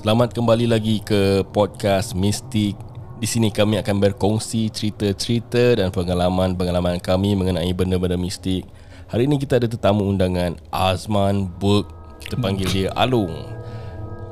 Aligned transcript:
Selamat 0.00 0.32
kembali 0.32 0.64
lagi 0.64 1.04
ke 1.04 1.44
podcast 1.52 2.16
Mistik. 2.16 2.72
Di 3.20 3.28
sini 3.28 3.52
kami 3.52 3.84
akan 3.84 4.00
berkongsi 4.00 4.72
cerita-cerita 4.72 5.76
dan 5.76 5.92
pengalaman-pengalaman 5.92 6.96
kami 7.04 7.36
mengenai 7.36 7.68
benda-benda 7.76 8.16
mistik. 8.16 8.64
Hari 9.12 9.28
ini 9.28 9.36
kita 9.36 9.60
ada 9.60 9.68
tetamu 9.68 10.08
undangan 10.08 10.56
Azman 10.72 11.52
Burg. 11.60 11.84
Kita 12.16 12.40
panggil 12.40 12.64
dia 12.72 12.88
Alung. 12.96 13.44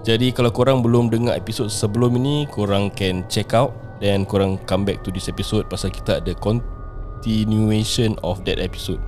Jadi 0.09 0.33
kalau 0.33 0.49
korang 0.49 0.81
belum 0.81 1.13
dengar 1.13 1.37
episod 1.37 1.69
sebelum 1.69 2.17
ini, 2.17 2.49
korang 2.49 2.89
can 2.97 3.29
check 3.29 3.53
out 3.53 3.77
dan 4.01 4.25
korang 4.25 4.57
come 4.65 4.89
back 4.89 5.05
to 5.05 5.13
this 5.13 5.29
episode 5.29 5.69
pasal 5.69 5.93
kita 5.93 6.25
ada 6.25 6.33
continuation 6.41 8.17
of 8.25 8.41
that 8.49 8.57
episode. 8.57 9.05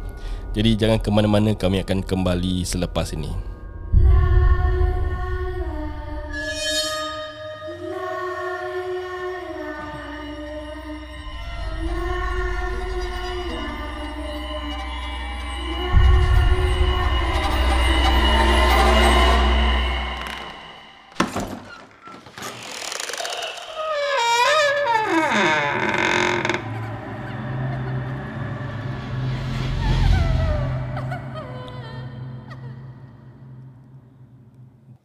Jadi 0.52 0.76
jangan 0.76 1.00
ke 1.00 1.08
mana-mana, 1.08 1.56
kami 1.56 1.80
akan 1.80 2.04
kembali 2.04 2.68
selepas 2.68 3.16
ini. 3.16 3.49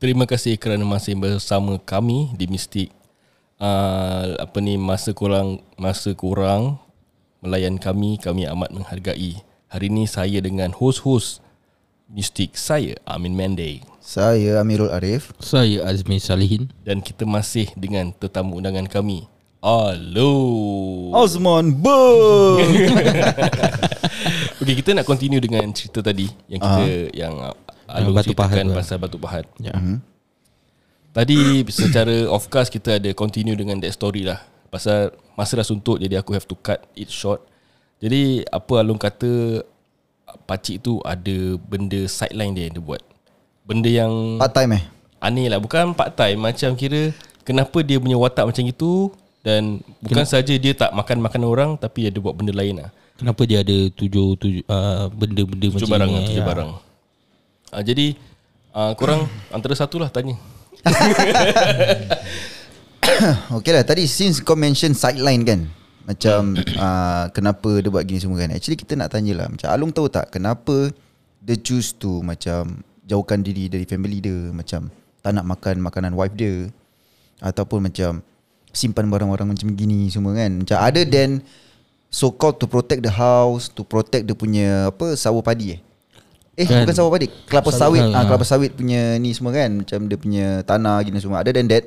Terima 0.05 0.29
kasih 0.29 0.53
kerana 0.61 0.85
masih 0.85 1.17
bersama 1.17 1.81
kami 1.81 2.29
di 2.37 2.45
Mistik. 2.45 2.93
Uh, 3.57 4.37
apa 4.37 4.61
ni 4.61 4.77
masa 4.77 5.17
kurang 5.17 5.65
masa 5.81 6.13
kurang 6.13 6.77
melayan 7.41 7.81
kami 7.81 8.21
kami 8.21 8.45
amat 8.45 8.69
menghargai. 8.69 9.41
Hari 9.65 9.89
ini 9.89 10.05
saya 10.05 10.37
dengan 10.45 10.77
hos-hos 10.77 11.41
Mistik 12.05 12.53
saya 12.53 13.01
Amin 13.09 13.33
Mende 13.33 13.81
Saya 13.97 14.61
Amirul 14.61 14.93
Arif 14.93 15.33
Saya 15.41 15.81
Azmi 15.89 16.21
Salihin 16.21 16.69
dan 16.85 17.01
kita 17.01 17.25
masih 17.25 17.73
dengan 17.73 18.13
tetamu 18.13 18.61
undangan 18.61 18.85
kami. 18.85 19.25
Hello. 19.57 20.37
Osman 21.17 21.81
Boom 21.81 22.61
Okey 24.61 24.85
kita 24.85 24.93
nak 24.93 25.09
continue 25.09 25.41
dengan 25.41 25.65
cerita 25.73 26.05
tadi 26.05 26.29
yang 26.45 26.61
kita 26.61 26.85
uh, 26.85 27.05
yang 27.09 27.33
uh, 27.89 27.97
Alung 28.01 28.15
batu 28.17 28.33
pahat 28.33 28.65
tu. 28.65 28.73
pasal 28.73 28.97
batu 29.01 29.17
pahat. 29.17 29.45
Ya. 29.61 29.73
Tadi 31.15 31.63
secara 31.71 32.27
off 32.27 32.51
cast 32.51 32.69
kita 32.69 32.99
ada 32.99 33.09
continue 33.15 33.55
dengan 33.55 33.79
that 33.79 33.95
story 33.95 34.27
lah 34.27 34.43
Pasal 34.67 35.15
masa 35.39 35.55
dah 35.55 35.63
suntuk 35.63 36.03
jadi 36.03 36.19
aku 36.19 36.35
have 36.35 36.43
to 36.43 36.59
cut 36.59 36.83
it 36.99 37.07
short 37.07 37.39
Jadi 38.03 38.43
apa 38.51 38.83
Alung 38.83 38.99
kata 38.99 39.63
Pakcik 40.43 40.83
tu 40.83 40.99
ada 41.07 41.55
benda 41.63 42.03
sideline 42.11 42.51
dia 42.51 42.67
yang 42.67 42.75
dia 42.75 42.83
buat 42.83 43.01
Benda 43.63 43.87
yang 43.87 44.35
Part 44.35 44.51
time 44.51 44.75
eh 44.75 44.83
aneh 45.25 45.47
lah 45.49 45.59
Bukan 45.63 45.97
part 45.97 46.13
time 46.13 46.37
Macam 46.37 46.77
kira 46.77 47.15
Kenapa 47.41 47.81
dia 47.81 47.97
punya 47.97 48.17
watak 48.17 48.45
macam 48.45 48.63
itu 48.65 49.09
Dan 49.41 49.81
bukan 50.01 50.25
saja 50.25 50.53
dia 50.57 50.73
tak 50.73 50.93
makan 50.93 51.21
makanan 51.21 51.47
orang 51.47 51.71
Tapi 51.77 52.05
dia 52.05 52.09
ada 52.13 52.19
buat 52.21 52.35
benda 52.37 52.53
lain 52.53 52.81
lah 52.85 52.89
Kenapa 53.15 53.47
dia 53.47 53.63
ada 53.63 53.77
tujuh, 53.95 54.35
tujuh 54.35 54.63
uh, 54.67 55.07
benda-benda 55.13 55.71
Tujuh 55.71 55.87
macam 55.87 55.91
barang 55.95 56.09
ni 56.09 56.15
lah, 56.15 56.23
tujuh 56.27 56.43
ya. 56.43 56.47
barang 56.51 56.69
uh, 57.75 57.83
Jadi 57.83 58.15
uh, 58.71 58.95
Korang 58.95 59.27
antara 59.55 59.75
satu 59.75 59.99
lah 59.99 60.07
tanya. 60.07 60.39
Okay 63.61 63.71
lah 63.75 63.85
Tadi 63.85 64.07
since 64.07 64.41
kau 64.41 64.57
mention 64.57 64.95
sideline 64.95 65.43
kan 65.43 65.67
Macam 66.07 66.55
uh, 66.57 67.25
Kenapa 67.35 67.83
dia 67.83 67.91
buat 67.91 68.07
gini 68.07 68.23
semua 68.23 68.39
kan 68.39 68.55
Actually 68.55 68.79
kita 68.79 68.95
nak 68.95 69.11
tanya 69.11 69.43
lah 69.43 69.47
Macam 69.51 69.67
Alung 69.69 69.91
tahu 69.93 70.09
tak 70.09 70.31
Kenapa 70.31 70.89
Dia 71.43 71.59
choose 71.59 71.93
to 71.95 72.23
Macam 72.23 72.81
Jauhkan 73.05 73.45
diri 73.45 73.69
dari 73.69 73.85
family 73.85 74.23
dia 74.23 74.49
Macam 74.49 74.89
Tak 75.21 75.31
nak 75.37 75.45
makan 75.45 75.75
makanan 75.85 76.17
wife 76.17 76.33
dia 76.33 76.71
Ataupun 77.43 77.91
macam 77.91 78.23
Simpan 78.75 79.07
barang-barang 79.07 79.55
macam 79.55 79.71
gini 79.71 80.11
semua 80.11 80.35
kan. 80.35 80.51
Macam 80.51 80.77
other 80.83 81.07
than 81.07 81.39
So 82.11 82.27
called 82.27 82.59
to 82.59 82.67
protect 82.67 83.07
the 83.07 83.13
house 83.13 83.71
To 83.71 83.87
protect 83.87 84.27
dia 84.27 84.35
punya 84.35 84.91
Apa 84.91 85.15
Sawah 85.15 85.45
padi 85.45 85.79
eh 85.79 85.81
Eh 86.55 86.63
Kan. 86.63 86.87
bukan 86.87 86.95
sawah 86.95 87.11
padi 87.11 87.27
Kelapa 87.51 87.69
Sawit, 87.71 87.99
sawit 87.99 88.01
ha, 88.01 88.07
ah, 88.15 88.21
ha. 88.23 88.27
Kelapa 88.31 88.45
sawit 88.47 88.71
punya 88.71 89.19
ni 89.19 89.35
semua 89.35 89.51
kan 89.51 89.83
Macam 89.83 89.99
dia 90.07 90.17
punya 90.19 90.47
tanah 90.63 91.03
gini 91.03 91.19
semua 91.19 91.43
Other 91.43 91.51
than 91.51 91.67
that 91.67 91.83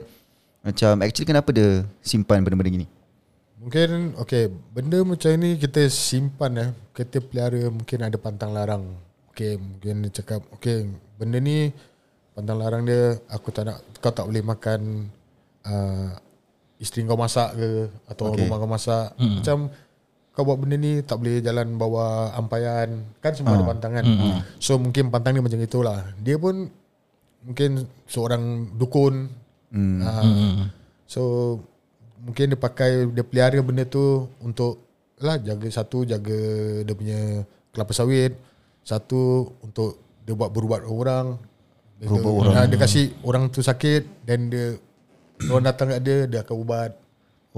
Macam 0.61 1.01
actually 1.01 1.25
kenapa 1.25 1.49
dia 1.57 1.89
Simpan 2.05 2.45
benda-benda 2.45 2.85
gini 2.85 2.89
Mungkin 3.59 4.15
okay 4.23 4.47
benda 4.49 5.03
macam 5.03 5.35
ni 5.35 5.59
kita 5.59 5.91
simpan 5.91 6.53
eh. 6.57 6.71
Kita 6.95 7.19
pelihara 7.19 7.67
mungkin 7.75 7.99
ada 8.07 8.15
pantang 8.15 8.55
larang. 8.55 8.87
Okay 9.35 9.59
mungkin 9.59 10.07
dia 10.07 10.23
cakap 10.23 10.47
okay 10.55 10.87
benda 11.19 11.43
ni 11.43 11.75
pantang 12.39 12.59
larang 12.63 12.87
dia 12.87 13.19
aku 13.27 13.51
tak 13.51 13.67
nak 13.67 13.83
kau 13.99 14.15
tak 14.15 14.31
boleh 14.31 14.47
makan 14.47 15.11
uh, 15.67 16.15
isteri 16.79 17.03
kau 17.03 17.19
masak 17.19 17.59
ke 17.59 17.91
atau 18.07 18.31
okay. 18.31 18.47
rumah 18.47 18.57
kau 18.63 18.71
masak. 18.71 19.11
Hmm. 19.19 19.43
Macam 19.43 19.59
kau 20.39 20.47
buat 20.47 20.63
benda 20.63 20.79
ni 20.79 21.03
tak 21.03 21.19
boleh 21.19 21.43
jalan 21.43 21.75
bawa 21.75 22.31
ampayan 22.39 23.03
kan 23.19 23.35
semua 23.35 23.59
ada 23.59 23.67
pantangan. 23.67 24.07
Hmm. 24.07 24.39
So 24.63 24.79
mungkin 24.79 25.11
pantang 25.11 25.35
dia 25.35 25.43
macam 25.43 25.59
itulah. 25.59 26.15
Dia 26.23 26.39
pun 26.39 26.71
mungkin 27.43 27.91
seorang 28.07 28.71
dukun. 28.79 29.27
Hmm. 29.75 29.99
Uh, 29.99 30.23
hmm. 30.23 30.67
So 31.11 31.23
mungkin 32.23 32.55
dia 32.55 32.59
pakai 32.59 33.11
dia 33.11 33.27
pelihara 33.27 33.59
benda 33.67 33.83
tu 33.83 34.31
untuk 34.39 34.79
lah 35.19 35.43
jaga 35.43 35.67
satu 35.75 36.07
jaga 36.07 36.39
dia 36.87 36.95
punya 36.95 37.43
kelapa 37.75 37.91
sawit, 37.91 38.39
satu 38.87 39.51
untuk 39.59 40.23
dia 40.23 40.39
buat 40.39 40.55
berubat 40.55 40.87
orang. 40.87 41.35
Dia, 41.99 42.15
Berubat 42.15 42.31
orang. 42.31 42.55
Dia, 42.55 42.71
dia 42.71 42.79
kasih 42.79 43.07
orang 43.27 43.51
tu 43.51 43.59
sakit 43.59 44.23
dan 44.23 44.55
dia 44.55 44.79
orang 45.51 45.67
datang 45.67 45.99
kat 45.99 46.01
dia 46.07 46.31
dia 46.31 46.47
akan 46.47 46.57
ubat. 46.63 46.95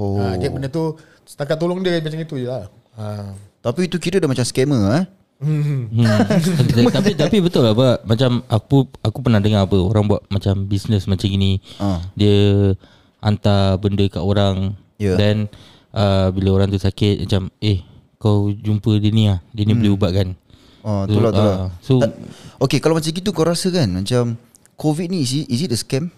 Oh. 0.01 0.17
Ha, 0.17 0.41
dia 0.41 0.49
benda 0.49 0.67
tu 0.67 0.97
setakat 1.29 1.61
tolong 1.61 1.85
dia 1.85 2.01
macam 2.01 2.17
itu 2.17 2.41
je 2.41 2.49
lah. 2.49 2.65
Ha. 2.97 3.37
Tapi 3.61 3.85
itu 3.85 4.01
kira 4.01 4.17
dah 4.17 4.25
macam 4.27 4.41
scammer 4.43 4.81
eh 4.97 5.07
Hmm. 5.41 5.89
tapi 6.93 7.17
tapi 7.17 7.37
betul 7.41 7.65
lah 7.65 7.73
Pak. 7.73 8.05
Macam 8.05 8.45
aku 8.45 8.85
aku 9.01 9.19
pernah 9.21 9.41
dengar 9.41 9.65
apa 9.65 9.73
orang 9.73 10.05
buat 10.05 10.21
macam 10.29 10.69
bisnes 10.69 11.09
macam 11.09 11.25
gini. 11.27 11.61
Ah. 11.77 12.01
Dia 12.13 12.73
hantar 13.21 13.81
benda 13.81 14.05
kat 14.07 14.21
orang 14.21 14.77
Ya. 15.01 15.17
dan 15.17 15.49
uh, 15.97 16.29
bila 16.29 16.61
orang 16.61 16.69
tu 16.69 16.77
sakit 16.77 17.25
macam 17.25 17.49
eh 17.57 17.81
kau 18.21 18.53
jumpa 18.53 19.01
dia 19.01 19.09
ni 19.09 19.33
ah. 19.33 19.41
Dia 19.53 19.65
ni 19.65 19.73
boleh 19.73 19.97
ubatkan. 19.97 20.37
Oh, 20.81 21.09
tu 21.09 21.17
lah, 21.21 21.33
tu 21.33 21.41
lah. 21.41 21.57
Ah, 21.57 21.69
so 21.81 22.01
Ta- 22.01 22.17
Okay, 22.61 22.81
kalau 22.81 22.97
macam 22.97 23.09
gitu 23.09 23.33
kau 23.33 23.45
rasa 23.45 23.69
kan 23.69 23.85
Macam 23.85 24.37
COVID 24.77 25.09
ni, 25.09 25.21
is 25.21 25.33
it, 25.35 25.45
is 25.49 25.61
it 25.61 25.73
a 25.73 25.77
scam? 25.77 26.09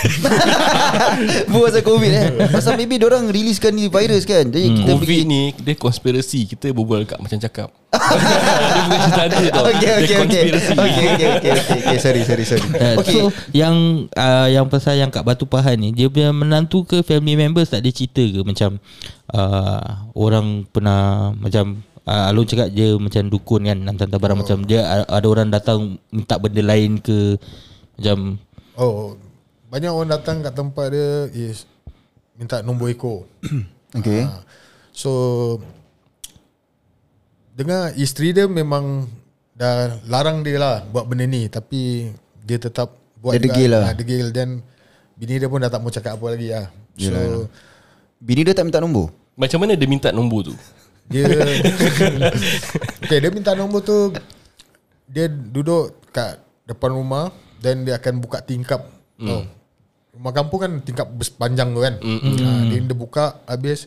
Buat 1.52 1.70
pasal 1.70 1.82
COVID 1.84 2.10
eh 2.10 2.28
Pasal 2.48 2.72
maybe 2.76 2.96
orang 3.00 3.28
releasekan 3.28 3.72
ni 3.74 3.86
virus 3.86 4.24
kan 4.24 4.48
Jadi 4.48 4.66
Hmm. 4.70 4.76
kita 4.82 4.90
Covid 4.96 5.22
ni 5.26 5.42
Dia 5.60 5.74
konspirasi 5.76 6.46
Kita 6.46 6.72
berbual 6.72 7.04
kat 7.04 7.18
macam 7.20 7.38
cakap 7.38 7.68
Dia 7.90 8.80
bukan 8.86 8.98
cerita 9.02 9.22
ada 9.26 9.36
tau 9.50 9.64
Okay, 9.66 9.80
Dia 9.80 9.94
okay, 9.98 10.16
okay. 10.16 10.16
konspirasi 10.20 10.72
Okay, 10.72 11.06
okay, 11.14 11.28
okay, 11.36 11.50
okay, 11.52 11.76
okay. 11.84 11.98
Sorry, 11.98 12.22
sorry, 12.24 12.44
sorry. 12.46 12.64
Uh, 12.76 12.94
Okay. 13.00 13.12
So 13.16 13.32
yang 13.50 13.76
uh, 14.14 14.48
yang 14.50 14.66
pasal 14.68 14.96
yang 14.96 15.08
kat 15.08 15.24
Batu 15.24 15.44
Pahat 15.48 15.76
ni 15.80 15.90
dia 15.92 16.06
punya 16.12 16.30
menantu 16.30 16.84
ke 16.84 17.00
family 17.02 17.34
members 17.34 17.72
tak 17.72 17.82
ada 17.82 17.90
cerita 17.90 18.20
ke 18.20 18.40
macam 18.44 18.76
uh, 19.32 20.06
orang 20.12 20.68
pernah 20.68 21.32
macam 21.34 21.80
uh, 22.04 22.28
Alun 22.30 22.46
cakap 22.46 22.68
dia 22.70 22.94
macam 23.00 23.22
dukun 23.26 23.66
kan 23.66 23.78
hantar 23.88 24.18
barang 24.20 24.38
oh. 24.38 24.42
macam 24.44 24.58
dia 24.64 24.84
ada 25.08 25.26
orang 25.26 25.48
datang 25.50 25.96
minta 26.12 26.36
benda 26.36 26.62
lain 26.62 27.00
ke 27.00 27.36
macam 27.98 28.38
Oh, 28.80 29.12
banyak 29.70 29.90
orang 29.90 30.10
datang 30.10 30.42
kat 30.42 30.52
tempat 30.52 30.86
dia 30.90 31.30
is 31.30 31.64
minta 32.34 32.60
nombor 32.60 32.90
ekor. 32.90 33.24
Okay. 33.90 34.22
Ha. 34.22 34.46
So 34.94 35.10
dengar 37.58 37.90
isteri 37.98 38.30
dia 38.30 38.46
memang 38.46 39.10
dah 39.58 39.98
larang 40.06 40.46
dia 40.46 40.62
lah 40.62 40.86
buat 40.94 41.10
benda 41.10 41.26
ni 41.26 41.50
tapi 41.50 42.06
dia 42.46 42.62
tetap 42.62 42.94
buat 43.18 43.34
Dia 43.34 43.50
degil 43.50 43.74
lah. 43.74 43.90
Ha, 43.90 43.98
degil 43.98 44.30
dan 44.30 44.62
bini 45.18 45.42
dia 45.42 45.50
pun 45.50 45.58
dah 45.58 45.66
tak 45.66 45.82
mau 45.82 45.90
cakap 45.90 46.22
apa 46.22 46.26
lagi 46.38 46.54
lah. 46.54 46.70
So 46.94 47.10
Yelah. 47.10 47.50
Bini 48.22 48.46
dia 48.46 48.54
tak 48.54 48.70
minta 48.70 48.78
nombor? 48.78 49.10
Macam 49.34 49.58
mana 49.58 49.74
dia 49.74 49.90
minta 49.90 50.14
nombor 50.14 50.46
tu 50.46 50.54
dia 51.10 51.26
Okay 53.10 53.18
dia 53.18 53.30
minta 53.34 53.58
nombor 53.58 53.82
tu 53.82 54.14
dia 55.10 55.26
duduk 55.26 55.98
kat 56.14 56.38
depan 56.62 56.94
rumah 56.94 57.34
dan 57.58 57.82
dia 57.82 57.98
akan 57.98 58.22
buka 58.22 58.38
tingkap. 58.38 58.86
Mm. 59.18 59.28
Oh. 59.34 59.44
Rumah 60.10 60.32
kampung 60.34 60.60
kan 60.60 60.72
tingkap 60.82 61.06
panjang 61.38 61.70
tu 61.70 61.80
kan. 61.80 61.94
Mm. 62.02 62.20
Ha, 62.20 62.50
dia, 62.66 62.78
dia 62.82 62.96
buka 62.96 63.40
habis 63.46 63.86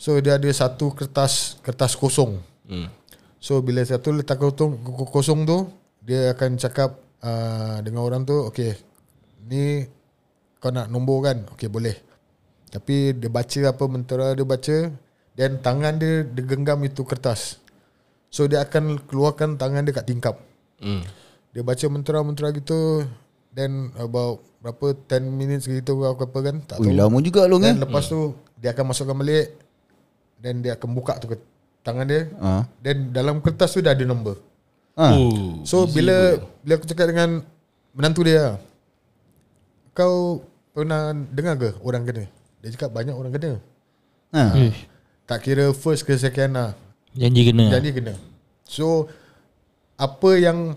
so 0.00 0.16
dia 0.16 0.40
ada 0.40 0.48
satu 0.48 0.96
kertas 0.96 1.60
kertas 1.60 1.92
kosong. 1.96 2.40
hmm. 2.68 3.00
So 3.40 3.64
bila 3.64 3.80
satu 3.80 4.12
letak 4.12 4.36
kosong, 4.36 4.84
kosong 5.08 5.48
tu 5.48 5.72
Dia 6.04 6.36
akan 6.36 6.60
cakap 6.60 7.00
uh, 7.24 7.80
Dengan 7.80 8.04
orang 8.04 8.28
tu 8.28 8.36
Okay 8.52 8.76
Ni 9.48 9.88
kau 10.60 10.68
nak 10.68 10.92
nombor 10.92 11.24
kan 11.24 11.48
Okay 11.56 11.72
boleh 11.72 11.96
Tapi 12.68 13.16
dia 13.16 13.32
baca 13.32 13.60
apa 13.72 13.84
mentera 13.88 14.36
dia 14.36 14.44
baca 14.44 14.92
Dan 15.32 15.56
tangan 15.64 15.96
dia 15.96 16.20
Dia 16.28 16.44
genggam 16.44 16.84
itu 16.84 17.00
kertas 17.00 17.56
So 18.28 18.44
dia 18.44 18.60
akan 18.60 19.08
keluarkan 19.08 19.56
tangan 19.56 19.88
dia 19.88 19.96
kat 19.96 20.06
tingkap 20.06 20.36
Hmm. 20.80 21.04
Dia 21.52 21.60
baca 21.60 21.84
mentera-mentera 21.92 22.56
gitu 22.56 23.04
Then 23.52 23.92
about 24.00 24.40
Berapa 24.60 24.92
10 24.92 25.24
minutes 25.26 25.64
gitu 25.64 26.04
Apa 26.04 26.22
apa 26.22 26.38
kan 26.42 26.56
Tak 26.62 26.76
Ui, 26.78 26.86
tahu. 26.86 26.96
lama 26.96 27.16
juga 27.18 27.44
long 27.44 27.60
eh. 27.60 27.72
Dan 27.72 27.80
lepas 27.80 28.04
tu 28.06 28.32
Dia 28.54 28.70
akan 28.70 28.84
masukkan 28.86 29.16
balik 29.16 29.56
Dan 30.36 30.60
dia 30.60 30.76
akan 30.76 30.88
buka 30.90 31.16
tu 31.16 31.28
ke- 31.28 31.48
Tangan 31.80 32.04
dia. 32.04 32.28
Ha. 32.36 32.68
Dan 32.76 33.08
dalam 33.08 33.40
kertas 33.40 33.72
tu 33.72 33.80
dah 33.80 33.90
ada 33.90 34.04
nombor. 34.04 34.36
Ha. 34.94 35.16
Oh, 35.16 35.64
So 35.64 35.88
bila 35.88 36.36
Bila 36.60 36.76
aku 36.76 36.84
cakap 36.84 37.08
dengan 37.08 37.40
Menantu 37.90 38.20
dia 38.22 38.60
Kau 39.90 40.44
Pernah 40.70 41.10
dengar 41.26 41.56
ke 41.56 41.72
Orang 41.80 42.04
kena? 42.04 42.28
Dia 42.60 42.70
cakap 42.70 42.92
banyak 42.92 43.16
orang 43.16 43.32
kena. 43.32 43.52
Ha. 44.30 44.42
Eh, 44.60 44.72
Tak 45.24 45.40
kira 45.40 45.72
first 45.72 46.04
ke 46.04 46.14
second 46.14 46.52
lah. 46.52 46.70
Janji 47.10 47.42
kena. 47.42 47.72
Jadi 47.72 47.88
kena. 47.90 48.14
So 48.62 49.08
Apa 49.96 50.36
yang 50.36 50.76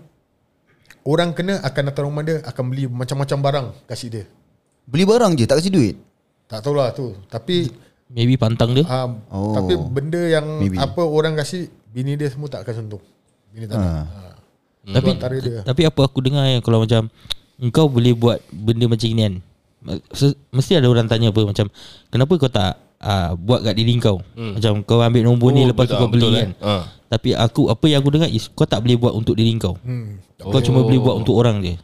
Orang 1.04 1.36
kena 1.36 1.60
akan 1.60 1.82
datang 1.92 2.08
rumah 2.08 2.24
dia 2.24 2.40
Akan 2.42 2.72
beli 2.72 2.88
macam-macam 2.88 3.38
barang 3.38 3.66
Kasih 3.84 4.08
dia 4.08 4.24
Beli 4.88 5.04
barang 5.04 5.32
je 5.36 5.44
tak 5.44 5.60
kasi 5.60 5.68
duit. 5.68 5.96
Tak 6.48 6.64
tahulah 6.64 6.92
tu 6.96 7.12
Tapi 7.28 7.68
Maybe 8.08 8.36
pantang 8.40 8.72
dia 8.72 8.84
um, 8.84 9.20
Oh. 9.28 9.52
Tapi 9.52 9.76
benda 9.76 10.20
yang 10.20 10.44
Maybe. 10.60 10.80
Apa 10.80 11.04
orang 11.04 11.36
kasih 11.36 11.68
Bini 11.92 12.16
dia 12.16 12.32
semua 12.32 12.48
tak 12.48 12.64
akan 12.64 12.74
sentuh 12.84 13.02
Bini 13.52 13.68
tak 13.68 13.76
Ha. 13.76 13.84
nak 13.84 14.04
ha. 14.04 14.20
Tapi 14.84 15.10
dia. 15.40 15.60
Tapi 15.64 15.82
apa 15.88 16.00
aku 16.04 16.20
dengar 16.20 16.44
yang 16.48 16.64
Kalau 16.64 16.84
macam 16.84 17.08
Engkau 17.60 17.88
boleh 17.88 18.12
buat 18.16 18.40
Benda 18.48 18.88
macam 18.88 19.08
ni 19.08 19.20
kan 19.20 19.34
Mesti 20.52 20.80
ada 20.80 20.88
orang 20.88 21.04
tanya 21.04 21.28
apa 21.28 21.40
Macam 21.44 21.68
Kenapa 22.08 22.32
kau 22.40 22.48
tak 22.48 22.80
uh, 23.00 23.36
Buat 23.36 23.60
kat 23.64 23.74
diri 23.76 23.92
kau 24.00 24.20
hmm. 24.36 24.56
Macam 24.56 24.72
kau 24.84 25.00
ambil 25.04 25.22
nombor 25.24 25.52
ni 25.52 25.64
Oh, 25.64 25.72
Lepas 25.72 25.84
tu 25.88 25.96
betul, 25.96 26.00
kau 26.00 26.08
beli 26.08 26.24
betul, 26.24 26.32
kan 26.36 26.48
eh. 26.48 26.64
Ha. 26.64 26.74
Tapi 27.14 27.30
aku 27.32 27.70
Apa 27.70 27.86
yang 27.86 28.02
aku 28.02 28.10
dengar 28.10 28.26
is 28.26 28.50
Kau 28.50 28.66
tak 28.66 28.82
boleh 28.82 28.98
buat 28.98 29.14
untuk 29.14 29.38
diri 29.38 29.54
kau 29.54 29.78
hmm. 29.78 30.42
Kau 30.42 30.58
cuma 30.58 30.82
boleh 30.82 30.98
buat 30.98 31.14
untuk 31.16 31.34
orang 31.34 31.62
je 31.62 31.74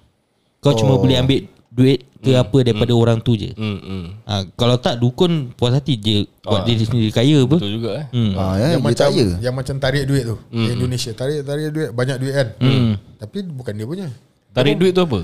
Kau 0.58 0.74
cuma 0.74 0.98
boleh 0.98 1.16
ambil 1.16 1.40
Duit 1.70 2.02
ke 2.18 2.34
apa 2.34 2.58
Daripada 2.60 2.90
orang 2.92 3.22
tu 3.22 3.32
je 3.32 3.54
Hmm, 3.54 3.78
hmm. 3.78 4.04
ha, 4.26 4.42
Kalau 4.52 4.74
tak 4.76 4.98
dukun 4.98 5.54
Puas 5.54 5.70
hati 5.70 5.94
je 5.94 6.16
Buat 6.42 6.62
Ah. 6.62 6.66
diri 6.66 6.82
sendiri 6.82 7.08
kaya 7.08 7.46
apa 7.46 7.56
Betul 7.56 7.78
juga 7.78 7.90
eh. 7.94 8.06
hmm. 8.10 8.32
Ha, 8.34 8.42
ya, 8.58 8.66
yang 8.74 8.82
dia 8.82 8.82
macam 8.82 9.06
tak 9.06 9.10
ya. 9.14 9.26
yang 9.38 9.54
macam 9.54 9.74
tarik 9.78 10.04
duit 10.04 10.24
tu 10.24 10.36
mm. 10.50 10.58
di 10.58 10.68
Indonesia 10.74 11.10
tarik 11.14 11.38
tarik 11.40 11.68
duit 11.70 11.88
banyak 11.92 12.16
duit 12.18 12.34
kan 12.34 12.48
Hmm. 12.58 12.92
tapi 13.16 13.38
bukan 13.46 13.72
dia 13.72 13.86
punya 13.86 14.08
Tarik 14.50 14.74
duit 14.76 14.90
tu 14.90 15.00
apa? 15.00 15.20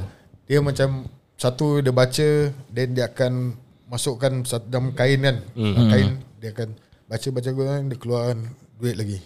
dia 0.46 0.62
macam 0.62 0.88
satu 1.34 1.82
dia 1.82 1.90
baca 1.90 2.28
then 2.70 2.94
dia 2.94 3.10
akan 3.10 3.58
masukkan 3.86 4.32
dalam 4.64 4.92
kain 4.92 5.18
kan 5.18 5.36
mm. 5.52 5.74
kain 5.90 6.08
dia 6.38 6.50
akan 6.52 6.68
baca 7.04 7.26
baca 7.32 7.48
kan 7.50 7.82
dia 7.86 7.98
keluarkan 7.98 8.38
duit 8.76 8.94
lagi 8.94 9.18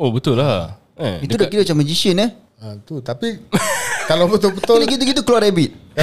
Oh 0.00 0.08
betul 0.08 0.34
lah. 0.34 0.80
Eh, 0.96 1.20
Itu 1.22 1.36
dah 1.36 1.44
kira 1.44 1.60
macam 1.62 1.78
magician 1.78 2.16
eh. 2.18 2.30
ha, 2.58 2.76
tu 2.78 3.00
tapi 3.00 3.36
kalau 4.10 4.24
betul-betul 4.26 4.76
Bila 4.76 4.88
gitu-gitu 4.90 5.20
keluar 5.20 5.40
rabbit. 5.42 5.72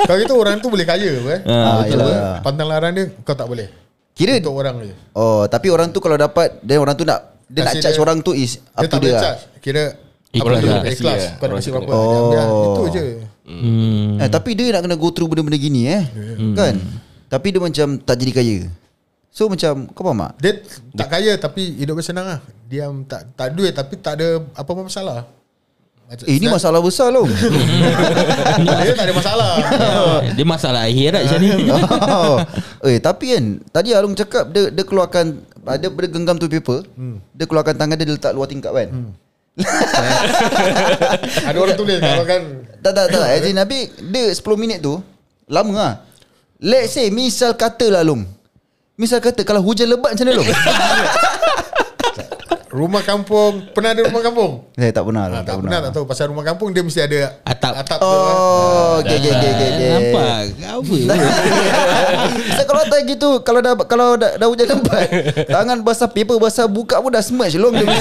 kalau 0.00 0.18
gitu 0.18 0.34
orang 0.34 0.58
tu 0.58 0.68
boleh 0.68 0.82
kaya 0.84 1.10
apa, 1.16 1.30
eh? 1.30 1.40
Ah, 1.44 1.80
Betul 1.80 1.98
apa? 2.00 2.42
pantang 2.42 2.68
larang 2.68 2.92
dia 2.92 3.04
kau 3.22 3.32
tak 3.32 3.46
boleh 3.46 3.68
Kira 4.12 4.36
untuk 4.36 4.54
orang 4.54 4.76
je 4.82 4.94
Oh, 5.12 5.46
tapi 5.46 5.66
orang 5.68 5.88
tu 5.88 5.98
kalau 5.98 6.14
dapat 6.16 6.60
dan 6.60 6.78
orang 6.78 6.94
tu 6.94 7.02
nak 7.02 7.38
dia 7.44 7.62
nak 7.62 7.70
Kasih 7.70 7.82
charge 7.82 7.94
dia- 7.94 8.02
orang 8.02 8.18
tu 8.18 8.32
is 8.32 8.52
dia 8.56 8.80
to 8.80 8.88
tak 8.88 8.98
boleh 8.98 9.02
dia. 9.04 9.12
lah. 9.12 9.22
charge 9.24 9.42
kira 9.58 9.84
Ikhlas 10.32 10.58
lah. 10.58 10.82
ikhlas 10.86 11.22
kau 11.36 11.46
nak 11.46 11.58
tu 11.58 11.70
berapa 11.70 11.90
Oh. 11.92 12.72
itu 12.72 12.84
je 12.92 13.04
Hmm. 13.42 14.16
Eh, 14.16 14.30
tapi 14.30 14.54
dia 14.54 14.70
nak 14.70 14.86
kena 14.86 14.94
go 14.94 15.10
through 15.10 15.26
benda-benda 15.26 15.58
gini 15.58 15.82
eh. 15.84 16.06
Kan? 16.54 16.78
Tapi 17.26 17.50
dia 17.50 17.58
macam 17.58 17.98
tak 17.98 18.14
jadi 18.16 18.32
kaya. 18.32 18.58
So 19.32 19.48
macam 19.48 19.88
kau 19.96 20.04
faham 20.04 20.28
tak? 20.28 20.32
Dia 20.44 20.52
tak 20.92 21.08
kaya 21.08 21.32
tapi 21.40 21.80
hidup 21.80 21.96
dia 21.96 22.04
senang 22.04 22.28
lah. 22.28 22.40
Dia 22.68 22.84
tak 23.08 23.32
tak 23.32 23.48
duit 23.56 23.72
tapi 23.72 23.96
tak 23.96 24.20
ada 24.20 24.44
apa-apa 24.52 24.92
masalah. 24.92 25.24
Macam, 26.04 26.28
Eh, 26.28 26.36
ini 26.36 26.52
masalah 26.52 26.84
besar 26.84 27.08
loh. 27.08 27.24
dia 28.84 28.92
tak 28.92 29.08
ada 29.08 29.14
masalah. 29.16 29.52
Dia 30.36 30.44
masalah 30.44 30.80
akhirat 30.84 31.24
macam 31.24 31.38
ni 31.40 31.48
oh. 31.72 32.36
Eh, 32.84 33.00
tapi 33.00 33.32
kan 33.32 33.44
tadi 33.72 33.96
Alung 33.96 34.12
cakap 34.12 34.52
dia 34.52 34.68
dia 34.68 34.84
keluarkan 34.84 35.40
ada 35.64 35.88
dia 35.88 36.08
genggam 36.12 36.36
tu 36.36 36.52
paper. 36.52 36.84
Hmm. 37.00 37.16
Dia 37.32 37.48
keluarkan 37.48 37.72
tangan 37.80 37.96
dia, 37.96 38.04
dia 38.04 38.20
letak 38.20 38.36
luar 38.36 38.52
tingkap 38.52 38.76
kan. 38.76 38.92
Hmm. 38.92 39.12
ada 41.48 41.56
orang 41.56 41.76
tulis 41.76 42.00
kalau 42.00 42.24
kan 42.28 42.40
Tak 42.84 42.92
tak 42.92 43.06
tak. 43.08 43.24
As 43.32 43.48
in 43.48 43.56
Nabi 43.56 43.88
dia 44.12 44.28
10 44.28 44.44
minit 44.60 44.84
tu 44.84 45.00
lama 45.48 45.72
lah. 45.72 45.92
Let's 46.60 46.92
say 46.92 47.08
misal 47.08 47.56
kata 47.56 47.88
lah 47.88 48.04
Long. 48.04 48.41
Misal 49.02 49.18
kata 49.18 49.42
kalau 49.42 49.58
hujan 49.60 49.90
lebat 49.90 50.14
macam 50.14 50.22
mana 50.22 50.38
Long? 50.38 50.46
rumah 52.72 53.02
kampung 53.02 53.68
pernah 53.68 53.92
ada 53.92 54.00
rumah 54.00 54.22
kampung? 54.22 54.64
Saya 54.72 54.94
tak 54.94 55.04
pernah 55.04 55.22
Ha, 55.22 55.28
lah, 55.28 55.40
tak 55.44 55.60
pernah 55.60 55.78
tak 55.82 55.92
tahu 55.92 56.04
pasal 56.06 56.32
rumah 56.32 56.40
kampung 56.40 56.70
dia 56.70 56.80
mesti 56.80 57.02
ada 57.02 57.36
Atap. 57.44 57.72
atap 57.76 57.98
tu. 58.00 58.08
eh. 58.08 58.16
Oh, 58.32 58.96
okay, 58.96 59.16
okay, 59.18 59.28
okay, 59.30 59.50
okay, 59.50 59.68
okay. 59.68 59.90
Nampak 59.92 60.40
Apa 60.56 60.94
Saya 62.56 62.64
kalau 62.64 62.82
tak 62.86 63.00
gitu 63.04 63.30
Kalau 63.42 63.60
dah 63.60 63.74
kalau 63.82 64.08
dah, 64.14 64.30
dah 64.34 64.46
hujan 64.46 64.70
lebat 64.70 65.04
Tangan 65.46 65.78
basah 65.82 66.08
Paper 66.08 66.38
basah 66.38 66.64
Buka 66.64 66.96
pun 66.96 67.10
dah 67.10 67.20
smudge 67.20 67.58
long 67.58 67.74
dia. 67.74 67.84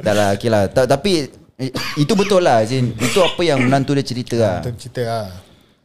Dah 0.00 0.12
lah 0.12 0.28
okay 0.34 0.48
lah 0.48 0.66
Ta- 0.66 0.84
Tapi 0.86 1.32
eh, 1.56 1.70
Itu 1.96 2.12
betul 2.12 2.42
lah 2.42 2.60
Zin. 2.62 2.92
Itu 2.92 3.22
apa 3.22 3.40
yang 3.40 3.62
menantu 3.62 3.94
dia 3.94 4.04
cerita 4.04 4.36
lah 4.36 4.58
cerita 4.68 5.00
lah. 5.00 5.26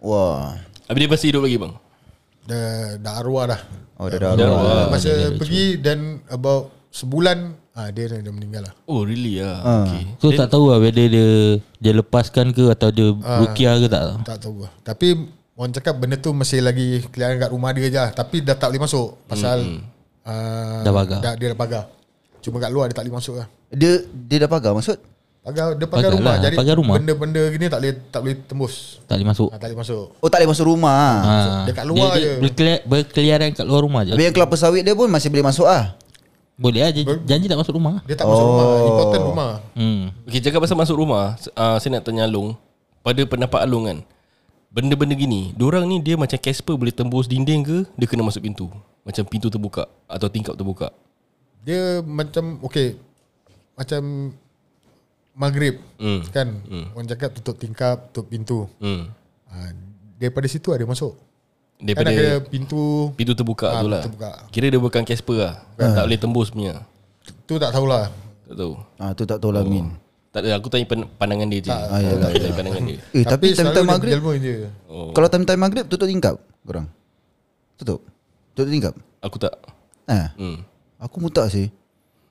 Wah 0.02 0.60
Habis 0.86 1.00
dia 1.00 1.10
masih 1.10 1.28
hidup 1.32 1.42
lagi 1.42 1.56
bang? 1.56 1.74
Dah, 2.44 3.00
dah 3.00 3.14
arwah 3.24 3.46
dah. 3.48 3.62
Oh 3.96 4.08
dah 4.12 4.20
dah 4.20 4.30
Dah 4.36 4.44
dah. 4.44 4.50
arwah. 4.52 4.86
Masa 4.92 5.12
pergi 5.40 5.80
dan 5.80 6.20
about 6.28 6.74
sebulan 6.92 7.56
ah 7.74 7.90
dia 7.90 8.06
dah 8.12 8.20
dah 8.22 8.34
meninggal 8.36 8.68
lah. 8.70 8.74
Oh 8.86 9.08
really 9.08 9.40
lah. 9.40 9.64
Ah. 9.64 9.84
Okay. 9.88 10.04
So 10.20 10.30
tak 10.36 10.52
tahu 10.52 10.70
lah 10.70 10.78
Whether 10.78 11.08
dia 11.10 11.28
Dia 11.82 11.92
lepaskan 11.98 12.54
ke 12.54 12.70
Atau 12.70 12.94
dia 12.94 13.10
Rukiah 13.16 13.82
ke 13.82 13.88
tak 13.90 14.28
Tak 14.28 14.38
tahu 14.44 14.68
lah. 14.68 14.72
Tapi 14.86 15.08
orang 15.58 15.74
cakap 15.74 15.96
benda 15.98 16.20
tu 16.20 16.36
masih 16.36 16.60
lagi 16.62 17.02
kelihatan 17.10 17.40
kat 17.40 17.50
rumah 17.50 17.72
dia 17.72 17.88
je 17.90 18.00
lah. 18.00 18.12
Tapi 18.12 18.44
dah 18.44 18.56
tak 18.60 18.76
boleh 18.76 18.84
masuk 18.84 19.08
pasal 19.26 19.58
uh, 20.28 20.82
Dah 20.84 20.94
pagar. 20.94 21.20
Dah, 21.24 21.34
dia 21.40 21.48
dah 21.56 21.60
pagar. 21.60 21.84
Cuma 22.44 22.60
kat 22.60 22.70
luar 22.76 22.92
dia 22.92 22.96
tak 23.00 23.08
boleh 23.08 23.18
masuk 23.18 23.36
lah. 23.40 23.48
Dia 23.72 24.04
Dia 24.12 24.38
dah 24.44 24.50
pagar 24.52 24.76
maksud 24.76 25.13
Pagar 25.44 25.76
dia 25.76 25.84
Pagar 25.86 26.10
rumah. 26.10 26.24
lah, 26.30 26.38
Jadi 26.42 26.56
pagar 26.56 26.76
rumah. 26.76 26.96
benda-benda 26.96 27.42
gini 27.52 27.68
tak 27.68 27.80
boleh 27.80 27.94
tak 28.08 28.20
boleh 28.24 28.36
tembus. 28.42 28.74
Tak 29.04 29.16
boleh 29.18 29.28
masuk 29.28 29.50
Ha, 29.50 29.56
tak 29.56 29.68
boleh 29.68 29.78
masuk. 29.78 30.06
Oh 30.16 30.28
tak 30.28 30.38
boleh 30.40 30.50
masuk 30.50 30.66
rumah 30.66 30.96
ha. 30.96 31.12
Dia 31.64 31.74
kat 31.74 31.86
luar 31.86 32.10
dia, 32.10 32.16
je. 32.16 32.24
dia 32.24 32.34
berkeliar- 32.40 32.84
Berkeliaran 32.86 33.50
kat 33.52 33.66
luar 33.66 33.82
rumah 33.82 34.02
je 34.02 34.12
Habis 34.12 34.24
yang 34.24 34.34
kelapa 34.34 34.56
sawit 34.56 34.82
dia 34.82 34.94
pun 34.94 35.08
Masih 35.08 35.28
boleh 35.28 35.44
masuk 35.44 35.68
ah. 35.68 36.00
Boleh 36.54 36.80
lah 36.80 36.92
janji, 36.92 37.12
janji 37.26 37.46
tak 37.46 37.58
masuk 37.58 37.74
rumah 37.74 38.00
Dia 38.04 38.16
tak 38.16 38.24
masuk 38.24 38.40
Oh. 38.40 38.50
rumah. 38.50 38.66
Important 38.88 39.24
rumah. 39.26 39.52
hmm. 39.74 40.02
Okay 40.24 40.40
cakap 40.40 40.60
pasal 40.60 40.78
masuk 40.78 40.96
rumah 40.96 41.26
uh, 41.52 41.76
Saya 41.76 41.92
nak 41.92 42.04
tanya 42.04 42.24
Alung 42.24 42.56
Pada 43.02 43.20
pendapat 43.22 43.60
Alung 43.60 43.84
kan 43.84 44.00
Benda-benda 44.70 45.12
gini 45.12 45.52
Diorang 45.52 45.84
ni 45.84 46.00
dia 46.00 46.16
macam 46.16 46.34
Casper 46.36 46.74
Boleh 46.74 46.90
tembus 46.90 47.28
dinding 47.28 47.62
ke 47.62 47.78
Dia 47.94 48.06
kena 48.06 48.24
masuk 48.24 48.42
pintu 48.42 48.72
Macam 49.02 49.24
pintu 49.24 49.50
terbuka 49.50 49.92
Atau 50.08 50.30
tingkap 50.30 50.54
terbuka 50.54 50.96
Dia 51.60 52.00
macam 52.00 52.64
okay 52.64 52.96
macam 53.74 54.30
maghrib 55.34 55.82
Hmm. 55.98 56.22
kan. 56.30 56.48
Orang 56.92 57.08
cakap 57.08 57.34
tutup 57.34 57.58
tingkap, 57.58 58.10
tutup 58.10 58.26
pintu. 58.28 58.70
hmm. 58.78 59.10
Ha, 59.48 59.70
daripada 60.16 60.46
situ 60.46 60.70
ada 60.70 60.82
masuk. 60.84 61.14
Daripada 61.76 62.10
kan 62.10 62.16
ada 62.16 62.30
pintu 62.42 63.12
Pintu 63.14 63.34
terbuka 63.34 63.68
Ah, 63.68 63.82
tu 63.82 63.88
lah 63.88 64.02
terbuka. 64.02 64.32
Kira 64.50 64.72
dia 64.72 64.80
bukan 64.80 65.04
Casper 65.04 65.36
lah 65.38 65.56
Tak 65.76 66.06
boleh 66.06 66.16
tembus 66.18 66.48
punya 66.48 66.80
tu 67.44 67.56
tak 67.56 67.70
tahulah. 67.70 68.08
Tak 68.48 68.56
tahu 68.56 68.74
Ah 68.96 69.12
tu 69.12 69.24
tak 69.24 69.38
tahu 69.38 69.52
lah 69.52 69.62
Min. 69.62 69.92
Tak 70.32 70.42
ada 70.42 70.58
aku 70.58 70.72
tanya 70.72 70.88
pandangan 70.88 71.46
dia 71.46 71.60
je 71.60 71.70
Ah, 71.70 72.00
yalah, 72.00 72.30
Tak 72.30 72.40
tanya 72.40 72.56
pandangan 72.56 72.84
dia 72.84 73.00
Eh 73.12 73.26
tapi 73.26 73.46
time-time 73.52 73.84
dia 73.84 73.92
maghrib 73.92 74.18
je. 74.40 74.56
Oh 74.88 75.12
Kalau 75.12 75.28
time-time 75.28 75.60
maghrib 75.60 75.86
Tutup 75.86 76.08
tingkap 76.08 76.36
Korang 76.64 76.88
Tutup 77.76 78.00
Tutup 78.56 78.70
tingkap 78.72 78.94
Aku 79.20 79.36
tak 79.38 79.54
Eh 80.06 80.28
hmm. 80.34 80.58
Aku 80.98 81.20
mutak 81.20 81.52
sih 81.52 81.68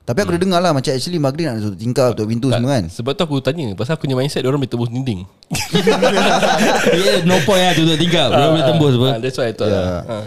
Tapi 0.03 0.19
aku 0.19 0.35
dah 0.35 0.41
dengar 0.43 0.59
lah 0.59 0.75
Macam 0.75 0.91
actually 0.91 1.15
maghrib 1.15 1.47
nak 1.47 1.63
tutup 1.63 1.79
tingkap 1.79 2.11
Tutup 2.11 2.27
pintu 2.27 2.51
tak, 2.51 2.59
semua 2.59 2.69
kan 2.75 2.83
Sebab 2.91 3.11
tu 3.15 3.23
aku 3.23 3.35
tanya 3.39 3.71
Pasal 3.71 3.95
aku 3.95 4.03
punya 4.03 4.19
mindset 4.19 4.43
Diorang 4.43 4.59
boleh 4.59 4.71
tembus 4.71 4.91
dinding 4.91 5.23
yeah, 6.99 7.23
No 7.23 7.39
point 7.47 7.63
lah 7.63 7.71
tutup 7.71 7.95
tingkap 7.95 8.27
Dia 8.35 8.51
boleh 8.51 8.67
tembus 8.67 8.93
apa 8.99 9.07
Ah, 9.15 9.19
That's 9.23 9.37
why 9.39 9.47
I 9.47 9.55
thought 9.55 9.71
Ya. 9.71 9.79
lah. 9.79 10.01
Ah. 10.03 10.25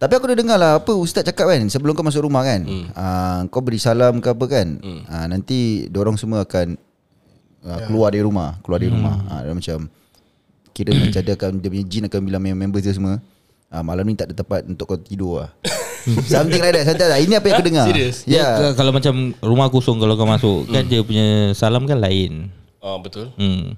Tapi 0.00 0.12
aku 0.16 0.24
dah 0.32 0.36
dengar 0.38 0.56
lah 0.56 0.72
Apa 0.80 0.96
ustaz 0.96 1.28
cakap 1.28 1.52
kan 1.52 1.60
Sebelum 1.68 1.92
kau 1.92 2.06
masuk 2.06 2.24
rumah 2.24 2.40
kan 2.40 2.64
hmm. 2.64 2.86
uh, 2.96 3.40
Kau 3.52 3.60
beri 3.60 3.76
salam 3.76 4.24
ke 4.24 4.32
apa 4.32 4.44
kan 4.48 4.80
hmm. 4.80 5.00
uh, 5.04 5.26
Nanti 5.28 5.92
Diorang 5.92 6.16
semua 6.16 6.48
akan 6.48 6.80
uh, 7.68 7.78
Keluar 7.84 8.16
dari 8.16 8.24
rumah 8.24 8.56
Keluar 8.64 8.80
dari 8.80 8.88
rumah 8.88 9.28
uh, 9.28 9.40
Dia 9.44 9.52
macam 9.52 9.78
Kira 10.72 10.96
macam 10.96 11.20
dia 11.20 11.34
akan 11.36 11.50
Dia 11.60 11.68
punya 11.68 11.84
jin 11.84 12.02
akan 12.08 12.20
bilang 12.24 12.42
Members 12.56 12.80
dia 12.80 12.96
semua 12.96 13.20
uh, 13.72 13.82
Malam 13.84 14.04
ni 14.08 14.14
tak 14.18 14.32
ada 14.32 14.34
tempat 14.40 14.64
Untuk 14.68 14.84
kau 14.84 14.98
tidur 15.00 15.44
lah 15.44 15.50
Something 16.32 16.62
like 16.62 16.74
that 16.74 16.84
Something 16.88 17.08
like 17.08 17.14
that. 17.18 17.22
Ini 17.24 17.34
apa 17.36 17.46
yang 17.48 17.56
aku 17.60 17.66
dengar 17.66 17.86
Serious? 17.88 18.16
Ya 18.24 18.36
yeah. 18.40 18.72
Kalau 18.72 18.92
macam 18.92 19.32
rumah 19.44 19.68
kosong 19.68 20.00
Kalau 20.00 20.14
kau 20.16 20.28
masuk 20.28 20.68
Kan 20.70 20.88
dia 20.88 21.00
punya 21.04 21.52
salam 21.52 21.84
kan 21.84 22.00
lain 22.00 22.52
Oh 22.78 22.96
betul 23.02 23.34
hmm. 23.36 23.74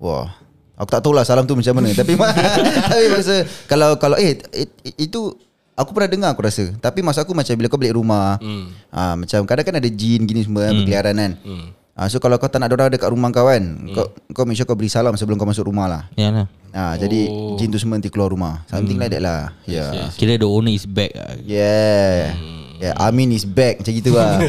Wah. 0.00 0.32
Aku 0.80 0.88
tak 0.88 1.04
tahulah 1.04 1.28
salam 1.28 1.44
tu 1.44 1.52
macam 1.52 1.76
mana 1.76 1.92
tapi 1.92 2.16
tapi 2.88 3.06
masa 3.12 3.44
kalau 3.68 4.00
kalau 4.00 4.16
eh 4.16 4.40
it, 4.56 4.72
itu 4.96 5.36
aku 5.76 5.92
pernah 5.92 6.08
dengar 6.08 6.30
aku 6.32 6.40
rasa. 6.40 6.72
Tapi 6.80 7.04
masa 7.04 7.20
aku 7.20 7.36
macam 7.36 7.52
bila 7.52 7.68
kau 7.68 7.76
balik 7.76 8.00
rumah, 8.00 8.40
hmm. 8.40 8.88
ah 8.88 9.12
macam 9.12 9.44
kadang 9.44 9.64
kan 9.68 9.76
ada 9.76 9.90
jin 9.92 10.24
gini 10.24 10.40
semua 10.40 10.72
hmm. 10.72 10.76
berkeliaran 10.80 11.14
kan. 11.20 11.32
Hmm. 11.44 11.66
Ah 11.98 12.06
so 12.08 12.22
kalau 12.22 12.38
kau 12.40 12.48
tak 12.48 12.62
nak 12.62 12.70
ada 12.70 12.74
orang 12.86 12.92
dekat 12.94 13.10
rumah 13.10 13.28
kau 13.34 13.50
kan, 13.50 13.60
hmm. 13.60 13.92
kau 13.92 14.06
kau 14.32 14.44
make 14.46 14.56
sure 14.56 14.64
kau 14.64 14.78
beri 14.78 14.88
salam 14.88 15.12
sebelum 15.18 15.36
kau 15.36 15.44
masuk 15.44 15.66
rumah 15.68 15.90
lah. 15.90 16.02
Ya 16.16 16.30
lah. 16.32 16.46
Ah 16.70 16.94
jadi 16.94 17.26
Oh. 17.28 17.58
jin 17.58 17.68
tu 17.68 17.76
semua 17.82 17.98
nanti 17.98 18.08
keluar 18.08 18.30
rumah. 18.30 18.62
Something 18.70 18.96
like 18.96 19.10
that 19.10 19.20
lah. 19.20 19.52
Ya. 19.66 19.90
Yeah. 19.90 20.08
Kira 20.14 20.38
the 20.38 20.46
owner 20.46 20.70
is 20.70 20.86
back 20.86 21.12
lah. 21.18 21.34
Yeah. 21.42 22.38
Yeah, 22.80 22.96
Amin 22.96 23.28
is 23.36 23.44
back 23.44 23.84
macam 23.84 23.92
gitu 23.92 24.16
lah. 24.16 24.40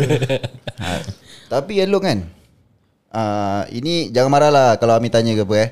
ha. 0.79 0.89
Tapi 1.51 1.83
Along 1.83 2.03
kan. 2.03 2.19
Uh, 3.11 3.67
ini 3.75 4.07
jangan 4.07 4.31
marah 4.31 4.51
lah 4.53 4.69
kalau 4.79 4.95
Amin 4.95 5.11
tanya 5.11 5.35
ke 5.35 5.43
apa 5.43 5.55
eh. 5.59 5.69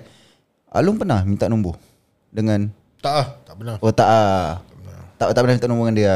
Along 0.75 0.99
pernah 0.99 1.23
minta 1.23 1.47
nombor 1.47 1.79
dengan 2.27 2.67
Tak 2.99 3.13
ah, 3.15 3.27
tak 3.47 3.55
benar. 3.55 3.79
oh 3.79 3.93
tak 3.95 4.09
ah. 4.11 4.59
Tak 5.15 5.31
tak 5.31 5.39
pernah 5.39 5.55
minta 5.55 5.69
nombor 5.71 5.87
dengan 5.87 5.97
dia. 6.03 6.15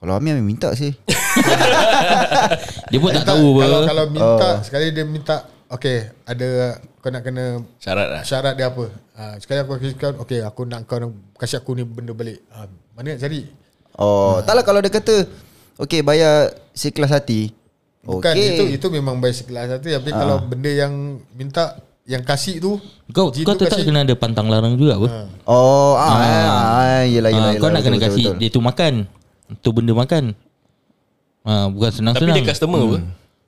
Kalau 0.00 0.16
Amin 0.16 0.32
Amin 0.32 0.48
minta 0.48 0.72
sih. 0.72 0.96
Dia 2.90 2.98
pun 2.98 3.12
tak 3.12 3.22
Tak, 3.22 3.36
tahu 3.36 3.44
apa. 3.52 3.60
Kalau 3.60 3.80
kalau 3.84 4.04
minta 4.08 4.48
sekali 4.64 4.86
dia 4.90 5.04
minta 5.04 5.36
okay 5.68 6.08
ada 6.24 6.48
kau 6.98 7.08
nak 7.08 7.22
kena 7.22 7.44
Syarat 7.76 8.08
lah 8.08 8.22
syarat 8.24 8.54
dia 8.56 8.68
apa. 8.68 8.84
Ha, 9.14 9.36
sekali 9.36 9.60
aku 9.60 9.76
kasihkan 9.76 10.12
okay 10.16 10.40
aku 10.40 10.64
nak 10.64 10.88
kau 10.88 10.96
nak 10.96 11.12
kasih 11.36 11.60
aku 11.60 11.76
ni 11.76 11.84
benda 11.84 12.10
balik. 12.10 12.40
Ha, 12.50 12.64
mana 12.96 13.12
nak 13.12 13.20
cari? 13.20 13.44
Oh, 13.94 14.40
taklah 14.40 14.64
kalau 14.64 14.80
dia 14.80 14.88
kata 14.88 15.28
okey 15.78 16.00
bayar 16.00 16.48
sekelas 16.72 17.12
hati. 17.12 17.52
Bukan 18.00 18.32
Okey. 18.32 18.48
itu 18.50 18.64
itu 18.80 18.86
memang 18.88 19.20
baik 19.20 19.36
sekelas 19.36 19.76
satu 19.76 19.92
tapi 19.92 20.08
kalau 20.08 20.40
benda 20.40 20.72
yang 20.72 21.20
minta 21.36 21.76
yang 22.08 22.24
kasih 22.24 22.56
tu 22.56 22.80
Kau 23.12 23.28
kau 23.28 23.54
tetap 23.54 23.76
kasih- 23.76 23.86
kena 23.86 24.02
ada 24.02 24.16
pantang 24.16 24.48
larang 24.48 24.72
juga 24.74 24.96
apa? 24.96 25.08
Oh, 25.44 25.94
ah, 25.94 26.08
ah, 26.08 27.04
yelah, 27.04 27.28
yelah, 27.28 27.30
Ah, 27.30 27.52
yelah, 27.52 27.52
kau 27.60 27.68
nak 27.68 27.84
kena 27.84 28.00
betul, 28.00 28.06
kasih 28.08 28.24
betul, 28.24 28.34
betul. 28.34 28.40
dia 28.40 28.56
tu 28.56 28.60
makan. 28.64 28.94
Tu 29.56 29.68
benda 29.68 29.92
makan. 29.92 30.32
Ah, 31.40 31.66
bukan 31.66 31.88
Tapi 31.88 31.96
senang-senang. 31.96 32.36
dia 32.36 32.44
customer 32.46 32.80
apa 32.80 32.98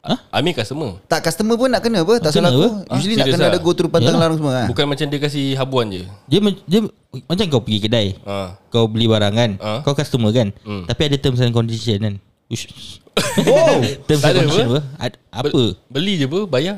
Hah? 0.02 0.18
Amin 0.32 0.50
customer 0.50 0.98
Tak 1.06 1.22
customer 1.22 1.54
pun 1.54 1.68
nak 1.68 1.78
kena 1.78 2.02
apa? 2.02 2.18
Tak 2.18 2.32
salah 2.32 2.48
aku. 2.48 2.58
apa? 2.58 2.96
Usually 2.96 3.14
Ah, 3.14 3.22
nak 3.22 3.26
kena 3.30 3.44
ada 3.46 3.60
go 3.60 3.70
through 3.70 3.86
pantang 3.86 4.10
Yalah. 4.10 4.22
larang 4.26 4.36
semua 4.36 4.52
kan. 4.56 4.66
Bukan 4.66 4.84
macam 4.88 5.06
dia 5.06 5.20
kasih 5.20 5.46
habuan 5.54 5.86
je 5.88 6.02
Dia, 6.26 6.38
dia 6.64 6.80
macam 7.22 7.44
kau 7.46 7.60
pergi 7.60 7.78
kedai. 7.78 8.06
ha. 8.18 8.58
Kau 8.66 8.88
beli 8.88 9.06
barang 9.06 9.30
kan 9.30 9.50
Ah. 9.58 9.78
Kau 9.82 9.92
customer 9.92 10.30
kan 10.30 10.50
Hmm. 10.60 10.88
Tapi 10.88 11.02
ada 11.04 11.16
terms 11.16 11.38
and 11.38 11.52
condition 11.52 11.98
kan 12.00 12.14
Ush. 12.48 12.66
Oh, 13.46 13.78
Terms 14.08 14.22
and 14.24 14.34
condition 14.40 14.66
apa? 14.66 14.80
apa? 14.80 14.80
Ad, 14.98 15.12
apa 15.30 15.62
Beli 15.86 16.12
je 16.16 16.24
apa 16.24 16.40
Bayar 16.46 16.76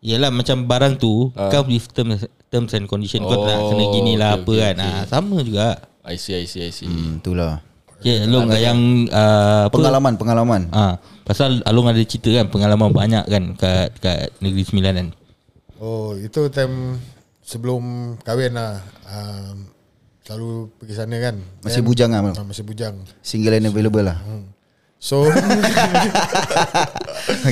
Yalah 0.00 0.30
macam 0.30 0.56
barang 0.62 0.94
tu 0.96 1.34
Ah. 1.34 1.50
Kau 1.50 1.66
with 1.66 1.84
terms, 1.90 2.22
terms 2.46 2.72
and 2.72 2.86
condition 2.86 3.20
Kau 3.20 3.42
tak 3.42 3.58
Oh, 3.58 3.74
kena 3.74 3.84
gini 3.90 4.14
lah 4.14 4.32
okay, 4.32 4.40
apa 4.40 4.48
okay, 4.48 4.62
kan 4.62 4.74
okay. 4.78 4.88
Ah, 4.88 5.04
Sama 5.04 5.36
juga 5.42 5.68
I 6.00 6.14
see 6.14 6.32
I 6.32 6.44
see 6.44 6.60
I 6.60 6.68
see 6.68 6.84
hmm, 6.84 7.18
itulah. 7.18 7.60
Okay 8.04 8.28
Long 8.28 8.52
yang 8.52 9.08
uh, 9.08 9.72
apa? 9.72 9.72
Pengalaman, 9.72 10.12
pengalaman. 10.20 10.62
Ah, 10.76 11.00
Pasal 11.24 11.64
Along 11.64 11.88
ada 11.88 12.04
cerita 12.04 12.28
kan 12.36 12.52
Pengalaman 12.52 12.92
banyak 12.92 13.24
kan 13.24 13.56
Kat, 13.56 13.96
kat 13.96 14.28
Negeri 14.44 14.60
Sembilan 14.60 14.92
kan 14.92 15.08
Oh 15.80 16.12
itu 16.16 16.48
time 16.52 17.00
sebelum 17.44 18.16
kahwin 18.24 18.56
lah 18.56 18.80
um, 19.04 19.68
selalu 20.24 20.72
pergi 20.80 20.94
sana 20.96 21.16
kan. 21.20 21.36
Masih 21.60 21.84
Then- 21.84 21.88
bujang 21.92 22.10
lah. 22.16 22.32
Ah, 22.32 22.46
masih 22.48 22.64
bujang. 22.64 22.96
Single 23.20 23.60
and 23.60 23.68
available 23.68 24.00
lah. 24.00 24.16
So 24.96 25.20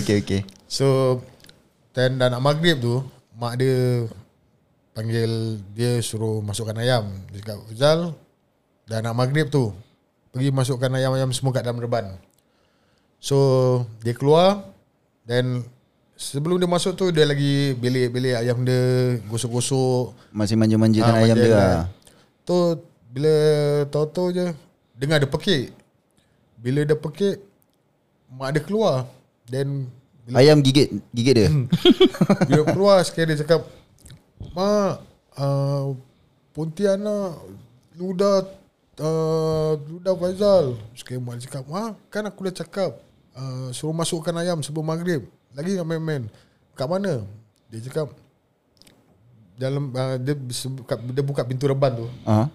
okay, 0.01 0.25
okay. 0.25 0.41
so 0.65 1.21
then 1.93 2.17
dah 2.17 2.33
nak 2.33 2.41
maghrib 2.41 2.81
tu 2.81 3.05
mak 3.37 3.61
dia 3.61 4.09
panggil 4.97 5.61
dia 5.77 6.01
suruh 6.01 6.41
masukkan 6.41 6.81
ayam. 6.81 7.13
Dia 7.29 7.45
cakap 7.45 7.69
Fizal 7.69 8.17
dah 8.89 8.99
nak 9.05 9.13
maghrib 9.13 9.53
tu 9.53 9.77
pergi 10.33 10.49
masukkan 10.49 10.89
ayam-ayam 10.97 11.29
semua 11.31 11.53
kat 11.53 11.63
dalam 11.69 11.79
reban. 11.79 12.17
So 13.23 13.37
dia 14.01 14.17
keluar 14.17 14.65
then 15.29 15.63
sebelum 16.17 16.59
dia 16.59 16.67
masuk 16.67 16.97
tu 16.97 17.13
dia 17.13 17.29
lagi 17.29 17.77
bilik-bilik 17.79 18.35
ayam 18.35 18.65
dia 18.67 19.21
gosok-gosok 19.31 20.35
Masih 20.35 20.57
manja-manjakan 20.59 21.15
Ah, 21.15 21.23
ayam 21.23 21.37
dia 21.37 21.53
lah. 21.53 21.87
Tu 22.43 22.59
bila 23.13 23.35
tahu-tahu 23.93 24.29
je 24.33 24.47
dengar 24.97 25.21
dia 25.21 25.31
pekik. 25.31 25.71
Bila 26.57 26.81
dia 26.83 26.97
pekik 26.97 27.37
mak 28.33 28.57
dia 28.57 28.63
keluar. 28.65 29.07
Bila, 29.47 30.39
Ayam 30.39 30.65
gigit 30.65 30.89
gigit 31.13 31.35
dia. 31.37 31.49
bila 32.49 32.63
keluar 32.73 32.99
sekali 33.05 33.37
dia 33.37 33.45
cakap 33.45 33.69
mak 34.57 35.05
uh, 35.37 35.93
Pontianak 36.53 37.41
ludah 37.97 38.45
uh, 38.99 39.73
ludah 39.81 40.13
Faizal. 40.15 40.77
Sekali 40.93 41.17
mak 41.17 41.39
dia 41.39 41.47
cakap 41.47 41.65
mak 41.67 41.97
kan 42.09 42.25
aku 42.25 42.45
dah 42.47 42.55
cakap 42.59 42.91
uh, 43.33 43.69
suruh 43.71 43.93
masukkan 43.93 44.35
ayam 44.37 44.61
sebelum 44.61 44.85
maghrib. 44.85 45.25
Lagi 45.53 45.77
nak 45.77 45.87
main-main. 45.87 46.23
Kat 46.73 46.89
mana? 46.89 47.25
Dia 47.69 47.81
cakap 47.83 48.13
dalam 49.55 49.93
uh, 49.93 50.17
dia, 50.17 50.35
dia 50.35 51.23
buka 51.23 51.43
pintu 51.43 51.65
reban 51.65 51.93
tu. 51.95 52.07
Ah, 52.25 52.49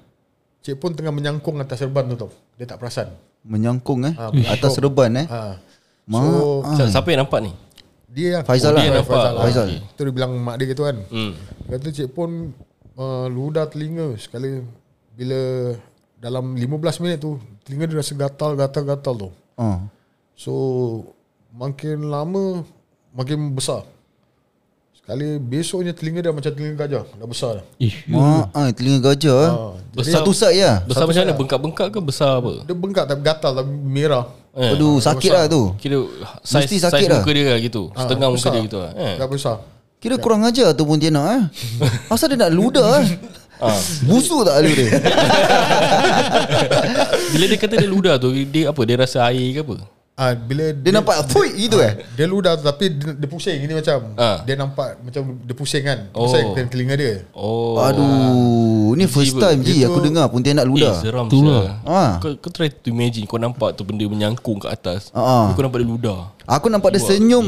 Cik 0.59 0.77
pun 0.77 0.91
tengah 0.91 1.13
menyangkung 1.13 1.55
atas 1.57 1.79
serban 1.79 2.03
tu 2.05 2.17
tau. 2.17 2.29
Dia 2.53 2.65
tak 2.65 2.77
perasan. 2.77 3.13
menyangkung 3.47 4.03
eh 4.03 4.11
menyangkung. 4.11 4.43
atas 4.51 4.75
reban 4.75 5.11
eh. 5.15 5.27
Ha. 5.29 5.55
Ma- 6.03 6.19
So 6.19 6.67
Siapa- 6.67 6.91
Siapa 6.91 7.07
yang 7.09 7.21
nampak 7.23 7.39
ni 7.41 7.51
dia 8.07 8.41
Faizal 8.41 8.73
lah. 8.75 8.81
dia 8.81 8.91
nampak. 8.97 9.13
Faizal. 9.13 9.31
lah. 9.31 9.43
Faizal. 9.45 9.67
Okay. 9.69 9.79
Tu 9.95 10.01
dia 10.03 10.13
bilang 10.13 10.31
mak 10.35 10.55
dia 10.57 10.65
gitu 10.67 10.83
kan. 10.83 10.97
hmm. 11.07 11.31
Kata 11.69 11.87
cik 11.87 12.09
pun 12.11 12.29
uh, 12.97 13.25
ludah 13.29 13.69
telinga 13.69 14.17
sekali 14.17 14.59
bila 15.13 15.39
dalam 16.17 16.53
15 16.53 16.67
minit 16.99 17.19
tu 17.19 17.35
telinga 17.61 17.85
dia 17.85 17.97
rasa 17.97 18.13
gatal 18.13 18.53
gatal 18.53 18.83
gatal 18.83 19.13
tu. 19.15 19.29
Ah. 19.55 19.85
So 20.33 20.51
makin 21.51 22.05
lama 22.05 22.61
makin 23.11 23.51
besar. 23.51 23.85
Sekali 24.93 25.37
besoknya 25.37 25.91
telinga 25.91 26.19
dia 26.19 26.29
macam 26.29 26.51
telinga 26.51 26.75
gajah, 26.77 27.03
dah 27.07 27.25
besar 27.25 27.51
dah. 27.55 27.65
Ma, 28.05 28.51
ah, 28.51 28.69
telinga 28.69 28.99
gajah 29.05 29.37
eh. 29.39 29.49
Ha. 29.49 29.65
Besar- 29.93 30.13
Satu 30.19 30.31
sat 30.31 30.51
ya. 30.51 30.83
Besar 30.83 31.07
macam 31.07 31.21
mana 31.21 31.33
Bengkak-bengkak 31.33 31.87
ke 31.89 31.99
besar 31.99 32.37
apa 32.37 32.61
Dia 32.61 32.75
bengkak 32.75 33.05
tapi 33.05 33.21
gatal 33.21 33.51
tapi 33.55 33.71
merah. 33.71 34.27
eh. 34.53 34.73
Aduh, 34.73 34.99
sakit 34.99 35.31
lah 35.31 35.45
tu. 35.47 35.71
Kira 35.77 36.03
Saiz, 36.41 36.65
Mesti 36.65 36.75
sakit 36.81 36.91
saiz 36.99 37.07
lah. 37.07 37.17
muka 37.17 37.31
dia 37.31 37.45
lah 37.47 37.59
gitu 37.59 37.81
Ah, 37.89 38.03
Setengah 38.03 38.27
muka 38.27 38.37
besar. 38.37 38.51
dia 38.51 38.61
gitu 38.63 38.77
lah 38.77 38.91
eh. 38.93 39.15
Dah 39.15 39.27
besar. 39.27 39.55
Kira 39.97 40.15
kurang 40.17 40.41
ajar 40.43 40.67
tu 40.71 40.83
Pontianak 40.83 41.25
eh. 41.31 41.41
Asal 42.13 42.27
dia 42.27 42.37
nak 42.37 42.51
ludah 42.51 42.99
eh. 42.99 43.07
Ah. 43.57 43.79
Busuk 44.05 44.45
tak 44.45 44.61
alu 44.61 44.69
dia? 44.69 44.89
Bila 47.33 47.43
dia 47.49 47.57
kata 47.57 47.73
dia 47.73 47.89
ludah 47.89 48.21
tu 48.21 48.29
Dia 48.29 48.69
apa 48.69 48.81
Dia 48.85 49.01
rasa 49.01 49.25
air 49.33 49.49
ke 49.57 49.61
apa 49.65 49.96
Ah 50.17 50.33
bila 50.33 50.73
Dia 50.73 50.89
nampak 50.91 51.29
fui 51.29 51.53
gitu 51.53 51.77
eh. 51.77 51.93
Dia 52.17 52.25
ludah 52.25 52.57
tapi 52.57 52.89
dia, 52.89 53.13
dia 53.13 53.29
pusing 53.29 53.53
gini 53.61 53.77
macam. 53.77 54.17
Ah. 54.17 54.41
Dia 54.41 54.57
nampak 54.57 54.97
macam 54.97 55.37
dia 55.37 55.53
pusing 55.53 55.85
kan. 55.85 56.09
Oh. 56.09 56.25
Pusing 56.25 56.57
dalam 56.57 56.67
telinga 56.67 56.95
dia. 56.97 57.13
Oh 57.31 57.77
Aduh, 57.77 58.97
ni 58.97 59.05
first 59.05 59.37
time 59.37 59.61
je 59.61 59.85
aku 59.85 60.01
dengar 60.01 60.25
Pontianak 60.27 60.65
Eh, 60.65 60.69
ludah. 60.73 60.97
seram 60.97 61.29
Tu 61.29 61.37
tu 61.37 61.45
lah. 61.45 61.77
Ah. 61.85 62.11
Kau, 62.17 62.33
kau 62.33 62.49
try 62.49 62.65
to 62.65 62.89
imagine 62.89 63.29
Kau 63.29 63.37
nampak 63.37 63.77
tu 63.77 63.85
benda 63.85 64.01
menyangkung 64.03 64.57
kat 64.57 64.73
atas 64.73 65.13
Ah, 65.13 65.21
ah. 65.21 65.45
Kau 65.53 65.61
nampak 65.61 65.85
dia 65.85 65.87
ludah 65.87 66.33
Aku 66.47 66.71
nampak 66.71 66.95
dia 66.95 67.03
senyum. 67.03 67.43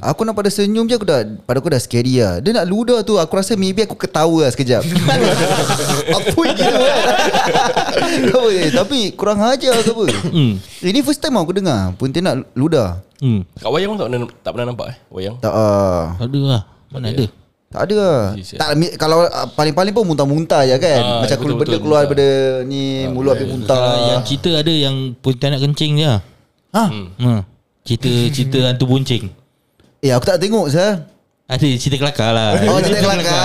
Aku 0.00 0.22
nampak 0.22 0.46
dia 0.46 0.54
senyum 0.54 0.86
je 0.86 0.94
aku 0.94 1.04
dah 1.04 1.20
Pada 1.42 1.58
aku 1.58 1.68
dah 1.68 1.76
scary 1.76 2.16
lah 2.16 2.38
Dia 2.38 2.54
nak 2.54 2.64
ludah 2.64 3.02
tu 3.02 3.18
Aku 3.18 3.34
rasa 3.34 3.58
maybe 3.58 3.82
aku 3.82 3.92
ketawa 3.92 4.46
lah 4.46 4.50
sekejap 4.50 4.86
Apa 6.16 6.40
gitu 6.48 6.64
Apa, 8.36 8.48
eh, 8.52 8.70
Tapi 8.70 8.98
kurang 9.16 9.40
ajar 9.42 9.74
ke 9.80 9.90
apa? 9.90 10.04
Hmm. 10.30 10.52
Ini 10.82 10.98
first 11.02 11.20
time 11.20 11.36
aku 11.36 11.56
dengar. 11.56 11.96
Pontianak 11.96 12.46
ludah. 12.52 13.00
Hmm. 13.20 13.48
Kat 13.56 13.70
wayang 13.72 13.96
pun 13.96 13.98
tak 13.98 14.06
pernah, 14.12 14.28
tak 14.44 14.50
pernah 14.52 14.66
nampak 14.68 14.86
eh 14.92 14.96
Wayang? 15.08 15.40
Tak 15.40 15.48
ah, 15.48 16.20
Ada 16.20 16.40
lah 16.44 16.62
Mana 16.92 17.16
ada 17.16 17.24
Tak 17.72 17.80
ada 17.88 17.94
lah. 17.96 18.24
Tak, 18.36 18.68
mi- 18.76 18.92
Kalau 19.00 19.24
ah, 19.24 19.48
paling-paling 19.56 19.96
pun 19.96 20.04
muntah-muntah 20.04 20.68
je 20.68 20.76
kan. 20.76 21.00
Ah, 21.00 21.24
Macam 21.24 21.36
betul, 21.40 21.40
keluar 21.40 21.56
benda 21.56 21.72
betul, 21.72 21.80
keluar 21.80 22.00
daripada 22.04 22.26
Ni 22.68 23.08
mulut 23.08 23.32
habis 23.40 23.48
muntah. 23.48 23.80
Yang 24.12 24.22
cerita 24.28 24.50
ada 24.60 24.72
yang 24.72 25.16
Pontianak 25.16 25.60
kencing 25.64 25.92
je 25.96 26.06
lah. 26.06 26.20
Ha? 26.76 26.84
Ha. 26.92 27.32
Cerita 27.88 28.10
cerita 28.28 28.58
hantu 28.68 28.84
buncing. 28.84 29.32
Eh 30.04 30.12
aku 30.12 30.28
tak 30.28 30.36
tengok 30.36 30.68
saya 30.68 31.08
Ada 31.48 31.66
cerita 31.80 31.96
kelakar 32.04 32.36
lah. 32.36 32.52
Oh 32.68 32.78
cerita 32.84 33.00
kelakar. 33.00 33.44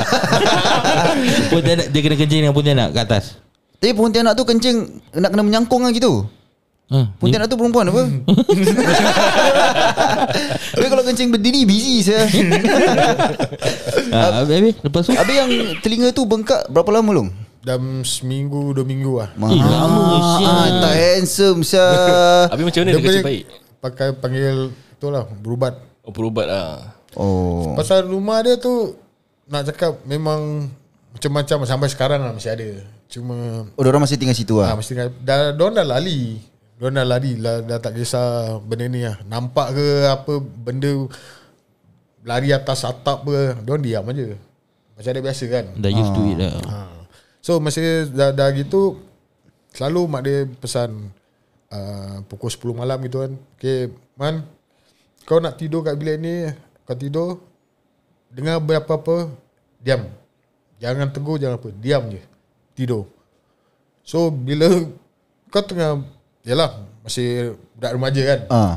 Pontianak 1.55 1.88
dia 1.96 2.00
kena 2.03 2.15
kencing 2.20 2.39
dengan 2.43 2.51
Pontianak 2.51 2.91
kat 2.91 3.03
atas. 3.08 3.25
Tapi 3.82 3.92
Pontianak 3.92 4.38
tu 4.38 4.46
kencing 4.46 4.78
Nak 5.18 5.34
kena 5.34 5.44
menyangkung 5.44 5.82
lah 5.82 5.92
gitu 5.92 6.30
Ha. 6.92 7.08
Pontianak 7.24 7.48
tu 7.48 7.56
perempuan 7.56 7.88
apa? 7.88 8.04
Tapi 10.76 10.88
kalau 10.92 11.08
kencing 11.08 11.32
berdiri 11.32 11.64
busy 11.64 12.04
saya. 12.04 12.28
Ha, 14.12 14.44
habis, 14.44 14.56
habis. 14.60 14.76
Lepas 14.84 15.08
tu 15.08 15.16
Habis 15.16 15.36
yang 15.40 15.52
telinga 15.80 16.12
tu 16.12 16.28
bengkak 16.28 16.68
berapa 16.68 17.00
lama 17.00 17.12
long? 17.16 17.30
Dalam 17.64 18.04
seminggu 18.04 18.76
dua 18.76 18.84
minggu 18.84 19.24
lah. 19.24 19.32
Eh, 19.32 19.62
lama 19.64 20.04
sial. 20.36 20.52
ah, 20.52 20.68
tak 20.84 20.94
handsome 21.00 21.60
sia. 21.64 21.88
Habis 22.52 22.64
macam 22.68 22.80
mana 22.84 22.92
dia, 22.92 23.00
kasi 23.00 23.20
baik 23.24 23.44
pakai 23.80 24.08
panggil 24.12 24.56
tu 25.00 25.08
lah 25.08 25.24
berubat. 25.32 25.80
Oh 26.04 26.12
berubat 26.12 26.52
lah 26.52 26.92
Oh. 27.16 27.72
Pasal 27.76 28.04
rumah 28.04 28.44
dia 28.44 28.60
tu 28.60 29.00
nak 29.48 29.64
cakap 29.68 30.00
memang 30.04 30.68
macam-macam 31.12 31.64
sampai 31.64 31.88
sekarang 31.88 32.20
lah 32.20 32.36
masih 32.36 32.52
ada. 32.52 32.70
Cuma 33.12 33.68
Oh, 33.70 33.84
orang 33.84 34.01
masih 34.01 34.15
tinggal 34.15 34.34
situ 34.34 34.56
ah 34.58 34.72
lah. 34.72 34.80
mesti 34.80 34.96
kan- 34.96 35.12
dah 35.20 35.51
diorang 35.51 35.75
dah 35.75 35.84
lari. 35.86 36.39
Diorang 36.80 36.96
dah 36.96 37.06
lari 37.06 37.32
dah, 37.36 37.60
dah 37.60 37.77
tak 37.77 37.94
kisah 37.94 38.27
benda 38.58 38.88
ni 38.88 39.03
lah. 39.03 39.20
Nampak 39.24 39.75
ke 39.75 39.86
apa 40.08 40.34
benda 40.39 40.89
lari 42.24 42.50
atas 42.50 42.82
atap 42.82 43.25
ke, 43.25 43.60
diorang 43.60 43.84
diam 43.84 44.06
aja. 44.06 44.32
Macam 44.96 45.10
ada 45.10 45.22
biasa 45.22 45.44
kan. 45.46 45.65
Dah 45.75 45.91
used 45.91 46.13
to 46.13 46.22
it 46.24 46.38
lah 46.38 46.53
Ha. 46.63 46.77
So 47.41 47.58
masa 47.58 47.82
dah, 48.08 48.30
dah 48.30 48.53
gitu 48.53 49.01
Selalu 49.72 50.01
mak 50.06 50.22
dia 50.22 50.46
pesan 50.53 51.10
uh, 51.68 52.22
Pukul 52.27 52.53
10 52.53 52.75
malam 52.75 53.01
gitu 53.01 53.18
kan 53.18 53.34
Okay 53.56 53.89
Man 54.13 54.46
Kau 55.24 55.41
nak 55.41 55.58
tidur 55.58 55.82
kat 55.82 55.98
bilik 55.98 56.22
ni 56.22 56.46
Kau 56.84 56.94
tidur 56.94 57.41
Dengar 58.30 58.62
berapa-apa 58.62 59.25
Diam 59.80 60.06
Jangan 60.77 61.10
tegur 61.10 61.41
Jangan 61.41 61.58
apa 61.58 61.74
Diam 61.74 62.03
je 62.10 62.22
Tidur 62.82 63.06
So 64.02 64.34
bila 64.34 64.66
Kau 65.48 65.62
tengah 65.62 66.02
Yalah 66.42 66.82
Masih 67.06 67.54
Budak 67.78 67.94
remaja 67.94 68.22
kan 68.26 68.40
Ah. 68.50 68.76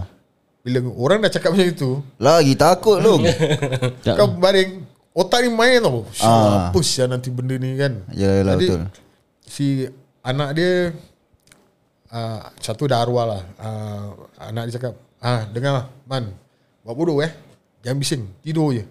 Bila 0.60 0.84
orang 0.92 1.24
dah 1.24 1.32
cakap 1.32 1.52
macam 1.52 1.68
itu 1.68 1.90
Lagi 2.16 2.52
takut 2.54 3.00
lu. 3.00 3.20
Kau 4.18 4.28
baring 4.36 4.84
Otak 5.14 5.40
ni 5.40 5.48
main 5.48 5.80
tau 5.80 6.04
Ah. 6.20 6.68
Apa 6.68 6.78
sih 6.80 7.00
nanti 7.04 7.32
benda 7.32 7.56
ni 7.56 7.72
kan 7.74 8.04
Yalah, 8.12 8.36
yalah, 8.36 8.54
Jadi, 8.54 8.66
betul. 8.66 8.80
Si 9.44 9.66
anak 10.20 10.48
dia 10.52 10.72
uh, 12.10 12.40
Satu 12.58 12.84
dah 12.84 13.00
arwah 13.00 13.24
lah 13.24 13.42
uh, 13.56 14.06
Anak 14.42 14.68
dia 14.68 14.76
cakap 14.76 14.92
ah 15.20 15.48
Dengar 15.48 15.88
Man 16.04 16.32
Buat 16.84 16.94
bodoh 16.94 17.18
eh 17.20 17.32
Jangan 17.80 17.96
bising 17.96 18.22
Tidur 18.40 18.72
je 18.72 18.84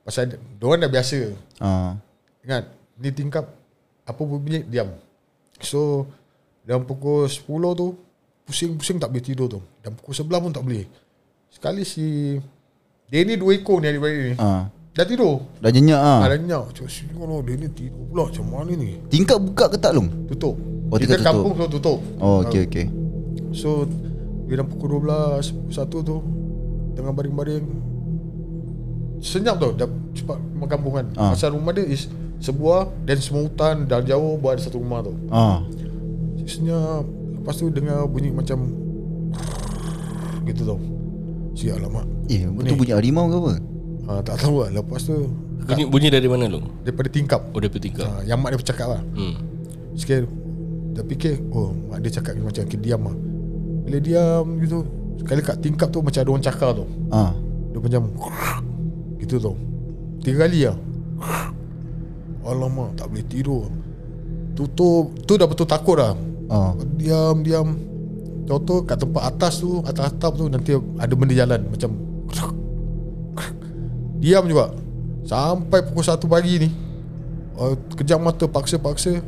Pasal 0.00 0.32
Diorang 0.56 0.80
dah 0.80 0.88
biasa 0.88 1.16
Ah. 1.58 1.96
Ingat 2.40 2.64
Ni 2.96 3.10
tingkap 3.10 3.44
Apa 4.06 4.20
pun 4.20 4.38
bunyi 4.38 4.62
Diam 4.62 4.94
So 5.58 6.06
Dalam 6.62 6.82
pukul 6.82 7.26
10 7.26 7.42
tu 7.74 7.88
Pusing-pusing 8.42 8.96
tak 8.96 9.10
boleh 9.10 9.20
tidur 9.20 9.46
tu 9.48 9.60
Dan 9.80 9.92
pukul 9.92 10.14
11 10.14 10.30
pun 10.40 10.52
tak 10.52 10.62
boleh 10.62 10.86
Sekali 11.48 11.82
si 11.82 12.38
Dia 13.06 13.22
ni 13.22 13.34
dua 13.34 13.52
ekor 13.52 13.78
ni 13.78 13.88
adik-beradik 13.88 14.22
ni 14.24 14.34
Ah. 14.36 14.70
Dah 14.92 15.02
tidur 15.02 15.42
Dah 15.58 15.68
jenyak 15.68 15.98
ah. 15.98 16.22
Ada 16.22 16.38
nyak 16.38 16.72
Cakap 16.72 16.88
sini 16.88 17.12
kalau 17.12 17.42
dia 17.42 17.54
ni 17.54 17.68
tidur 17.68 18.06
pula 18.06 18.22
Macam 18.26 18.44
mana 18.46 18.72
ni 18.72 18.96
Tingkap 19.06 19.38
buka 19.40 19.66
ke 19.68 19.76
tak 19.76 19.92
long? 19.92 20.06
Tutup 20.26 20.54
Oh, 20.86 20.96
Kita 20.96 21.14
tutup. 21.14 21.26
kampung 21.26 21.52
tu 21.56 21.66
tutup 21.72 21.98
Oh, 22.16 22.46
okey 22.46 22.62
okey. 22.64 22.86
So 23.50 23.84
Bila 24.46 24.62
pukul 24.62 25.02
12 25.02 25.50
Pukul 25.50 25.74
1 25.74 26.06
tu 26.06 26.16
Tengah 26.94 27.12
baring-baring 27.12 27.66
Senyap 29.18 29.56
tau 29.56 29.72
Dah 29.72 29.84
cepat 30.12 30.38
rumah 30.38 30.68
kampung 30.68 30.94
kan 30.94 31.06
Ah. 31.14 31.32
Pasal 31.32 31.52
rumah 31.52 31.72
dia 31.72 31.82
is 31.82 32.06
Sebuah 32.38 32.92
Dan 33.02 33.16
semua 33.18 33.44
hutan 33.44 33.84
Dah 33.84 34.00
jauh 34.00 34.36
Buat 34.36 34.56
ada 34.56 34.62
satu 34.62 34.78
rumah 34.78 35.00
tu. 35.00 35.12
Ah. 35.28 35.64
Senyap 36.44 37.04
Lepas 37.34 37.56
tu 37.56 37.68
dengar 37.68 38.04
bunyi 38.04 38.30
macam 38.30 38.70
Gitu 40.42 40.62
tau. 40.62 40.78
Siap 41.54 41.76
lah 41.78 41.90
mak 41.90 42.06
Eh, 42.26 42.42
betul 42.44 42.76
bunyi 42.76 42.92
harimau 42.92 43.26
ke 43.26 43.36
apa? 43.36 43.52
ha, 44.06 44.12
Tak 44.20 44.36
tahu 44.42 44.62
lah. 44.62 44.70
Lepas 44.72 45.06
tu 45.06 45.16
Bunyi, 45.66 45.82
bunyi 45.82 46.08
dari 46.10 46.30
mana 46.30 46.46
lu? 46.46 46.62
Daripada 46.82 47.10
tingkap. 47.10 47.42
Oh 47.50 47.58
dia 47.58 47.66
petikap 47.66 48.06
ha, 48.06 48.22
Yang 48.22 48.38
mak 48.38 48.48
dia 48.50 48.58
bercakap 48.60 48.86
lah. 48.92 49.02
Hmm. 49.14 49.34
Sikit 49.94 50.26
Dah 50.92 51.02
fikir 51.02 51.40
Oh 51.50 51.72
mak 51.88 51.98
dia 52.00 52.10
cakap 52.12 52.36
macam 52.36 52.62
okay, 52.62 52.78
diam 52.78 53.02
lah 53.02 53.16
Bila 53.82 53.98
diam 53.98 54.44
gitu 54.60 54.84
Sekali 55.16 55.40
kat 55.40 55.56
tingkap 55.58 55.88
tu 55.90 55.98
Macam 55.98 56.20
ada 56.20 56.30
orang 56.30 56.44
cakap 56.44 56.70
tu. 56.76 56.84
Ah. 57.10 57.32
Dia 57.72 57.78
macam 57.80 58.02
Gitu 59.16 59.40
tau. 59.40 59.56
Tiga 60.20 60.44
kali 60.44 60.66
lah 60.66 60.76
Alamak 62.46 62.94
tak 62.94 63.10
boleh 63.10 63.26
tidur. 63.26 63.66
Tutup. 64.54 65.12
Tu 65.26 65.34
dah 65.34 65.46
betul 65.50 65.66
takut 65.66 65.98
lah 65.98 66.14
Ah. 66.46 66.72
Diam 66.94 67.42
diam. 67.42 67.74
Tahu-tahu 68.46 68.86
kat 68.86 69.02
tempat 69.02 69.22
atas 69.26 69.58
tu 69.58 69.82
Atas 69.82 70.14
atap 70.14 70.38
tu 70.38 70.46
Nanti 70.46 70.70
ada 70.78 71.12
benda 71.18 71.34
jalan. 71.34 71.66
Macam 71.66 71.90
Diam 74.22 74.46
juga. 74.46 74.70
Sampai 75.26 75.82
pukul 75.82 76.06
1 76.06 76.22
pagi 76.30 76.54
ni 76.62 76.70
uh, 77.58 77.74
Kejam 77.98 78.22
mata 78.22 78.46
paksa-paksa 78.46 79.18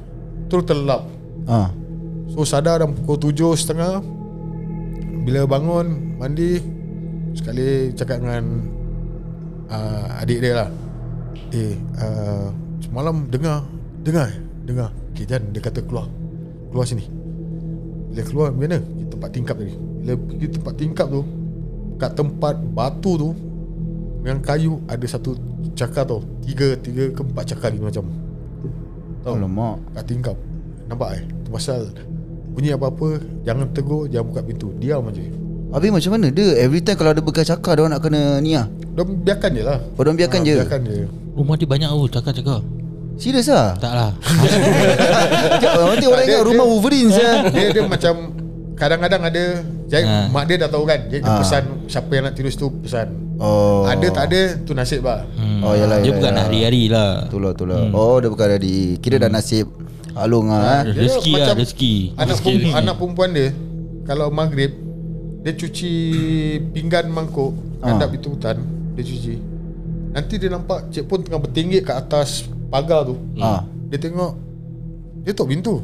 Terus 0.46 0.64
terlelap. 0.64 1.02
Ah. 1.50 1.74
So 2.30 2.46
sadar 2.46 2.78
dalam 2.78 2.94
pukul 2.94 3.18
tujuh 3.18 3.58
setengah. 3.58 3.98
Bila 5.26 5.50
bangun 5.50 6.14
Mandi 6.22 6.62
Sekali 7.34 7.90
cakap 7.98 8.22
dengan 8.22 8.62
uh, 9.66 10.22
Adik 10.22 10.38
dia 10.38 10.54
lah. 10.62 10.70
Eh 11.50 11.74
uh, 11.98 12.67
Semalam 12.88 13.28
dengar 13.28 13.68
Dengar 14.00 14.32
Dengar. 14.64 14.88
Okay 15.12 15.28
Jan 15.28 15.44
Dia 15.52 15.60
kata 15.60 15.84
keluar. 15.84 16.08
Keluar 16.72 16.88
sini. 16.88 17.04
Bila 18.08 18.22
keluar 18.24 18.48
Mana? 18.56 18.80
Di 18.80 19.04
tempat 19.04 19.28
tingkap 19.36 19.60
tadi. 19.60 19.76
Bila 19.76 20.12
pergi 20.16 20.46
tempat 20.56 20.74
tingkap 20.80 21.06
tu 21.12 21.22
Kat 22.00 22.16
tempat 22.16 22.56
batu 22.72 23.12
tu 23.20 23.30
Dengan 24.24 24.40
kayu 24.40 24.80
Ada 24.88 25.20
satu 25.20 25.36
cakar 25.76 26.08
tau. 26.08 26.24
Tiga 26.40 26.80
Tiga 26.80 27.12
ke 27.12 27.20
empat 27.20 27.44
cakar 27.52 27.76
ni 27.76 27.84
macam. 27.84 28.08
Tahu? 29.20 29.34
Alamak. 29.36 29.76
kat 29.92 30.04
tingkap. 30.08 30.36
Nampak 30.88 31.08
eh? 31.20 31.22
Itu 31.28 31.48
pasal 31.52 31.92
Bunyi 32.56 32.72
apa-apa 32.72 33.20
Jangan 33.44 33.68
tegur 33.76 34.08
Jangan 34.08 34.32
buka 34.32 34.40
pintu. 34.40 34.72
Diam 34.80 35.04
aja. 35.04 35.20
Habis 35.76 35.92
macam 35.92 36.10
mana? 36.16 36.32
Dia 36.32 36.56
Every 36.64 36.80
time 36.80 36.96
kalau 36.96 37.12
ada 37.12 37.20
bekas 37.20 37.52
cakar 37.52 37.76
Dia 37.76 37.84
nak 37.84 38.00
kena 38.00 38.40
ni 38.40 38.56
lah 38.56 38.64
biarkan 38.98 39.54
je 39.54 39.62
lah. 39.62 39.78
Oh, 39.94 40.02
biarkan 40.02 40.42
Ah, 40.42 40.46
je? 40.48 40.56
Biarkan 40.58 40.80
je. 40.90 41.06
Rumah 41.38 41.54
dia 41.54 41.68
banyak 41.70 41.86
oh 41.94 42.10
cakap-cakap 42.10 42.77
Serius 43.18 43.46
lah 43.46 43.74
Tak 43.74 43.92
lah 43.92 44.10
Nanti 45.90 46.06
orang 46.06 46.22
Dia- 46.22 46.32
ingat 46.32 46.42
rumah 46.44 46.54
dia- 46.56 46.70
Wolverine 46.70 47.08
saya 47.10 47.32
Dia 47.48 47.66
dia 47.70 47.82
macam 47.84 48.14
Kadang-kadang 48.74 49.22
ada 49.24 49.44
Jadi 49.84 50.04
Ha. 50.06 50.28
mak 50.28 50.44
dia 50.44 50.56
dah 50.56 50.68
tahu 50.68 50.84
kan 50.84 51.00
Dia, 51.04 51.18
dia 51.18 51.26
Ah. 51.28 51.40
pesan 51.40 51.62
Siapa 51.84 52.10
yang 52.12 52.24
nak 52.24 52.34
tidur 52.34 52.48
situ 52.48 52.68
Pesan 52.78 53.08
Oh 53.36 53.82
Ada 53.84 54.06
tak 54.08 54.24
ada 54.28 54.40
Tu 54.60 54.70
nasib 54.70 55.02
lah 55.02 55.26
hmm. 55.28 55.60
Oh, 55.60 55.72
yalah, 55.72 55.98
Dia 55.98 56.04
yalah, 56.04 56.14
bukan 56.14 56.30
yalah. 56.30 56.44
hari-hari 56.44 56.82
lah 56.86 57.10
Betul 57.24 57.40
lah 57.40 57.50
betul 57.52 57.66
lah 57.68 57.80
Oh 57.90 58.16
dia 58.16 58.28
bukan 58.28 58.46
dari 58.48 58.76
Kira 58.98 59.16
dah 59.18 59.28
nasib 59.28 59.66
Alung 60.14 60.46
lah. 60.48 60.82
Dia 60.84 60.94
Rezeki 61.00 61.32
lah 61.32 61.54
rezeki 61.54 61.94
Anak, 62.12 62.26
Rezeki, 62.28 62.42
perempuan, 62.44 62.62
rezeki. 62.64 62.78
anak 62.78 62.94
perempuan 62.96 63.28
dia 63.32 63.48
Kalau 64.04 64.26
maghrib 64.28 64.72
Dia 65.40 65.52
cuci 65.54 65.92
Pinggan 66.70 67.06
mangkuk 67.08 67.52
Ah. 67.78 67.94
Hadap 67.94 68.10
itu 68.12 68.26
hutan 68.28 68.58
Dia 68.94 69.02
cuci 69.04 69.34
Nanti 70.10 70.34
dia 70.34 70.48
nampak 70.48 70.90
Cik 70.90 71.04
pun 71.04 71.18
tengah 71.20 71.38
bertinggik 71.40 71.82
Kat 71.84 71.98
atas 72.00 72.46
pagar 72.68 73.08
tu. 73.08 73.16
Ah. 73.40 73.64
Dia 73.88 73.98
tengok 74.00 74.32
Dia 75.24 75.32
tutup 75.32 75.48
pintu. 75.48 75.74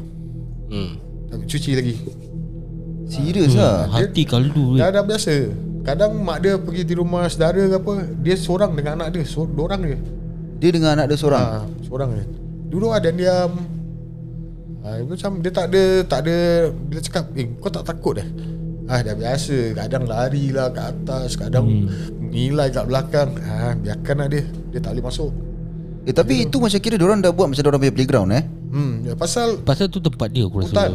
Hmm. 0.69 0.97
Cuci 1.45 1.71
lagi. 1.77 1.95
Serius 3.05 3.53
lah. 3.53 3.85
Hati 3.89 4.25
kaldu 4.25 4.77
Dah 4.77 4.89
dia. 4.89 5.01
dah 5.01 5.03
biasa. 5.05 5.35
Kadang 5.85 6.17
mak 6.25 6.41
dia 6.41 6.57
pergi 6.57 6.81
di 6.81 6.97
rumah 6.97 7.29
saudara 7.29 7.61
ke 7.61 7.77
apa 7.77 7.93
Dia 8.25 8.33
seorang 8.33 8.73
dengan 8.73 8.97
anak 9.01 9.13
dia. 9.13 9.21
So, 9.21 9.45
Dua 9.45 9.69
orang 9.69 9.85
dia 9.85 9.99
Dia 10.57 10.69
dengan 10.73 10.97
anak 10.97 11.13
dia 11.13 11.17
seorang? 11.21 11.45
Ha, 11.45 11.61
Seorang 11.85 12.09
dia 12.17 12.25
Duduk 12.73 12.89
ada 12.89 13.13
diam 13.13 13.53
ha, 14.81 14.97
Macam 15.05 15.45
dia 15.45 15.51
tak 15.53 15.69
ada 15.69 15.83
Tak 16.09 16.19
ada 16.25 16.37
Bila 16.73 16.99
cakap 17.05 17.23
Eh 17.37 17.45
kau 17.61 17.69
tak 17.69 17.85
takut 17.85 18.17
eh? 18.17 18.25
Ah 18.85 19.01
dah 19.01 19.13
biasa. 19.17 19.73
Kadang 19.77 20.09
lari 20.09 20.49
lah 20.49 20.73
kat 20.73 20.93
atas 20.93 21.37
Kadang 21.37 21.69
hmm. 21.69 22.33
Nilai 22.33 22.73
kat 22.73 22.85
belakang. 22.89 23.37
Ha, 23.37 23.77
Biarkan 23.77 24.15
lah 24.25 24.27
dia. 24.29 24.41
Dia 24.73 24.81
tak 24.81 24.97
boleh 24.97 25.05
masuk 25.05 25.29
Eh 26.05 26.13
tapi 26.13 26.45
itu 26.45 26.57
macam 26.57 26.77
kira 26.77 26.95
Diorang 26.95 27.17
dah 27.17 27.29
buat 27.29 27.49
Macam 27.49 27.59
diorang 27.59 27.81
punya 27.81 27.91
playground 27.91 28.29
eh? 28.31 28.43
Hmm, 28.69 28.93
ya, 29.03 29.13
pasal 29.13 29.57
Pasal 29.59 29.89
tu 29.89 29.97
tempat 29.97 30.29
dia 30.29 30.45
aku 30.45 30.61
rasa. 30.61 30.69
Hutan. 30.69 30.91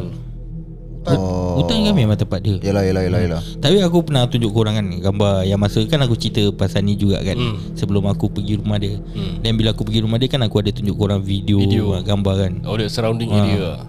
Hutan. 1.01 1.16
Oh. 1.16 1.57
Hutan 1.59 1.81
kan 1.81 1.94
memang 1.94 2.14
tempat 2.14 2.38
dia. 2.38 2.61
Yalah 2.61 2.85
yalah 2.85 3.03
yalah 3.03 3.20
yalah 3.20 3.42
Tapi 3.57 3.81
aku 3.81 4.05
pernah 4.05 4.25
tunjuk 4.25 4.51
korang 4.51 4.75
kan 4.75 4.87
Gambar 4.87 5.42
yang 5.42 5.57
masa 5.57 5.81
Kan 5.85 5.99
aku 5.99 6.14
cerita 6.14 6.44
pasal 6.53 6.85
ni 6.85 6.94
juga 6.94 7.18
kan 7.18 7.35
Hmm. 7.35 7.57
Sebelum 7.73 8.05
aku 8.05 8.29
pergi 8.29 8.55
rumah 8.57 8.77
dia. 8.77 9.01
Dan 9.40 9.57
bila 9.57 9.73
aku 9.73 9.83
pergi 9.83 10.01
rumah 10.01 10.14
dia 10.14 10.29
kan 10.29 10.42
Aku 10.42 10.57
ada 10.57 10.70
tunjuk 10.70 10.94
korang 10.94 11.18
video, 11.20 11.59
Video. 11.59 11.90
ah, 11.90 12.01
Gambar 12.01 12.35
kan. 12.38 12.53
Oh 12.62 12.77
dia 12.77 12.87
surrounding 12.87 13.29
area. 13.29 13.59
Lah 13.59 13.81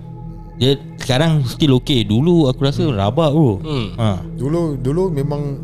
Dia 0.56 0.72
sekarang 0.98 1.42
still 1.44 1.76
okay. 1.76 2.02
Dulu 2.02 2.46
aku 2.46 2.64
rasa 2.64 2.86
rabak 2.88 3.30
bro. 3.30 3.60
Hmm. 3.60 3.88
ha. 3.96 4.22
Dulu 4.32 4.78
dulu 4.78 5.10
memang 5.10 5.58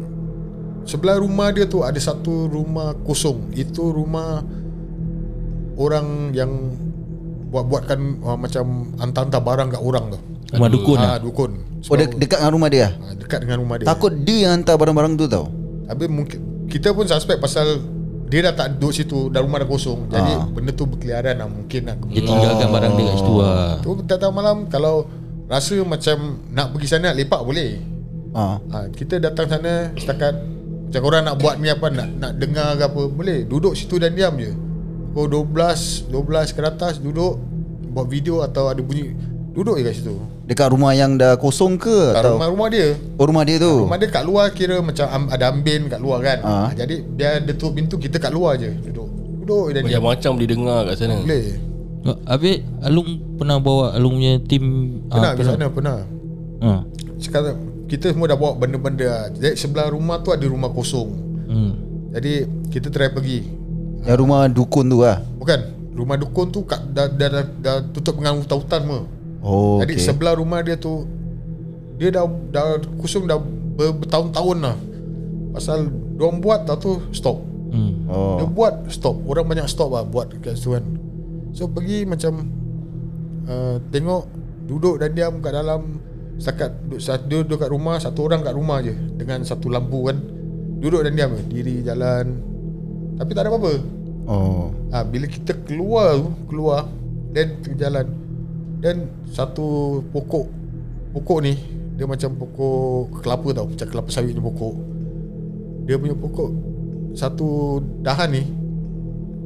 sebelah 0.84 1.18
rumah 1.18 1.50
dia 1.50 1.64
tu 1.64 1.82
ada 1.82 1.98
satu 1.98 2.46
rumah 2.46 2.92
kosong. 3.02 3.54
Itu 3.54 3.90
rumah 3.90 4.44
orang 5.78 6.34
yang 6.34 6.52
buat-buatkan 7.48 8.00
uh, 8.20 8.36
macam 8.36 8.66
hantar-hantar 8.98 9.40
barang 9.40 9.68
kat 9.72 9.82
orang 9.82 10.06
tu. 10.12 10.20
Rumah 10.48 10.70
dukun 10.70 10.98
ah, 10.98 11.04
lah 11.06 11.18
dukun. 11.20 11.52
Oh 11.88 11.96
de- 11.96 12.08
dekat 12.18 12.40
dengan 12.40 12.52
rumah 12.54 12.70
dia 12.70 12.88
ah, 12.90 13.14
dekat 13.14 13.40
dengan 13.44 13.58
rumah 13.62 13.76
dia. 13.78 13.86
Takut 13.86 14.12
dia 14.18 14.38
yang 14.44 14.52
hantar 14.58 14.76
barang-barang 14.76 15.14
tu 15.14 15.26
tau 15.28 15.46
Tapi 15.86 16.04
mungkin 16.08 16.40
kita 16.68 16.92
pun 16.92 17.04
suspek 17.04 17.38
pasal 17.38 17.80
dia 18.28 18.44
dah 18.44 18.54
tak 18.54 18.76
duduk 18.76 18.92
situ 18.92 19.20
dan 19.30 19.44
rumah 19.44 19.60
dah 19.60 19.70
kosong. 19.70 20.08
Jadi 20.08 20.34
Ah. 20.34 20.44
benda 20.46 20.72
tu 20.72 20.84
berkeliaran 20.84 21.36
lah 21.38 21.48
mungkin 21.48 21.82
lah. 21.86 21.96
Dia 22.06 22.22
tinggalkan 22.22 22.68
barang 22.70 22.94
dia 22.94 23.06
kat 23.06 23.16
situ 23.18 23.34
lah 23.38 23.72
Tu 23.80 23.92
datang 24.04 24.32
malam 24.32 24.58
kalau 24.68 24.96
rasa 25.48 25.76
macam 25.80 26.18
nak 26.50 26.68
pergi 26.72 26.88
sana 26.90 27.12
lepak 27.12 27.40
boleh. 27.40 27.80
Ah, 28.32 28.60
Ha, 28.70 28.78
kita 28.90 29.18
datang 29.18 29.48
sana 29.48 29.92
setakat 29.96 30.36
macam 30.88 31.02
orang 31.04 31.24
nak 31.24 31.36
buat 31.38 31.56
ni 31.58 31.68
apa 31.68 31.88
nak 31.88 32.10
nak 32.14 32.32
dengar 32.36 32.76
ke 32.76 32.84
apa 32.86 33.02
boleh 33.06 33.44
duduk 33.44 33.74
situ 33.74 33.96
dan 33.96 34.12
diam 34.12 34.36
je. 34.36 34.52
Pukul 35.18 35.50
12 35.50 36.14
12 36.14 36.54
ke 36.54 36.62
atas 36.62 37.02
duduk 37.02 37.42
Buat 37.90 38.06
video 38.06 38.46
atau 38.46 38.70
ada 38.70 38.78
bunyi 38.86 39.18
Duduk 39.58 39.82
je 39.82 39.90
kat 39.90 39.98
situ. 39.98 40.14
Dekat 40.46 40.70
rumah 40.70 40.94
yang 40.94 41.18
dah 41.18 41.34
kosong 41.34 41.82
ke 41.82 42.14
Kat 42.14 42.22
atau? 42.22 42.38
rumah-rumah 42.38 42.70
dia. 42.70 42.94
Oh 43.18 43.26
rumah 43.26 43.42
dia 43.42 43.58
tu. 43.58 43.90
Rumah 43.90 43.98
dia 43.98 44.10
kat 44.14 44.22
luar 44.22 44.54
kira 44.54 44.78
macam 44.86 45.10
am- 45.10 45.34
ada 45.34 45.50
ambin 45.50 45.90
kat 45.90 45.98
luar 45.98 46.22
kan. 46.22 46.38
Ah. 46.46 46.70
Jadi 46.78 47.02
biar 47.02 47.42
dia 47.42 47.58
tutup 47.58 47.74
pintu 47.74 47.98
kita 47.98 48.22
kat 48.22 48.30
luar 48.30 48.62
je 48.62 48.70
Duduk. 48.70 49.10
Duduk 49.42 49.74
dan 49.74 49.82
dia 49.90 49.98
Macam-macam 49.98 50.30
boleh 50.38 50.50
dengar 50.54 50.80
kat 50.86 50.96
sana. 51.02 51.18
Boleh. 51.26 51.46
Habis 52.30 52.56
Alung 52.86 53.10
pernah 53.34 53.58
bawa 53.58 53.98
Alung 53.98 54.22
punya 54.22 54.34
tim 54.46 54.66
Pernah 55.10 55.32
ah, 55.34 55.34
ke 55.34 55.42
sana 55.42 55.66
pernah 55.74 55.98
ah. 56.62 56.82
Sekarang 57.18 57.58
kita 57.90 58.14
semua 58.14 58.30
dah 58.30 58.38
bawa 58.38 58.62
benda-benda. 58.62 59.34
Jadi 59.34 59.58
sebelah 59.58 59.90
rumah 59.90 60.22
tu 60.22 60.30
ada 60.30 60.46
rumah 60.46 60.70
kosong. 60.70 61.10
Hmm. 61.50 61.74
Jadi 62.14 62.46
kita 62.70 62.94
try 62.94 63.10
pergi 63.10 63.57
Yang 64.08 64.18
rumah 64.24 64.48
dukun 64.48 64.86
tu 64.88 65.04
lah. 65.04 65.20
Bukan. 65.36 65.60
Rumah 65.98 66.16
dukun 66.16 66.48
tu 66.54 66.62
kat, 66.64 66.80
dah, 66.94 67.10
dah, 67.10 67.28
dah, 67.28 67.46
dah 67.60 67.78
tutup 67.92 68.22
dengan 68.22 68.40
hutan-hutan 68.40 68.86
semua. 68.86 69.02
Oh, 69.42 69.82
Jadi 69.84 69.94
okay. 69.98 70.06
sebelah 70.06 70.34
rumah 70.38 70.60
dia 70.66 70.76
tu 70.76 71.06
Dia 71.98 72.10
dah 72.10 72.26
dah 72.26 72.82
kosong 72.98 73.30
dah 73.30 73.38
ber, 73.40 73.98
bertahun-tahun 74.00 74.58
lah. 74.62 74.78
Pasal 75.54 75.90
Diorang 76.18 76.42
buat 76.42 76.66
tak 76.66 76.82
tu 76.82 76.98
stop. 77.14 77.38
Hmm. 77.74 78.10
Oh. 78.10 78.38
Dia 78.42 78.46
buat 78.50 78.74
stop. 78.90 79.22
Orang 79.26 79.50
banyak 79.50 79.68
stop 79.70 79.94
lah 79.94 80.06
Buat 80.06 80.34
kat 80.42 80.58
situ 80.58 80.78
kan. 80.78 80.86
So 81.54 81.68
pergi 81.68 82.06
macam 82.06 82.46
uh, 83.50 83.78
Tengok 83.90 84.24
Duduk 84.68 84.96
dan 85.02 85.14
diam 85.18 85.42
kat 85.42 85.54
dalam 85.54 86.02
Setakat 86.38 86.72
duduk, 86.86 87.02
Dia 87.02 87.38
duduk 87.42 87.58
kat 87.62 87.70
rumah 87.74 87.98
Satu 87.98 88.30
orang 88.30 88.46
kat 88.46 88.54
rumah 88.54 88.82
je 88.86 88.94
Dengan 88.94 89.42
satu 89.42 89.70
lampu 89.74 90.10
kan. 90.10 90.18
Duduk 90.78 91.02
dan 91.02 91.18
diam 91.18 91.34
Diri 91.50 91.82
jalan. 91.82 92.26
Tapi 93.18 93.32
tak 93.34 93.46
ada 93.46 93.50
apa-apa 93.50 93.97
Oh. 94.28 94.76
ha, 94.90 95.02
Bila 95.02 95.24
kita 95.24 95.56
keluar 95.58 96.20
tu 96.20 96.28
Keluar 96.46 96.84
Dan 97.32 97.48
jalan 97.72 98.06
Dan 98.78 98.96
satu 99.26 99.66
pokok 100.06 100.46
Pokok 101.14 101.40
ni 101.42 101.56
Dia 101.96 102.04
macam 102.04 102.36
pokok 102.36 103.24
kelapa 103.24 103.56
tau 103.56 103.66
Macam 103.66 103.88
kelapa 103.88 104.10
sawit 104.10 104.36
ni 104.36 104.42
pokok 104.42 104.76
Dia 105.84 105.96
punya 105.96 106.12
pokok 106.14 106.50
Satu 107.14 107.48
dahan 107.98 108.30
ni 108.30 108.44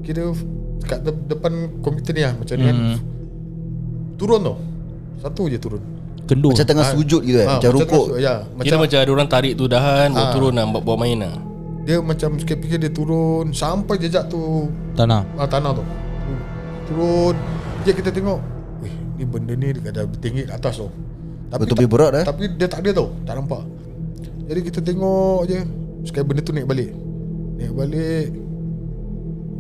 Kira 0.02 0.34
Kat 0.82 1.00
de- 1.00 1.30
depan 1.30 1.54
komputer 1.80 2.12
ni 2.12 2.22
lah 2.22 2.34
Macam 2.34 2.56
ni 2.56 2.66
kan 2.66 2.76
Hmm. 2.76 2.98
Turun 4.18 4.42
tau 4.42 4.58
Satu 5.20 5.46
je 5.46 5.58
turun 5.58 5.82
Kendur 6.26 6.52
Macam 6.52 6.66
tengah 6.66 6.86
Ah. 6.86 6.92
sujud 6.92 7.22
gitu 7.22 7.38
eh. 7.38 7.46
Ah, 7.46 7.58
Macam 7.58 7.70
rukuk. 7.76 8.06
tengah- 8.10 8.18
Ya 8.20 8.34
Kira 8.42 8.58
macam 8.58 8.78
macam 8.82 8.98
ada 8.98 9.12
orang 9.12 9.30
tarik 9.30 9.54
tu 9.54 9.66
dahan 9.66 10.10
Bawa 10.10 10.26
Ah. 10.26 10.34
turun 10.34 10.54
lah 10.54 10.66
Buat, 10.68 10.84
buat 10.84 10.98
main 10.98 11.18
lah 11.20 11.36
Dia 11.82 11.98
macam 11.98 12.38
sikit 12.38 12.58
fikir 12.62 12.78
dia 12.78 12.92
turun. 12.94 13.50
Sampai 13.52 13.98
jejak 13.98 14.30
tu. 14.30 14.70
Tanah? 14.94 15.26
Ah, 15.38 15.50
tanah 15.50 15.74
tu. 15.74 15.84
Turun. 16.92 17.36
Je 17.82 17.92
kita 17.94 18.14
tengok. 18.14 18.40
Weh, 18.86 18.94
ni 19.18 19.24
benda 19.26 19.54
ni 19.58 19.74
dekat 19.74 19.92
dah 19.98 20.06
tinggi 20.22 20.46
kat 20.46 20.62
atas 20.62 20.78
tu. 20.78 20.90
Tapi 21.52 21.68
Betul-betul 21.68 21.92
berat 21.92 22.12
eh. 22.16 22.26
tapi 22.26 22.44
dia 22.56 22.68
tak 22.70 22.86
ada 22.86 23.02
tau. 23.02 23.10
Tak 23.26 23.34
nampak. 23.36 23.64
Jadi 24.48 24.60
kita 24.62 24.80
tengok 24.80 25.42
je. 25.50 25.60
Sekali 26.06 26.24
benda 26.26 26.42
tu 26.46 26.54
naik 26.54 26.68
balik. 26.70 26.92
Naik 27.58 27.74
balik. 27.74 28.28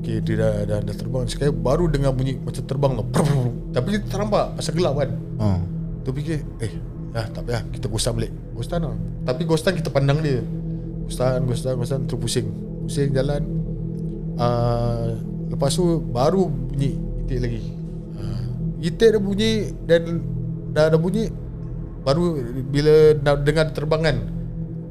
Okay, 0.01 0.17
dia 0.25 0.33
dah, 0.41 0.53
dah, 0.65 0.79
dah 0.81 0.95
terbang. 0.97 1.25
Sekali 1.29 1.53
baru 1.53 1.85
dengar 1.85 2.13
bunyi 2.17 2.33
macam 2.41 2.63
terbang 2.65 2.91
tau 2.97 3.05
Prr, 3.05 3.21
prr, 3.21 3.37
prr. 3.37 3.51
Tapi 3.77 3.87
kita 3.93 4.05
tak 4.09 4.19
nampak. 4.25 4.45
Pasal 4.57 4.73
gelap 4.77 4.93
kan? 4.97 5.09
Oh. 5.37 5.59
Tu 6.01 6.09
fikir 6.13 6.39
Eh 6.61 6.73
dah 7.11 7.27
tak 7.27 7.41
payah. 7.43 7.61
Kita 7.69 7.85
ghostan 7.91 8.11
balik. 8.17 8.31
Ghostan 8.55 8.79
lah. 8.87 8.95
Tapi 9.27 9.41
ghostan 9.43 9.73
kita 9.75 9.89
pandang 9.91 10.23
dia 10.23 10.41
Ghostan 11.11 11.43
ghostan 11.43 11.75
ghostan 11.75 11.99
Terus 12.07 12.19
pusing 12.23 12.47
Pusing 12.87 13.11
jalan. 13.11 13.43
Uh, 14.39 15.19
Lepas 15.51 15.75
tu 15.75 15.99
Baru 15.99 16.47
bunyi 16.47 16.95
Itik 17.27 17.39
lagi. 17.43 17.59
Uh, 18.15 18.47
Itik 18.79 19.09
dah 19.11 19.19
bunyi 19.19 19.75
Dan 19.83 20.23
Dah 20.71 20.87
ada 20.87 20.95
bunyi 20.95 21.27
Baru 22.07 22.39
Bila 22.71 23.11
dah 23.19 23.35
dengar 23.35 23.75
terbangan 23.75 24.15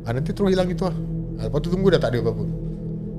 uh, 0.05 0.13
Nanti 0.13 0.37
terus 0.37 0.53
hilang 0.53 0.69
itu 0.69 0.85
lah. 0.85 0.93
Uh, 1.41 1.49
Lepas 1.49 1.59
tu 1.65 1.73
tunggu 1.73 1.89
dah 1.89 1.97
tak 1.97 2.13
ada 2.13 2.21
apa-apa. 2.21 2.45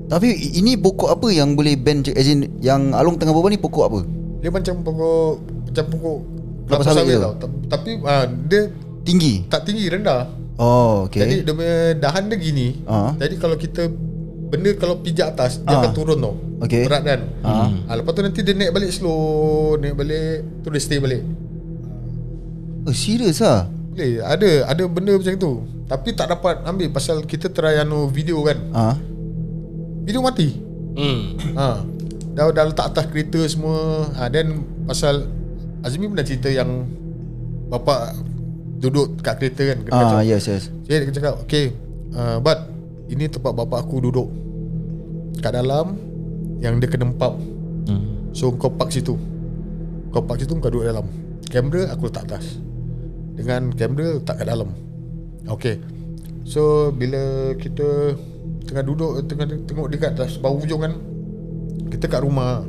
Tapi 0.02 0.28
ini 0.54 0.78
pokok 0.78 1.10
apa 1.10 1.26
yang 1.34 1.58
boleh 1.58 1.74
ban 1.74 2.06
as 2.06 2.28
in 2.30 2.54
yang 2.62 2.94
Along 2.94 3.18
tengah 3.18 3.34
berbual 3.34 3.50
ni 3.50 3.58
pokok 3.58 3.84
apa? 3.90 4.00
Dia 4.38 4.54
macam 4.54 4.78
pokok 4.86 5.30
Macam 5.66 5.84
pokok 5.90 6.18
Kelapa 6.70 6.82
sawit 6.86 7.18
tau. 7.18 7.34
Ta- 7.34 7.58
Tapi 7.74 7.90
uh, 7.98 8.26
Dia 8.46 8.62
Tinggi. 9.02 9.42
tak 9.50 9.66
tinggi 9.66 9.90
rendah 9.90 10.30
Oh, 10.62 11.10
okay. 11.10 11.26
Jadi 11.26 11.34
dia 11.42 11.52
punya 11.52 11.76
dahan 11.98 12.30
dia 12.30 12.38
gini. 12.38 12.78
Ah. 12.86 13.18
Jadi 13.18 13.34
kalau 13.34 13.58
kita 13.58 13.90
benda 14.46 14.70
kalau 14.78 15.02
pijak 15.02 15.34
atas 15.34 15.58
dia 15.58 15.74
Ah. 15.74 15.82
akan 15.82 15.90
turun 15.90 16.18
tau. 16.18 16.38
Okey. 16.62 16.86
Berat 16.86 17.02
kan? 17.02 17.20
Ah. 17.42 17.66
Ah, 17.90 17.98
lepas 17.98 18.14
tu 18.14 18.22
nanti 18.22 18.40
dia 18.40 18.54
naik 18.54 18.70
balik 18.70 18.94
slow, 18.94 19.74
naik 19.74 19.98
balik, 19.98 20.46
tu 20.62 20.70
dia 20.70 20.78
stay 20.78 21.02
balik. 21.02 21.26
oh, 22.82 22.94
serius 22.94 23.42
ah. 23.42 23.66
Boleh, 23.92 24.22
ada 24.22 24.50
ada 24.66 24.82
benda 24.86 25.12
macam 25.12 25.34
tu. 25.34 25.52
Tapi 25.84 26.08
tak 26.14 26.30
dapat 26.30 26.62
ambil 26.64 26.88
pasal 26.88 27.20
kita 27.22 27.50
try 27.50 27.76
anu 27.76 28.06
video 28.06 28.38
kan. 28.40 28.58
Ah. 28.70 28.94
Video 30.02 30.22
mati. 30.22 30.48
Hmm 30.92 31.36
Ha. 31.52 31.68
Dah 32.32 32.48
dah 32.48 32.64
letak 32.64 32.86
atas 32.88 33.04
kereta 33.06 33.40
semua. 33.44 34.08
Ha, 34.14 34.28
then 34.28 34.62
pasal 34.82 35.28
Azmi 35.82 36.06
pernah 36.06 36.22
cerita 36.22 36.46
yang 36.46 36.86
bapak 37.66 38.14
duduk 38.82 39.22
kat 39.22 39.38
kereta 39.38 39.62
kan 39.70 39.78
kena 39.86 39.94
Ah, 39.94 40.20
yes, 40.26 40.50
yes. 40.50 40.66
Jadi 40.90 41.08
dia 41.08 41.14
cakap 41.22 41.46
Okay 41.46 41.70
uh, 42.18 42.42
But 42.42 42.66
Ini 43.06 43.30
tempat 43.30 43.54
bapak 43.54 43.86
aku 43.86 44.02
duduk. 44.02 44.28
Kat 45.38 45.54
dalam 45.54 45.94
Yang 46.58 46.74
dia 46.82 46.88
kena 46.90 47.06
empap 47.06 47.38
hmm. 47.86 48.34
So 48.34 48.50
kau 48.58 48.72
park 48.72 48.90
situ. 48.90 49.14
Kau 50.10 50.24
park 50.24 50.42
situ 50.42 50.56
kau 50.58 50.72
duduk 50.72 50.88
dalam. 50.88 51.06
Kamera 51.46 51.92
aku 51.92 52.08
letak 52.08 52.26
atas. 52.32 52.56
Dengan 53.36 53.70
kamera 53.76 54.18
letak 54.18 54.40
kat 54.42 54.46
dalam. 54.50 54.74
Okay. 55.46 55.78
So 56.42 56.90
bila 56.90 57.54
kita 57.54 58.18
Tengah 58.66 58.82
duduk 58.82 59.22
Tengah 59.30 59.46
tengok 59.66 59.86
dia 59.90 59.98
kat 59.98 60.10
atas 60.18 60.38
bawah 60.38 60.58
ujung 60.58 60.82
kan 60.82 60.94
Kita 61.86 62.10
kat 62.10 62.22
rumah 62.22 62.62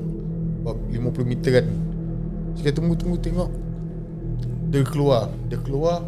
About 0.63 0.77
50 0.89 1.25
meter 1.25 1.51
kan. 1.59 1.67
Sekali 2.53 2.73
tunggu-tunggu 2.77 3.17
tengok 3.19 3.62
Dia 4.73 4.81
keluar. 4.81 5.29
Dia 5.53 5.61
keluar 5.61 6.01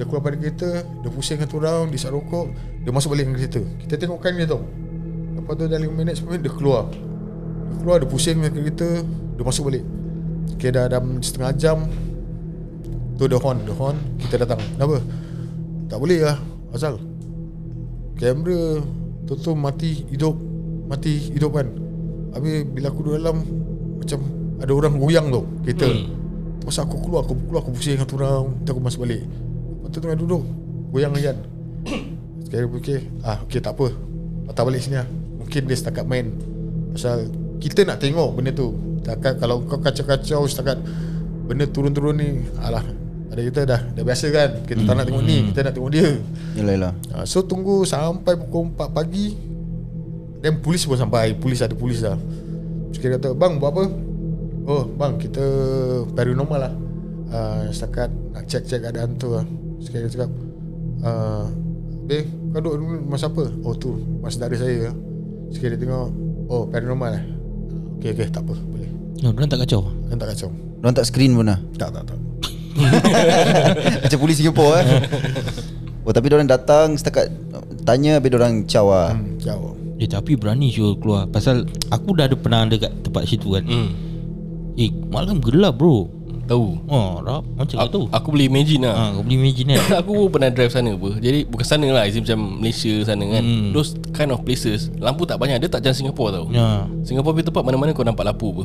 Dia 0.00 0.08
keluar 0.08 0.24
pada 0.24 0.40
kereta 0.40 0.88
Dia 1.04 1.10
pusing 1.12 1.36
satu 1.36 1.60
round 1.60 1.92
Dia 1.92 2.08
rokok 2.08 2.48
Dia 2.80 2.90
masuk 2.96 3.12
balik 3.12 3.28
dengan 3.28 3.36
kereta. 3.36 3.62
Kita 3.84 3.94
tengokkan 4.00 4.32
dia 4.40 4.48
tau. 4.48 4.64
Lepas 5.36 5.52
tu 5.60 5.64
dah 5.68 5.76
5 5.76 5.92
minit 5.92 6.16
10 6.16 6.32
minit 6.32 6.42
Dia 6.48 6.54
keluar. 6.56 6.88
Dia 7.68 7.76
keluar 7.76 7.96
Dia 8.00 8.08
pusing 8.08 8.40
dengan 8.40 8.56
kereta 8.56 8.88
Dia 9.36 9.44
masuk 9.44 9.68
balik. 9.68 9.84
Okay 10.56 10.72
dah 10.72 10.88
dalam 10.88 11.20
setengah 11.20 11.52
jam 11.60 11.78
Tu 13.20 13.28
dia 13.28 13.36
horn 13.36 13.58
Dia 13.68 13.76
horn 13.76 13.96
Kita 14.16 14.34
datang. 14.40 14.64
Kenapa? 14.80 14.96
Tak 15.92 15.98
boleh 16.00 16.24
lah 16.24 16.40
Azal. 16.72 16.96
Kamera 18.16 18.80
Tu 19.28 19.32
tu 19.36 19.52
mati 19.52 20.08
Hidup 20.08 20.40
Mati 20.88 21.36
hidup 21.36 21.52
kan? 21.52 21.68
Habis 22.32 22.64
bila 22.64 22.88
aku 22.88 23.04
duduk 23.04 23.20
dalam 23.20 23.44
Macam 24.00 24.20
Ada 24.56 24.72
orang 24.72 24.96
goyang 24.96 25.28
tu 25.28 25.44
Kereta. 25.68 25.84
Hmm. 25.84 26.19
Masa 26.64 26.84
aku 26.84 27.00
keluar 27.00 27.24
Aku 27.24 27.34
keluar 27.48 27.64
aku 27.64 27.72
pusing 27.72 27.96
satu 27.96 28.20
orang 28.20 28.52
Nanti 28.60 28.70
aku 28.70 28.82
masuk 28.82 29.00
balik. 29.08 29.22
Lepas 29.24 29.88
tu 29.90 29.98
tengah 29.98 30.18
duduk. 30.18 30.42
Goyang 30.92 31.14
kan 31.16 31.38
Sekali 32.44 32.62
aku 32.66 32.74
fikir 32.82 33.00
Ah 33.24 33.38
okay 33.42 33.60
tak 33.62 33.74
apa. 33.78 33.94
Patah 34.50 34.64
balik 34.66 34.80
sini 34.84 35.00
lah. 35.00 35.08
Mungkin 35.40 35.62
dia 35.66 35.76
setakat 35.76 36.04
main. 36.04 36.30
Pasal 36.92 37.30
Kita 37.62 37.86
nak 37.86 37.98
tengok 38.02 38.28
benda 38.36 38.52
tu. 38.52 38.76
Setakat 39.00 39.40
kalau 39.40 39.64
kau 39.64 39.80
kacau-kacau 39.80 40.44
Setakat 40.46 40.78
Benda 41.48 41.66
turun-turun 41.66 42.14
ni 42.14 42.44
Alah 42.60 42.84
Ada 43.32 43.40
kita 43.42 43.60
dah 43.66 43.80
Dah 43.96 44.02
biasa 44.04 44.26
kan? 44.30 44.50
Kita 44.68 44.86
tak 44.86 44.94
nak 45.00 45.04
tengok 45.08 45.24
ni 45.24 45.36
Kita 45.50 45.60
nak 45.66 45.72
tengok 45.74 45.90
dia. 45.90 46.08
Yalah 46.60 46.72
yalah. 46.76 46.92
Ha, 47.16 47.24
so 47.24 47.42
tunggu 47.42 47.82
sampai 47.88 48.36
pukul 48.36 48.70
4 48.76 48.92
pagi 48.92 49.34
Dan 50.44 50.60
polis 50.60 50.84
pun 50.84 51.00
sampai. 51.00 51.32
Polis 51.34 51.64
ada 51.64 51.72
polis 51.72 52.04
dah. 52.04 52.20
Sekali 52.92 53.16
kata 53.16 53.32
Bang 53.32 53.56
buat 53.56 53.72
apa 53.72 54.09
Oh 54.70 54.86
bang 54.86 55.18
kita 55.18 55.44
Paranormal 56.14 56.70
lah. 56.70 56.72
Uh, 57.30 57.66
Setakat 57.74 58.06
nak 58.30 58.46
cek-cek 58.46 58.86
keadaan 58.86 59.18
tu 59.18 59.34
lah. 59.34 59.42
Sekali 59.82 60.06
dia 60.06 60.10
cakap 60.14 60.30
uh, 61.02 61.50
Beh 62.06 62.22
kau 62.54 62.62
duduk 62.62 62.74
dulu 62.78 62.96
masa 63.10 63.26
apa 63.26 63.50
Oh 63.66 63.74
tu 63.74 63.98
Masa 64.22 64.38
saudara 64.38 64.54
saya. 64.54 64.94
Sekali 65.50 65.74
dia 65.74 65.82
tengok 65.82 66.08
Oh 66.46 66.70
paranormal 66.70 67.18
lah. 67.18 67.22
Okay 67.98 68.14
okay 68.14 68.30
tak 68.30 68.46
apa 68.46 68.54
Boleh. 68.54 68.90
No, 69.26 69.34
dia 69.34 69.50
tak 69.50 69.66
kacau? 69.66 69.90
Dan 70.06 70.16
tak 70.22 70.38
kacau. 70.38 70.50
Diorang 70.54 70.94
tak 70.94 71.06
screen 71.10 71.34
pun 71.34 71.50
lah? 71.50 71.58
Tak 71.74 71.90
tak 71.90 72.02
tak. 72.06 72.18
Macam 74.06 74.18
polis 74.22 74.38
Singapore 74.38 74.74
eh. 74.80 74.86
Oh 76.06 76.14
tapi 76.14 76.30
diorang 76.30 76.46
datang 76.46 76.94
Setakat 76.94 77.26
Tanya 77.82 78.22
Habis 78.22 78.30
diorang 78.30 78.62
caw 78.70 78.86
lah. 78.86 79.10
Hmm, 79.18 79.34
Jauh 79.42 79.74
Eh 79.98 80.06
tapi 80.06 80.38
berani 80.38 80.70
sure 80.70 80.94
keluar. 80.94 81.26
Pasal 81.26 81.66
Aku 81.90 82.14
dah 82.14 82.30
ada 82.30 82.38
pernah 82.38 82.62
ada 82.62 82.78
kat 82.78 83.02
tempat 83.02 83.26
situ 83.26 83.58
kan. 83.58 83.66
Hmm 83.66 84.09
Eh 84.78 84.90
malam 85.10 85.40
gelap 85.40 85.78
bro. 85.78 86.20
Tahu. 86.50 86.82
Oh 86.90 87.22
rap. 87.22 87.46
Macam 87.54 87.78
aku, 87.78 87.90
tu 87.94 88.00
aku 88.10 88.28
boleh 88.34 88.50
imagine 88.50 88.82
lah. 88.82 88.94
Ha, 88.98 89.02
Kau 89.14 89.22
boleh 89.22 89.38
imagine 89.38 89.78
kan. 89.78 89.86
Aku 90.02 90.10
pun 90.26 90.28
pernah 90.34 90.50
drive 90.50 90.74
sana 90.74 90.98
apa. 90.98 91.10
Jadi 91.22 91.46
bukan 91.46 91.62
sana 91.62 91.86
lah 91.94 92.02
Is 92.10 92.18
macam 92.18 92.58
Malaysia 92.58 92.90
sana 93.06 93.22
kan. 93.22 93.42
Hmm. 93.46 93.70
Those 93.70 93.94
kind 94.10 94.34
of 94.34 94.42
places 94.42 94.90
Lampu 94.98 95.30
tak 95.30 95.38
banyak. 95.38 95.62
Dia 95.62 95.70
tak 95.70 95.86
macam 95.86 95.94
Singapore 95.94 96.30
tau. 96.34 96.44
Ya. 96.50 96.90
Singapore 97.06 97.38
punya 97.38 97.46
tempat 97.54 97.62
mana-mana 97.62 97.94
kau 97.94 98.02
nampak 98.02 98.26
lampu 98.26 98.50
apa. 98.50 98.64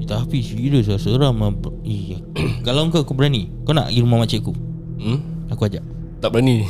Eh, 0.00 0.08
Tapi 0.08 0.40
serius 0.40 0.88
lah 0.88 0.96
Seram 0.96 1.36
lah. 1.36 1.52
Eh, 1.84 2.16
Kalau 2.64 2.88
kau, 2.88 3.04
kau 3.04 3.12
berani 3.12 3.52
Kau 3.68 3.76
nak 3.76 3.92
pergi 3.92 4.00
rumah 4.00 4.24
makcik 4.24 4.40
aku? 4.48 4.56
Hmm? 4.96 5.20
Aku 5.52 5.68
ajak. 5.68 5.84
Tak 6.24 6.32
berani. 6.32 6.64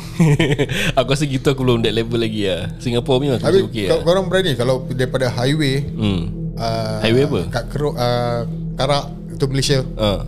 Aku 0.99 1.07
rasa 1.15 1.23
gitu 1.23 1.55
aku 1.55 1.63
belum 1.63 1.87
that 1.87 1.95
level 1.95 2.19
lagi 2.19 2.51
lah. 2.51 2.67
Singapore 2.83 3.23
punya 3.23 3.39
aku 3.39 3.47
Habis 3.47 3.63
okey 3.71 3.87
kau, 3.87 4.03
lah. 4.03 4.03
korang 4.03 4.27
berani 4.27 4.59
Kalau 4.59 4.83
daripada 4.91 5.31
highway 5.31 5.87
hmm. 5.87 6.21
uh, 6.59 6.99
Highway 6.99 7.23
apa? 7.31 7.41
Kat 7.47 7.65
Keruk 7.71 7.95
uh, 7.95 8.43
Karak 8.79 9.05
Itu 9.29 9.45
Malaysia 9.45 9.83
ha. 9.95 10.23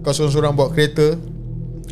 Kau 0.00 0.12
seorang-seorang 0.12 0.54
bawa 0.54 0.70
kereta 0.70 1.18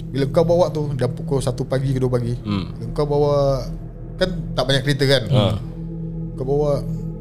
Bila 0.06 0.24
kau 0.26 0.42
bawa 0.42 0.70
tu 0.70 0.86
Dah 0.94 1.06
pukul 1.06 1.38
1 1.38 1.50
pagi 1.62 1.90
ke 1.90 1.98
2 1.98 2.06
pagi 2.06 2.32
Hmm. 2.38 2.70
Bila 2.72 2.86
kau 2.92 3.04
bawa 3.04 3.66
Kan 4.16 4.54
tak 4.54 4.64
banyak 4.64 4.82
kereta 4.82 5.04
kan 5.04 5.22
Ha. 5.26 5.42
Kau 6.32 6.46
bawa 6.46 6.78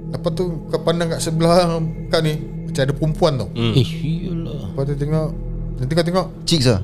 Lepas 0.07 0.31
tu 0.31 0.43
kau 0.69 0.79
pandang 0.79 1.09
kat 1.09 1.19
sebelah 1.19 1.81
kau 2.07 2.21
ni 2.21 2.37
Macam 2.63 2.81
ada 2.83 2.93
perempuan 2.93 3.33
tau 3.35 3.49
Hmm. 3.51 3.73
Eh 3.73 3.81
sialah 3.81 4.69
Lepas 4.69 4.83
tu 4.85 4.93
tengok 4.95 5.27
Nanti 5.75 5.91
kau 5.91 6.05
tengok 6.05 6.25
Chicks 6.45 6.67
lah 6.67 6.81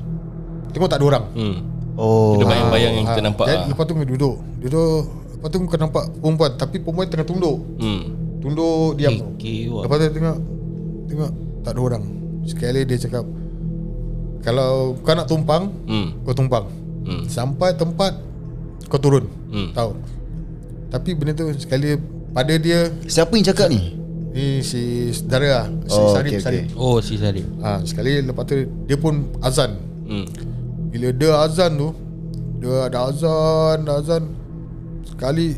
Tengok 0.70 0.88
tak 0.88 0.98
ada 0.98 1.06
orang 1.06 1.24
Hmm. 1.32 1.56
Oh 1.94 2.34
Ada 2.34 2.44
bayang-bayang 2.46 2.92
yang 2.94 3.06
kita 3.06 3.20
Ah, 3.20 3.24
nampak 3.24 3.44
jadi 3.46 3.54
lah. 3.54 3.66
Lepas 3.70 3.84
tu 3.84 3.92
kau 3.94 4.04
duduk 4.04 4.34
Duduk 4.58 5.00
Lepas 5.32 5.48
tu 5.48 5.56
kau 5.62 5.78
nampak 5.78 6.04
perempuan 6.14 6.50
Tapi 6.52 6.76
perempuan 6.78 7.06
tengah 7.06 7.24
tunduk 7.24 7.58
Hmm. 7.78 8.02
Tunduk 8.38 8.96
diam 8.96 9.14
Okay 9.32 9.70
wah. 9.70 9.86
Lepas 9.86 9.96
tu 9.98 10.12
tengok 10.12 10.36
Tengok 11.06 11.30
Tak 11.62 11.72
ada 11.72 11.80
orang. 11.80 12.04
Sekali 12.42 12.82
dia 12.82 12.98
cakap 12.98 13.22
Kalau 14.42 14.98
kau 14.98 15.14
nak 15.14 15.26
tumpang 15.26 15.70
Hmm. 15.86 16.18
Kau 16.22 16.34
tumpang. 16.34 16.66
Hmm. 17.06 17.22
Sampai 17.26 17.72
tempat 17.72 18.18
Kau 18.86 18.98
turun. 18.98 19.30
Hmm. 19.48 19.70
Tahu. 19.70 19.90
Tapi 20.90 21.10
benda 21.14 21.32
tu 21.32 21.46
Sekali 21.54 21.94
Pada 22.30 22.54
dia 22.54 22.90
Siapa 23.06 23.32
yang 23.32 23.46
cakap 23.46 23.70
ni? 23.70 23.94
Ni 24.32 24.60
si 24.60 25.12
saudara 25.12 25.48
lah. 25.62 25.66
Si 25.86 25.94
Oh, 25.94 26.10
Sarip 26.10 26.30
okay, 26.32 26.40
Sarip 26.40 26.64
Oh 26.74 26.98
si 26.98 27.14
Sarip 27.16 27.46
ha, 27.60 27.78
Sekali 27.84 28.20
lepas 28.20 28.44
tu 28.44 28.56
Dia 28.84 28.96
pun 28.96 29.28
azan. 29.40 29.78
Hmm. 30.04 30.26
Bila 30.90 31.08
dia 31.12 31.32
azan 31.38 31.72
tu 31.74 31.88
Dia 32.58 32.90
ada 32.90 33.08
azan 33.08 33.76
Ada 33.86 33.94
azan 33.98 34.22
Sekali 35.06 35.54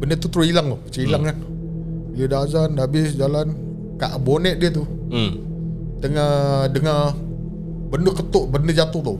Benda 0.00 0.16
tu 0.16 0.26
terus 0.26 0.48
hilang 0.48 0.72
tu. 0.72 0.78
Macam 0.80 1.00
hilang 1.04 1.22
kan. 1.22 1.36
Bila 2.10 2.24
dah 2.26 2.40
azan 2.42 2.68
Dah 2.72 2.84
habis 2.88 3.14
jalan 3.14 3.46
Kat 4.00 4.16
bonet 4.16 4.56
dia 4.56 4.72
tu 4.72 4.88
Hmm. 5.12 5.32
Tengah 6.00 6.30
Dengar 6.72 7.12
Benda 7.92 8.10
ketuk 8.16 8.48
Benda 8.48 8.72
jatuh 8.72 9.02
tu. 9.04 9.14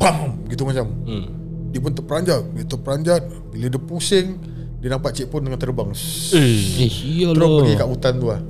Bam! 0.00 0.40
Gitu 0.48 0.64
macam. 0.64 0.86
Hmm. 1.04 1.26
Dia 1.68 1.78
pun 1.78 1.92
terperanjat. 1.92 2.42
Dia 2.54 2.64
terperanjat. 2.64 3.22
Bila 3.52 3.66
dia 3.68 3.82
pusing 3.82 4.40
Dia 4.80 4.88
nampak 4.88 5.12
cik 5.12 5.28
pun 5.28 5.44
tengah 5.44 5.60
terbang. 5.60 5.90
Eh 5.90 5.96
Terus 5.96 6.92
sialah 6.92 7.48
pergi 7.60 7.74
kat 7.74 7.88
hutan 7.88 8.14
tu 8.16 8.28
lah. 8.28 8.40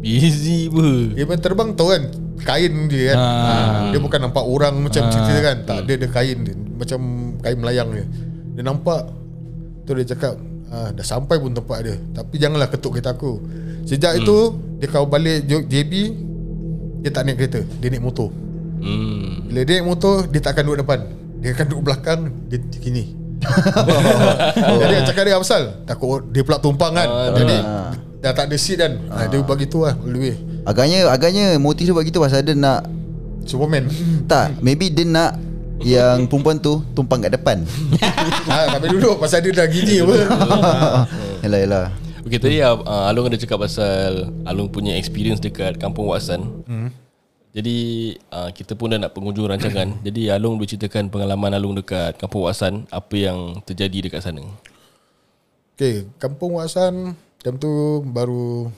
Busy 0.00 0.72
ber. 0.72 1.12
Dia 1.12 1.24
main 1.24 1.36
terbang 1.36 1.76
tahu 1.76 1.88
kan. 1.90 2.02
Kain 2.40 2.88
dia 2.88 3.12
kan. 3.12 3.18
Ah. 3.20 3.80
Dia 3.92 4.00
bukan 4.00 4.20
nampak 4.22 4.44
orang 4.44 4.80
Macam 4.80 5.04
Ah. 5.04 5.10
cerita 5.12 5.40
kan. 5.40 5.56
Tak 5.68 5.78
dia 5.84 5.94
ada 6.00 6.08
kain 6.08 6.38
dia. 6.40 6.56
Macam 6.56 7.00
kain 7.40 7.56
melayang 7.60 7.88
dia. 7.92 8.06
Dia 8.56 8.62
nampak. 8.64 9.08
Tu 9.84 9.92
dia 9.92 10.06
cakap 10.06 10.40
ah, 10.68 10.88
Dah 10.88 11.04
sampai 11.04 11.36
pun 11.36 11.52
tempat 11.52 11.84
dia. 11.84 11.96
Tapi 12.12 12.34
janganlah 12.36 12.68
ketuk 12.68 12.96
kereta 12.96 13.12
aku 13.12 13.40
Sejak 13.90 14.22
itu 14.22 14.54
Dia 14.78 14.86
kau 14.86 15.02
balik 15.02 15.42
JB 15.50 15.92
Dia 17.02 17.10
tak 17.10 17.26
naik 17.26 17.42
kereta 17.42 17.60
Dia 17.82 17.90
naik 17.90 18.06
motor. 18.06 18.30
Hmm. 18.78 19.50
Bila 19.50 19.66
dia 19.66 19.82
naik 19.82 19.86
motor 19.90 20.30
Dia 20.30 20.38
tak 20.38 20.54
akan 20.54 20.62
duduk 20.70 20.78
depan. 20.86 21.00
Dia 21.42 21.50
akan 21.58 21.66
duduk 21.66 21.82
belakang 21.90 22.20
Dia 22.46 22.62
gini 22.78 23.18
Jadi 24.84 24.94
cakap 25.10 25.22
dia 25.26 25.34
apa 25.34 25.42
pasal? 25.42 25.62
Takut 25.88 26.20
dia 26.28 26.44
pula 26.44 26.60
tumpang 26.60 26.92
kan. 26.92 27.08
Ah, 27.08 27.32
Jadi 27.34 27.56
ah. 27.58 27.90
Dah 28.20 28.36
tak 28.36 28.52
ada 28.52 28.56
seat 28.60 28.78
kan. 28.78 28.92
Ah. 29.10 29.26
Dia 29.26 29.42
bagi 29.42 29.66
tu 29.66 29.82
lah 29.82 29.98
Lebih. 29.98 30.38
Agaknya 30.62 31.10
Agaknya 31.10 31.44
motif 31.58 31.90
dia 31.90 31.94
buat 31.96 32.06
gitu 32.06 32.22
Pasal 32.22 32.46
dia 32.46 32.54
nak 32.54 32.86
Superman. 33.42 33.90
Tak 34.30 34.62
Maybe 34.62 34.86
dia 34.92 35.02
nak 35.02 35.34
Yang 35.82 36.30
perempuan 36.30 36.62
tu 36.62 36.84
Tumpang 36.94 37.18
kat 37.26 37.34
depan. 37.34 37.66
Ha, 38.50 38.76
Sampai 38.76 38.92
duduk 38.94 39.18
Pasal 39.18 39.42
dia 39.42 39.50
dah 39.50 39.66
gini 39.66 39.98
apa. 40.04 40.14
Yalah 41.42 41.58
yalah 41.58 41.86
Okay 42.20 42.38
tadi 42.40 42.58
uh, 42.60 42.76
Along 43.08 43.32
ada 43.32 43.38
cakap 43.40 43.64
pasal 43.64 44.28
Along 44.44 44.68
punya 44.68 44.96
experience 44.96 45.40
dekat 45.40 45.80
Kampung 45.80 46.10
Waksan. 46.12 46.44
Hmm. 46.68 46.90
Jadi 47.50 48.14
uh, 48.30 48.50
kita 48.54 48.78
pun 48.78 48.94
dah 48.94 48.98
nak 49.00 49.10
penghujung 49.16 49.50
rancangan. 49.50 49.98
Jadi 50.06 50.28
Along 50.30 50.60
boleh 50.60 50.70
ceritakan 50.70 51.08
pengalaman 51.08 51.56
Along 51.56 51.80
dekat 51.80 52.20
Kampung 52.20 52.44
Waksan 52.46 52.84
Apa 52.92 53.14
yang 53.16 53.64
terjadi 53.64 54.10
dekat 54.10 54.20
sana. 54.20 54.44
Okay 55.76 56.04
Kampung 56.20 56.60
Waksan 56.60 57.16
Time 57.40 57.56
tu 57.56 58.04
baru 58.04 58.68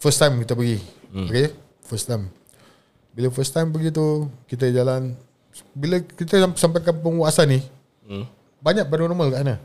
First 0.00 0.18
time 0.22 0.40
kita 0.42 0.56
pergi. 0.56 0.78
Hmm. 1.12 1.28
Okay 1.28 1.52
First 1.84 2.08
time. 2.08 2.32
Bila 3.12 3.28
first 3.32 3.52
time 3.52 3.68
pergi 3.68 3.92
tu 3.92 4.32
Kita 4.48 4.64
jalan 4.72 5.12
Bila 5.76 6.00
kita 6.00 6.40
sam- 6.40 6.56
sampai 6.56 6.80
Kampung 6.80 7.20
Waksan 7.20 7.52
ni 7.52 7.60
hmm. 8.08 8.24
Banyak 8.64 8.88
paranormal 8.88 9.28
kat 9.36 9.40
sana 9.44 9.56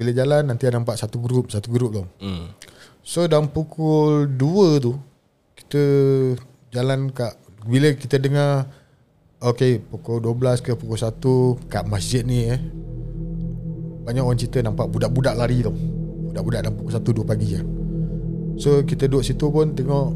Bila 0.00 0.16
jalan 0.16 0.48
Nanti 0.48 0.64
ada 0.64 0.80
nampak 0.80 0.96
satu 0.96 1.20
grup 1.20 1.52
Satu 1.52 1.68
grup 1.68 1.92
tu 1.92 2.04
Hmm. 2.24 2.48
So 3.04 3.28
dalam 3.28 3.52
pukul 3.52 4.32
2 4.32 4.80
tu 4.80 4.96
Kita 5.52 5.82
Jalan 6.72 7.12
kat 7.12 7.36
Bila 7.68 7.92
kita 7.92 8.16
dengar 8.16 8.64
Okay 9.36 9.76
Pukul 9.76 10.24
12 10.24 10.64
ke 10.64 10.72
pukul 10.72 10.96
1 10.96 11.68
Kat 11.68 11.84
masjid 11.84 12.24
ni 12.24 12.48
eh 12.48 12.56
Banyak 14.08 14.24
orang 14.24 14.40
cerita 14.40 14.64
Nampak 14.64 14.88
budak-budak 14.88 15.36
lari 15.36 15.60
tau. 15.60 15.76
Budak-budak 16.32 16.60
dalam 16.64 16.74
pukul 16.80 16.92
1 16.96 17.04
2 17.04 17.28
pagi 17.28 17.46
je. 17.52 17.60
So 18.56 18.80
kita 18.80 19.04
duduk 19.04 19.24
situ 19.24 19.46
pun 19.52 19.76
Tengok 19.76 20.08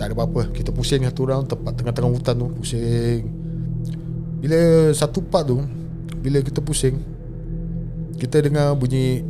Tak 0.00 0.08
ada 0.08 0.14
apa-apa. 0.16 0.52
Kita 0.56 0.72
pusing 0.72 1.04
satu 1.04 1.28
round 1.28 1.52
Tempat 1.52 1.72
tengah-tengah 1.80 2.12
hutan 2.12 2.34
tu 2.36 2.48
Pusing. 2.60 3.20
Bila 4.40 4.92
satu 4.92 5.20
part 5.20 5.48
tu 5.48 5.60
Bila 6.20 6.40
kita 6.40 6.60
pusing 6.60 7.15
Kita 8.16 8.40
dengar 8.40 8.72
bunyi 8.76 9.20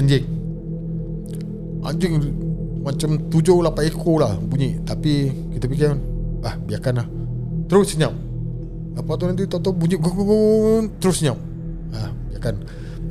Anjing. 0.00 0.24
Anjing 1.84 2.12
Macam 2.82 3.28
tujuh 3.28 3.60
lapan 3.60 3.92
ekor 3.92 4.24
lah 4.24 4.34
bunyi. 4.40 4.80
Tapi 4.82 5.30
kita 5.56 5.68
fikir 5.68 5.92
Ah 6.42 6.56
biarkan 6.58 6.94
lah. 7.04 7.06
Terus 7.68 7.94
senyap. 7.94 8.12
Lepas 8.92 9.14
tu 9.16 9.24
nanti 9.28 9.44
tahu-tahu 9.46 9.74
bunyi 9.76 9.96
Terus 10.98 11.16
senyap. 11.20 11.38
Ah 11.92 12.10
biarkan. 12.32 12.54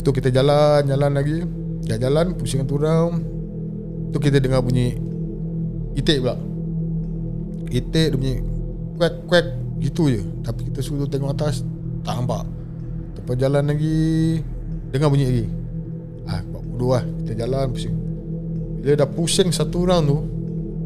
Tu 0.01 0.09
kita 0.09 0.33
jalan 0.33 0.81
Jalan 0.89 1.11
lagi. 1.13 1.37
Dah 1.81 1.97
jalan 1.97 2.37
Pusing 2.37 2.61
satu 2.61 2.77
round 2.77 3.15
Tu 4.13 4.17
kita 4.21 4.37
dengar 4.37 4.61
bunyi 4.61 4.97
Itik 5.97 6.21
pula. 6.21 6.37
Itik 7.69 8.13
dia 8.13 8.17
bunyi 8.17 8.35
Kuek 8.97 9.13
kuek 9.25 9.45
Gitu 9.81 10.13
je. 10.13 10.21
Tapi 10.45 10.69
kita 10.69 10.79
suruh 10.85 11.09
tengok 11.09 11.33
atas 11.33 11.65
Tak 12.05 12.21
nampak. 12.21 12.45
Lepas 13.17 13.35
jalan 13.37 13.63
lagi 13.69 14.41
Dengar 14.91 15.07
bunyi 15.07 15.25
lagi. 15.25 15.45
Ah, 16.27 16.39
buat 16.43 16.63
bodoh 16.63 16.91
lah. 16.93 17.03
Kita 17.23 17.31
jalan 17.39 17.71
pusing. 17.71 17.95
Bila 18.81 18.97
dah 18.97 19.05
pusing 19.05 19.53
satu 19.53 19.85
round 19.85 20.09
tu 20.09 20.17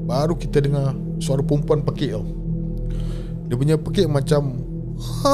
Baru 0.03 0.35
kita 0.35 0.59
dengar 0.59 0.91
Suara 1.15 1.39
perempuan 1.39 1.79
pekik 1.79 2.11
tau 2.11 2.27
Dia 3.47 3.55
punya 3.55 3.79
pekik 3.79 4.11
macam 4.11 4.59
ha, 5.23 5.31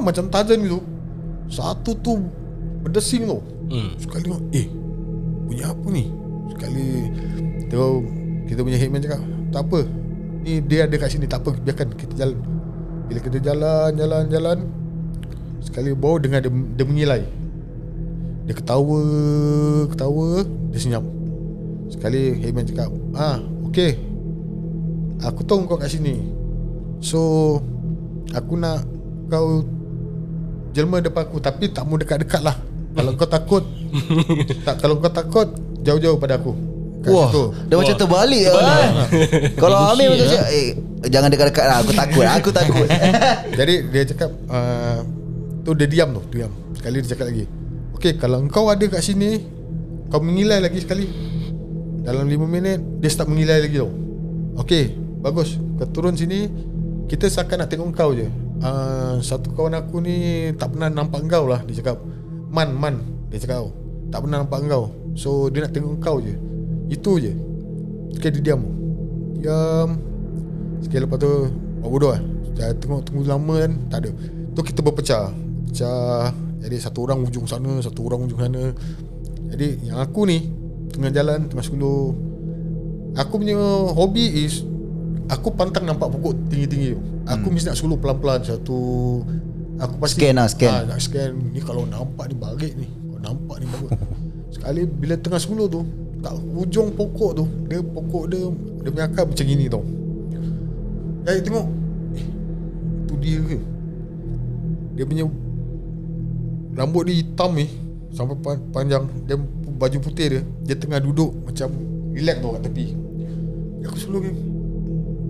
Macam 0.00 0.32
Tarzan 0.32 0.64
gitu. 0.64 0.80
Satu 1.52 1.92
tu 1.94 2.24
Berdesing 2.80 3.28
tau 3.28 3.44
Hmm. 3.70 3.92
Sekali 4.00 4.26
tengok 4.26 4.42
Eh 4.50 4.66
Bunyi 5.46 5.62
apa 5.62 5.86
ni? 5.92 6.04
Sekali 6.50 6.86
Terus 7.68 8.02
Kita 8.48 8.60
punya 8.64 8.78
hitman 8.80 8.98
cakap 8.98 9.20
Tak 9.52 9.62
apa. 9.62 9.80
Ni 10.40 10.64
dia 10.64 10.88
ada 10.88 10.96
kat 10.96 11.12
sini 11.12 11.28
Tak 11.28 11.44
apa. 11.44 11.60
Biarkan 11.60 11.92
kita 11.92 12.14
jalan. 12.16 12.40
Bila 13.04 13.18
kita 13.20 13.38
jalan 13.38 13.90
Jalan 13.94 14.22
jalan 14.26 14.58
Sekali 15.60 15.92
baru 15.92 16.16
dengar 16.24 16.40
dia, 16.40 16.50
dia 16.50 16.84
mengilai 16.88 17.22
Dia 18.48 18.54
ketawa 18.56 19.00
Ketawa 19.92 20.44
Dia 20.72 20.78
senyap. 20.80 21.04
Sekali 21.92 22.40
hitman 22.40 22.64
cakap 22.64 22.88
Ah 23.12 23.38
okay 23.66 24.00
Aku 25.20 25.44
tahu 25.44 25.68
kau 25.68 25.76
kat 25.76 25.92
sini. 25.92 26.16
So 27.04 27.20
Aku 28.32 28.56
nak 28.56 28.88
Kau 29.28 29.60
Jelma 30.72 31.04
depan 31.04 31.28
aku 31.28 31.42
Tapi 31.42 31.68
tak 31.68 31.84
mau 31.84 32.00
dekat-dekat 32.00 32.40
lah. 32.40 32.56
Kalau 32.96 33.10
kau 33.14 33.28
takut 33.28 33.64
tak, 34.66 34.80
Kalau 34.80 34.96
kau 34.96 35.12
takut 35.12 35.48
Jauh-jauh 35.84 36.16
pada 36.16 36.40
aku. 36.40 36.52
Kat 37.00 37.10
Wah 37.12 37.28
situ. 37.32 37.42
Dah 37.72 37.76
macam 37.80 37.96
terbalik 37.96 38.44
lah. 38.52 39.08
Kalau 39.62 39.76
Amir 39.92 40.08
macam 40.12 40.26
cakap 40.28 40.48
Eh. 40.52 40.68
Jangan 41.08 41.28
dekat-dekat 41.32 41.64
lah 41.68 41.76
Aku 41.84 41.92
takut 41.92 42.24
Aku 42.24 42.48
takut. 42.48 42.88
Jadi 43.60 43.74
dia 43.92 44.02
cakap 44.08 44.30
uh, 44.48 45.00
Tu 45.70 45.78
dia 45.78 45.86
diam 45.86 46.10
tu 46.10 46.22
Diam. 46.34 46.50
Sekali 46.74 46.98
dia 46.98 47.14
cakap 47.14 47.30
lagi. 47.30 47.46
Okay 47.94 48.18
kalau 48.18 48.42
kau 48.50 48.66
ada 48.74 48.82
kat 48.90 49.06
sini 49.06 49.38
Kau 50.10 50.18
mengilai 50.18 50.58
lagi 50.58 50.82
sekali. 50.82 51.06
Dalam 52.02 52.26
5 52.26 52.42
minit 52.50 52.82
Dia 52.98 53.06
start 53.06 53.30
mengilai 53.30 53.62
lagi 53.62 53.78
tau. 53.78 53.86
Okay 54.66 54.90
Bagus. 55.22 55.62
Kau 55.78 55.86
turun 55.86 56.18
sini 56.18 56.50
Kita 57.06 57.30
seakan 57.30 57.62
nak 57.62 57.70
tengok 57.70 57.94
kau 57.94 58.10
je. 58.10 58.26
Uh, 58.58 59.22
Satu 59.22 59.54
kawan 59.54 59.78
aku 59.78 60.02
ni 60.02 60.50
Tak 60.58 60.74
pernah 60.74 60.90
nampak 60.90 61.22
kau 61.30 61.46
lah 61.46 61.62
Dia 61.62 61.78
cakap. 61.78 62.02
Man, 62.50 62.74
man 62.74 62.98
Dia 63.30 63.38
cakap 63.38 63.70
Tak 64.10 64.26
pernah 64.26 64.42
nampak 64.42 64.66
kau 64.66 64.90
So 65.14 65.54
dia 65.54 65.62
nak 65.62 65.70
tengok 65.70 66.02
kau 66.02 66.18
je. 66.18 66.34
Itu 66.90 67.22
je. 67.22 67.30
Sekali 68.18 68.42
dia 68.42 68.50
diam. 68.50 68.66
Diam. 69.38 70.02
Sekali 70.82 71.06
lepas 71.06 71.22
tu 71.22 71.46
Buat 71.78 71.90
bodoh 71.94 72.10
lah. 72.10 72.22
Saya 72.58 72.74
tengok 72.74 73.06
tunggu 73.06 73.22
lama 73.22 73.54
kan 73.62 73.72
Tak 73.86 73.98
ada. 74.02 74.10
Tu 74.50 74.60
kita 74.66 74.82
berpecah 74.82 75.30
Pecah. 75.70 76.34
Jadi 76.60 76.76
satu 76.76 77.08
orang 77.08 77.24
ujung 77.24 77.48
sana 77.48 77.80
Satu 77.80 78.04
orang 78.04 78.26
ujung 78.28 78.42
sana. 78.42 78.74
Jadi 79.54 79.88
yang 79.88 80.02
aku 80.02 80.28
ni 80.28 80.50
Tengah 80.92 81.08
jalan 81.14 81.48
Tengah 81.48 81.64
suluh 81.64 82.12
Aku 83.16 83.40
punya 83.40 83.56
hobi 83.94 84.44
is 84.44 84.66
Aku 85.30 85.54
pantang 85.54 85.86
nampak 85.86 86.10
pokok 86.10 86.50
tinggi-tinggi. 86.50 86.98
Aku 87.30 87.46
hmm. 87.46 87.54
mesti 87.54 87.70
nak 87.70 87.78
suluh 87.78 87.94
pelan-pelan. 87.94 88.42
Satu 88.42 88.78
Aku 89.78 89.94
pasti 90.02 90.26
Scan 90.26 90.34
lah, 90.42 90.50
scan. 90.50 90.70
ah, 90.74 90.82
Nak 90.90 90.98
scan. 90.98 91.30
Ni 91.54 91.62
kalau 91.62 91.86
nampak 91.86 92.26
ni 92.26 92.34
barik 92.34 92.74
ni. 92.74 92.90
Kalau 92.90 93.20
nampak 93.22 93.62
ni 93.62 93.66
bagus. 93.70 93.90
Sekali 94.58 94.82
bila 94.90 95.14
tengah 95.14 95.38
suluh 95.38 95.70
tu 95.70 95.86
Kat 96.20 96.34
ujung 96.34 96.90
pokok 96.98 97.30
tu 97.38 97.44
Dia 97.70 97.78
pokok 97.78 98.24
dia 98.26 98.42
Dia 98.82 98.90
punya 98.90 99.06
akar 99.06 99.24
macam 99.30 99.44
gini 99.46 99.64
tau. 99.70 99.86
Jadi 101.22 101.40
tengok 101.46 101.66
Eh 102.18 102.26
Itu 103.06 103.14
dia 103.22 103.38
ke? 103.38 103.58
Dia 104.98 105.04
punya 105.06 105.24
Rambut 106.74 107.06
dia 107.10 107.18
hitam 107.18 107.54
ni 107.58 107.66
Sampai 108.10 108.34
pan- 108.42 108.64
panjang. 108.74 109.06
Dia 109.26 109.38
baju 109.80 109.96
putih 110.02 110.26
dia 110.38 110.42
Dia 110.66 110.74
tengah 110.78 110.98
duduk 111.02 111.30
Macam 111.46 111.70
Relax 112.10 112.36
tau 112.42 112.58
kat 112.58 112.62
tepi. 112.66 112.86
Aku 113.86 113.96
selalu 113.98 114.18
kan 114.26 114.34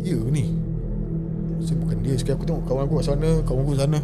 Ya 0.00 0.16
ni? 0.16 0.44
Saya 1.60 1.76
bukan 1.76 1.96
dia. 2.00 2.16
Sekali 2.16 2.34
aku 2.40 2.44
tengok 2.48 2.64
kawan 2.64 2.82
aku 2.88 2.94
kat 3.00 3.06
sana 3.12 3.30
Kawan 3.44 3.60
aku 3.68 3.72
sana. 3.76 4.00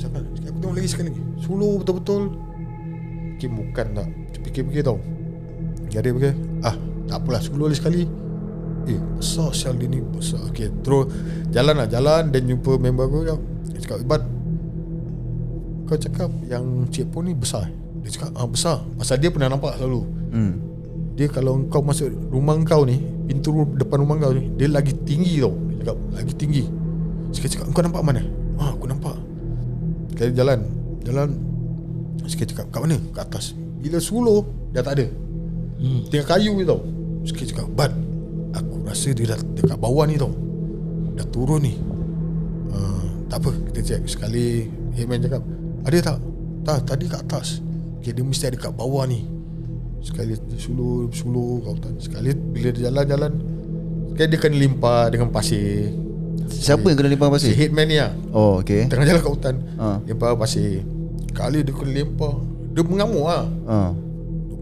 Sangat 0.00 0.24
Sekali 0.32 0.48
aku 0.48 0.58
tengok 0.64 0.74
lagi 0.80 0.88
sekali 0.88 1.10
Suluh 1.40 1.72
betul-betul. 1.84 2.22
Mungkin 3.36 3.50
bukan 3.56 3.86
tak 3.96 4.08
Fikir-fikir 4.40 4.82
tau. 4.84 4.98
Jadi 5.92 6.08
fikir? 6.16 6.32
Ah 6.64 6.76
tak 7.04 7.20
apalah 7.20 7.40
Suluh 7.44 7.68
lagi 7.68 7.78
sekali. 7.80 8.02
Eh 8.88 8.96
besar 9.20 9.52
sial 9.52 9.76
dia 9.76 9.92
ni 9.92 10.00
Besar. 10.00 10.40
Okay 10.48 10.72
terus 10.80 11.12
Jalan 11.52 11.84
lah 11.84 11.88
jalan. 11.88 12.32
Dan 12.32 12.48
jumpa 12.48 12.80
member 12.80 13.04
aku 13.06 13.18
Dia 13.28 13.36
cakap 13.84 14.00
Ibat 14.08 14.22
Kau 15.90 15.98
cakap 15.98 16.30
Yang 16.46 16.64
Cik 16.94 17.06
Pon 17.10 17.26
ni 17.26 17.34
besar 17.34 17.66
Dia 18.00 18.14
cakap 18.14 18.30
ah 18.38 18.46
besar. 18.46 18.78
Pasal 18.94 19.18
dia 19.18 19.34
pernah 19.34 19.50
nampak 19.50 19.74
selalu. 19.74 20.06
Hmm. 20.30 20.52
dia 21.18 21.26
kalau 21.26 21.66
kau 21.66 21.82
masuk 21.82 22.06
rumah 22.30 22.54
kau 22.62 22.86
ni 22.86 23.02
Pintu 23.26 23.66
depan 23.74 23.98
rumah 24.06 24.14
kau 24.22 24.30
ni 24.30 24.54
Dia 24.54 24.70
lagi 24.70 24.94
tinggi 25.02 25.42
tau. 25.42 25.50
Dia 25.50 25.90
cakap 25.90 25.98
lagi 26.14 26.32
tinggi. 26.38 26.62
Sekali 27.34 27.50
cakap 27.50 27.66
kau 27.74 27.82
nampak 27.82 28.02
mana? 28.06 28.22
Ah 28.62 28.70
aku 28.70 28.86
nampak. 28.86 29.18
Sekali 30.14 30.30
jalan 30.30 30.60
Jalan. 31.02 31.28
Sekali 32.30 32.46
cakap 32.54 32.66
kat 32.70 32.80
mana? 32.86 32.96
Kat 33.10 33.26
atas. 33.26 33.44
Bila 33.82 33.98
suluh 33.98 34.46
Dah 34.70 34.86
tak 34.86 35.02
ada. 35.02 35.06
Hmm. 35.82 36.06
Tinggal 36.06 36.26
kayu 36.30 36.54
je 36.54 36.64
tau. 36.70 36.80
Sekali 37.26 37.46
cakap 37.50 37.66
Bad 37.74 37.92
Aku 38.54 38.86
rasa 38.86 39.10
dia 39.10 39.34
dah 39.34 39.40
dekat 39.58 39.74
bawah 39.74 40.06
ni 40.06 40.14
tau. 40.14 40.30
Dah 41.18 41.26
turun 41.34 41.66
ni. 41.66 41.74
Uh, 42.70 43.26
Tak 43.26 43.42
apa 43.42 43.50
Kita 43.74 43.80
check. 43.82 44.02
Sekali 44.06 44.70
Hitman 44.94 45.18
cakap 45.18 45.42
Ada 45.82 45.98
tak? 46.04 46.18
Tak 46.60 46.78
tadi 46.86 47.04
kat 47.06 47.20
atas. 47.24 47.64
Okay 47.98 48.12
dia 48.12 48.20
mesti 48.20 48.44
ada 48.46 48.56
kat 48.56 48.72
bawah 48.72 49.04
ni. 49.04 49.24
Sekali 50.00 50.32
dia 50.32 50.56
suluh 50.56 51.12
Suluh 51.12 51.60
kau 51.60 51.76
tahu. 51.76 52.00
Sekali 52.00 52.32
bila 52.32 52.72
dia 52.72 52.88
jalan-jalan 52.88 53.32
Sekali 54.08 54.26
dia 54.26 54.38
kena 54.40 54.56
limpah 54.56 55.12
Dengan 55.12 55.28
pasir. 55.28 55.92
Siapa 56.48 56.88
yang 56.88 56.96
kena 56.96 57.12
limpah 57.12 57.28
Si 57.28 57.34
pasir? 57.36 57.52
hitman 57.54 57.84
ni 57.84 58.00
lah. 58.00 58.12
Oh 58.32 58.64
okay 58.64 58.88
Tengah 58.88 59.04
jalan 59.04 59.20
kat 59.20 59.28
hutan 59.30 59.54
Ha. 59.76 60.00
Limpah 60.02 60.36
pasir. 60.36 60.80
Kali 61.36 61.60
dia 61.60 61.72
kena 61.72 61.92
limpah 61.94 62.32
Dia 62.72 62.80
mengamuk 62.80 63.28
lah. 63.28 63.44
Ha. 63.68 63.78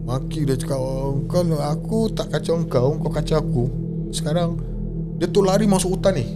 Maki 0.02 0.42
dia 0.42 0.58
cakap 0.58 0.78
"Oh, 0.78 1.22
Kalau 1.30 1.62
aku 1.62 2.10
tak 2.10 2.34
kacau 2.34 2.58
kau 2.66 2.98
Kau 2.98 3.10
kacau 3.12 3.38
aku. 3.38 3.64
Sekarang 4.10 4.58
Dia 5.18 5.30
tu 5.30 5.46
lari 5.46 5.70
masuk 5.70 5.94
hutan 5.94 6.18
ni. 6.18 6.26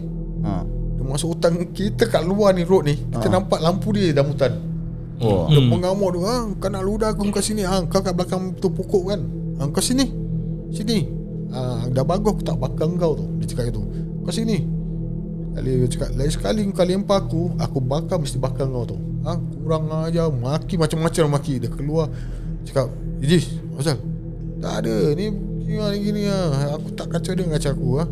Ha. 0.47 0.63
Dia 0.95 1.03
masuk 1.03 1.35
hutan 1.35 1.59
Kita 1.75 2.07
kat 2.07 2.23
luar 2.23 2.55
ni 2.55 2.63
road 2.63 2.87
ni 2.87 2.95
Kita 3.03 3.27
nampak 3.27 3.59
lampu 3.59 3.91
dia 3.91 4.15
dalam 4.15 4.31
hutan 4.31 4.71
Oh. 5.21 5.47
Dia 5.51 5.61
mengamuk 5.61 6.17
dia 6.17 6.23
ha, 6.25 6.35
Kau 6.57 6.69
nak 6.73 6.83
ludah 6.83 7.13
aku 7.13 7.29
kat 7.29 7.45
sini. 7.45 7.63
Ha, 7.67 7.85
Kau 7.87 8.01
kat 8.01 8.17
belakang 8.17 8.57
tu 8.57 8.73
pokok 8.73 9.13
kan? 9.13 9.21
Ha, 9.61 9.69
Kau 9.69 9.83
sini. 9.85 10.09
Sini. 10.73 11.05
Ha, 11.53 11.91
Dah 11.93 12.03
bagus 12.07 12.39
aku 12.39 12.43
tak 12.43 12.57
bakar 12.57 12.89
kau 12.97 13.13
tu. 13.19 13.27
Dia 13.39 13.47
cakap 13.53 13.65
gitu 13.75 13.83
Kau 14.25 14.33
sini. 14.33 14.65
Kali 15.53 15.71
dia 15.85 15.89
cakap 15.91 16.09
Lain 16.17 16.33
sekali 16.33 16.61
kau 16.73 16.87
lempar 16.87 17.29
aku 17.29 17.43
Aku 17.61 17.79
bakar 17.85 18.17
mesti 18.17 18.41
bakar 18.41 18.67
kau 18.71 18.89
tu. 18.89 18.97
Ha, 19.29 19.37
Kurang 19.37 19.93
aja 19.93 20.33
Maki 20.33 20.81
macam-macam 20.81 21.39
maki 21.39 21.61
Dia 21.61 21.69
keluar. 21.69 22.09
Cakap 22.65 22.89
Ijis 23.21 23.59
Asal 23.77 23.99
Tak 24.59 24.87
ada. 24.87 25.15
Ni 25.15 25.31
gini 25.63 25.97
gini 26.03 26.23
lah 26.27 26.79
Aku 26.81 26.91
tak 26.97 27.13
kacau 27.13 27.37
dia 27.37 27.47
kacau 27.47 27.71
aku 27.75 27.89
ha. 28.01 28.05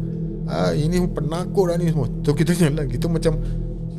ha 0.46 0.56
ini 0.76 1.02
penakut 1.10 1.66
lah 1.70 1.76
ni 1.80 1.90
semua. 1.90 2.06
Tu 2.22 2.30
kita 2.34 2.54
jalan 2.54 2.86
Kita 2.86 3.10
macam 3.10 3.34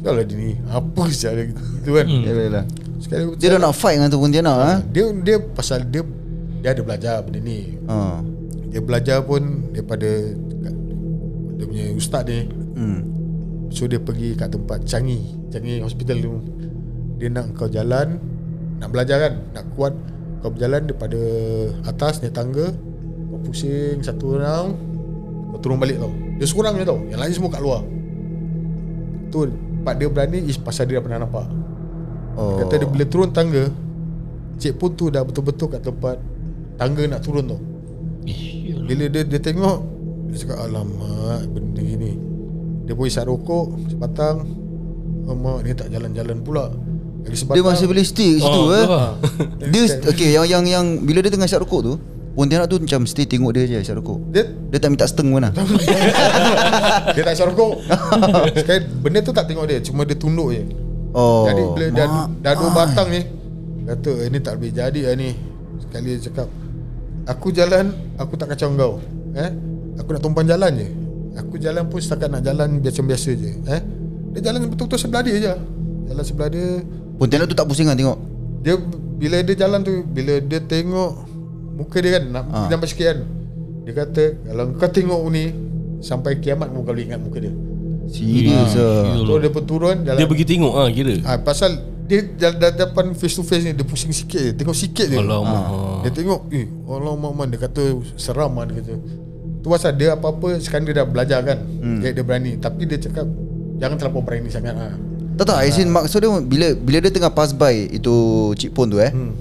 Kalau 0.02 0.22
dia 0.26 0.36
ni 0.38 0.58
Apa 0.66 1.06
sih 1.14 1.30
ada 1.30 1.46
gitu, 1.46 1.62
gitu 1.78 1.90
kan 1.94 2.06
Yalah 2.10 2.44
yalah 2.50 2.66
Sekali 2.98 3.22
Dia 3.38 3.48
dah 3.54 3.60
nak 3.62 3.74
fight 3.78 4.02
dengan 4.02 4.10
tu 4.10 4.18
Pontianak 4.18 4.58
ha? 4.58 4.74
dia 4.82 5.06
dia 5.14 5.38
pasal 5.38 5.86
dia 5.86 6.02
dia 6.62 6.78
ada 6.78 6.82
belajar 6.86 7.16
benda 7.26 7.42
ni. 7.42 7.82
ha. 7.90 8.22
Dia 8.70 8.80
belajar 8.80 9.18
pun 9.26 9.66
daripada 9.74 10.08
kat, 10.62 10.76
dia 11.58 11.66
punya 11.66 11.86
ustaz 11.98 12.24
ni. 12.30 12.46
Hmm. 12.78 13.02
So 13.74 13.90
dia 13.90 13.98
pergi 13.98 14.38
kat 14.38 14.54
tempat 14.54 14.86
Changi, 14.86 15.20
Changi 15.50 15.82
hospital 15.82 16.18
tu. 16.22 16.34
Dia 17.18 17.34
nak 17.34 17.58
kau 17.58 17.68
jalan 17.68 18.22
nak 18.78 18.90
belajar 18.94 19.18
kan, 19.30 19.34
nak 19.58 19.66
kuat 19.74 19.94
kau 20.42 20.54
berjalan 20.54 20.86
daripada 20.90 21.22
atas 21.86 22.22
naik 22.22 22.34
tangga 22.34 22.74
kau 23.30 23.40
pusing 23.46 24.02
satu 24.02 24.42
round 24.42 24.74
kau 25.54 25.60
turun 25.66 25.82
balik 25.82 25.98
tau. 25.98 26.14
Dia 26.38 26.46
seorang 26.46 26.78
je 26.78 26.86
tau. 26.86 27.02
Yang 27.10 27.20
lain 27.26 27.34
semua 27.34 27.50
kat 27.50 27.62
luar. 27.66 27.82
Tu 29.34 29.50
part 29.82 29.98
dia 29.98 30.08
berani 30.08 30.46
is 30.46 30.58
pasal 30.62 30.86
dia 30.86 31.02
dah 31.02 31.04
pernah 31.04 31.20
nampak. 31.26 31.46
Oh. 32.39 32.56
Dia 32.56 32.63
kata 32.63 32.74
dia 32.80 32.88
bila 32.88 33.06
turun 33.06 33.30
tangga 33.36 33.67
Cik 34.56 34.80
pun 34.80 34.96
tu 34.96 35.12
dah 35.12 35.26
betul-betul 35.26 35.67
kat 35.67 35.82
tempat 35.84 36.15
Tangga 36.80 37.04
nak 37.10 37.26
turun 37.26 37.44
tu. 37.44 37.60
Bila 38.88 39.04
dia 39.12 39.28
dia 39.28 39.39
tengok 39.41 39.78
Dia 40.32 40.36
cakap 40.39 40.63
alamak 40.63 41.44
benda 41.52 41.84
ni 41.84 42.15
Dia 42.88 42.94
pun 42.96 43.04
isap 43.10 43.28
rokok 43.28 43.91
Sebatang 43.91 44.48
Alamak 45.28 45.67
ni 45.67 45.72
tak 45.76 45.91
jalan-jalan 45.91 46.38
pula. 46.39 46.72
Lagi 47.28 47.36
sebatang 47.36 47.56
Dia 47.60 47.63
masih 47.67 47.86
boleh 47.91 48.06
stay 48.06 48.30
kat 48.38 48.41
situ 48.48 48.62
Oh, 48.63 48.80
eh. 48.80 48.86
Dia 49.67 49.82
okay 50.08 50.30
yang 50.32 50.48
yang 50.48 50.63
yang 50.63 50.86
bila 51.04 51.20
dia 51.20 51.32
tengah 51.34 51.52
isap 51.52 51.67
rokok 51.67 51.82
tu, 51.84 51.94
Pontianak 52.32 52.72
tu 52.72 52.80
macam 52.80 53.04
stay 53.04 53.28
tengok 53.28 53.52
dia 53.52 53.67
je 53.67 53.76
isap 53.84 54.00
rokok. 54.00 54.32
Dia 54.32 54.48
Dia 54.72 54.78
tak 54.80 54.89
minta 54.96 55.04
steng 55.04 55.36
pun 55.36 55.44
lah. 55.44 55.52
Dia 57.15 57.22
tak 57.28 57.34
isap 57.36 57.52
rokok 57.52 57.84
Sekali 58.56 58.80
benda 59.04 59.20
tu 59.20 59.36
tak 59.36 59.52
tengok 59.52 59.67
dia 59.67 59.84
Cuma 59.84 60.08
dia 60.08 60.15
tunduk 60.15 60.56
je 60.56 60.63
Oh. 61.12 61.44
Jadi 61.44 61.63
bila 61.76 61.88
dah, 61.91 62.08
mak. 62.08 62.28
dah 62.39 62.54
dua 62.56 62.70
batang 62.72 63.08
ni 63.12 63.22
Kata 63.84 64.12
eh, 64.24 64.28
ni 64.32 64.39
tak 64.39 64.56
boleh 64.56 64.72
jadi 64.72 65.12
lah 65.12 65.13
ni 65.20 65.36
Sekali 65.84 66.15
dia 66.15 66.32
cakap 66.32 66.48
Aku 67.28 67.52
jalan 67.52 67.91
Aku 68.15 68.39
tak 68.39 68.56
kacau 68.56 68.72
kau 68.80 68.94
eh? 69.36 69.52
Aku 70.00 70.15
nak 70.15 70.24
tumpang 70.24 70.48
jalan 70.48 70.72
je 70.72 70.88
Aku 71.36 71.60
jalan 71.60 71.84
pun 71.91 72.00
setakat 72.00 72.32
nak 72.32 72.48
jalan 72.48 72.80
Biasa-biasa 72.80 73.30
je 73.36 73.52
eh? 73.60 73.82
Dia 74.32 74.39
jalan 74.39 74.72
betul-betul 74.72 75.04
sebelah 75.04 75.20
dia 75.28 75.36
je 75.36 75.54
Jalan 76.08 76.24
sebelah 76.24 76.48
dia 76.48 76.80
Pontianak 77.20 77.52
tu 77.52 77.60
tak 77.60 77.67
pusing 77.67 77.91
kan 77.91 78.00
tengok. 78.00 78.15
Dia 78.63 78.80
Bila 79.20 79.44
dia 79.44 79.56
jalan 79.67 79.84
tu 79.84 80.08
Bila 80.08 80.39
dia 80.39 80.63
tengok 80.63 81.28
Muka 81.82 81.98
dia 81.98 82.12
kan 82.15 82.24
Nak 82.30 82.44
Ah. 82.48 82.58
ha. 82.60 82.70
nampak 82.70 82.88
sikit 82.88 83.06
kan 83.10 83.20
Dia 83.82 83.94
kata 83.98 84.24
Kalau 84.44 84.63
kau 84.78 84.88
tengok 84.88 85.22
ni 85.28 85.46
Sampai 86.00 86.38
kiamat 86.38 86.70
kau 86.70 86.82
boleh 86.82 87.06
ingat 87.06 87.17
muka 87.17 87.41
dia 87.41 87.54
Serius 88.08 88.76
ah. 88.76 89.17
So 89.17 89.38
dia 89.38 89.50
pun 89.50 89.63
turun 89.63 90.04
jalan 90.04 90.19
Dia 90.19 90.27
pergi 90.27 90.46
tengok 90.48 90.73
ah 90.73 90.88
kira. 90.88 91.13
Ah 91.23 91.38
pasal 91.38 91.79
dia 92.02 92.27
dah, 92.27 92.52
dah 92.52 92.71
depan 92.75 93.15
face 93.15 93.40
to 93.40 93.42
face 93.42 93.63
ni 93.63 93.71
dia 93.71 93.88
pusing 93.88 94.12
sikit 94.12 94.36
je. 94.36 94.52
Tengok 94.52 94.75
sikit 94.75 95.08
je. 95.08 95.15
Alamak. 95.15 95.63
Dia 96.04 96.12
tengok 96.12 96.52
eh 96.52 96.67
alamak 96.84 97.32
man 97.32 97.48
dia 97.48 97.56
kata 97.58 97.79
seram 98.19 98.52
man 98.52 98.67
dia 98.67 98.84
kata. 98.84 99.00
Tu 99.63 99.67
pasal 99.69 99.96
dia 99.96 100.12
apa-apa 100.12 100.60
sekarang 100.60 100.92
dia 100.92 101.00
dah 101.00 101.08
belajar 101.08 101.40
kan. 101.40 101.63
Hmm. 101.79 102.04
Dia 102.04 102.12
dia 102.12 102.19
berani 102.19 102.60
tapi 102.60 102.84
dia 102.84 103.00
cakap 103.00 103.23
jangan 103.79 103.96
terlalu 103.96 104.27
berani 104.27 104.52
sangat 104.52 104.75
ah. 104.75 104.92
Tak 105.40 105.46
tak 105.48 105.63
As 105.63 105.79
in 105.79 105.88
maksud 105.88 106.19
dia 106.19 106.29
bila 106.36 106.67
bila 106.75 106.98
dia 107.00 107.10
tengah 107.10 107.32
pass 107.32 107.56
by 107.56 107.88
itu 107.88 108.12
Cik 108.60 108.75
Pon 108.75 108.92
tu 108.92 109.00
eh. 109.00 109.08
Hmm. 109.08 109.32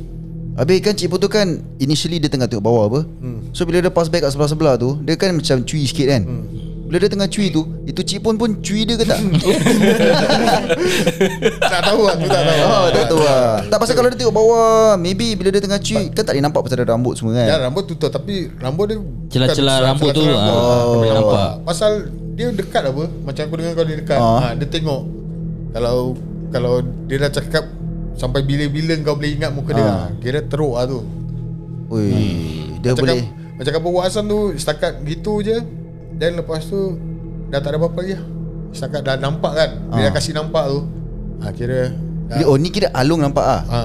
Habis 0.58 0.78
kan 0.82 0.94
Cik 0.98 1.12
tu 1.16 1.28
kan 1.30 1.46
initially 1.78 2.18
dia 2.18 2.30
tengah 2.30 2.50
tengok 2.50 2.64
bawah 2.64 2.84
apa. 2.90 3.00
Hmm. 3.22 3.50
So 3.54 3.66
bila 3.66 3.82
dia 3.82 3.92
pass 3.92 4.10
by 4.10 4.22
kat 4.22 4.34
sebelah-sebelah 4.34 4.74
tu, 4.80 4.98
dia 5.02 5.14
kan 5.14 5.34
macam 5.34 5.62
cuy 5.62 5.82
sikit 5.86 6.06
kan. 6.10 6.22
Hmm. 6.26 6.44
Bila 6.90 7.06
dia 7.06 7.10
tengah 7.14 7.30
cuy 7.30 7.54
tu 7.54 7.62
Itu 7.86 8.02
cik 8.02 8.18
pun 8.18 8.34
pun 8.34 8.50
cuy 8.58 8.82
dia 8.82 8.98
ke 8.98 9.06
tak 9.06 9.22
Tak 11.70 11.80
tahu 11.86 12.02
aku 12.02 12.26
tak 12.26 12.42
tahu. 12.42 12.66
Oh 12.66 12.86
tak 12.90 13.06
tahu 13.06 13.20
lah 13.22 13.62
Tak 13.70 13.78
pasal 13.78 13.94
kalau 13.94 14.10
dia 14.10 14.18
tengok 14.18 14.34
bawah 14.34 14.98
Maybe 14.98 15.38
bila 15.38 15.54
dia 15.54 15.62
tengah 15.62 15.78
cuy 15.78 16.10
Kan 16.10 16.26
tak 16.26 16.34
boleh 16.34 16.42
nampak 16.42 16.66
pasal 16.66 16.82
ada 16.82 16.90
rambut 16.90 17.14
semua 17.14 17.38
kan 17.38 17.46
Ya 17.46 17.62
rambut 17.62 17.86
tutup 17.86 18.10
tapi 18.10 18.50
rambut 18.58 18.90
dia 18.90 18.98
Celah-celah 19.30 19.86
rambut 19.86 20.10
tu, 20.10 20.26
ah, 20.26 20.90
boleh 20.90 21.14
nampak. 21.14 21.62
Pasal 21.62 22.10
dia 22.34 22.50
dekat 22.50 22.82
apa? 22.90 23.04
Macam 23.22 23.42
aku 23.46 23.54
dengar 23.54 23.72
kau 23.78 23.86
dia 23.86 23.96
dekat. 24.02 24.18
Ah. 24.18 24.38
Ha, 24.42 24.46
dia 24.58 24.66
tengok 24.66 25.02
kalau 25.70 26.18
kalau 26.50 26.82
dia 27.06 27.16
dah 27.22 27.30
cakap 27.30 27.64
sampai 28.20 28.44
bila-bila 28.44 28.92
kau 29.00 29.16
boleh 29.16 29.32
ingat 29.32 29.50
muka 29.50 29.72
dia. 29.72 29.80
Ah. 29.80 29.96
Ha, 30.06 30.12
kira 30.20 30.44
teruk 30.44 30.76
lah 30.76 30.84
tu. 30.84 31.00
Ui, 31.88 32.12
Dia 32.78 32.92
macam 32.92 33.02
boleh 33.08 33.20
Kap, 33.24 33.56
macam 33.56 33.72
kapal 33.72 33.92
Wasan 33.96 34.24
tu 34.28 34.38
setakat 34.54 34.92
gitu 35.02 35.40
je. 35.40 35.56
Dan 36.14 36.36
lepas 36.36 36.68
tu 36.68 37.00
dah 37.48 37.58
tak 37.58 37.72
ada 37.72 37.76
apa-apa 37.80 38.04
lagi 38.04 38.20
lah. 38.20 38.24
Setakat 38.70 39.00
dah 39.02 39.16
nampak 39.16 39.52
kan. 39.56 39.70
Dia 39.96 40.02
dah 40.06 40.12
kasih 40.12 40.36
nampak 40.36 40.68
tu. 40.68 40.80
Ha, 41.40 41.48
kira 41.50 41.96
Dia- 42.28 42.44
Oh 42.44 42.60
ni 42.60 42.68
kira 42.68 42.92
Alung 42.92 43.24
nampak 43.24 43.42
ah. 43.42 43.62
ha. 43.64 43.80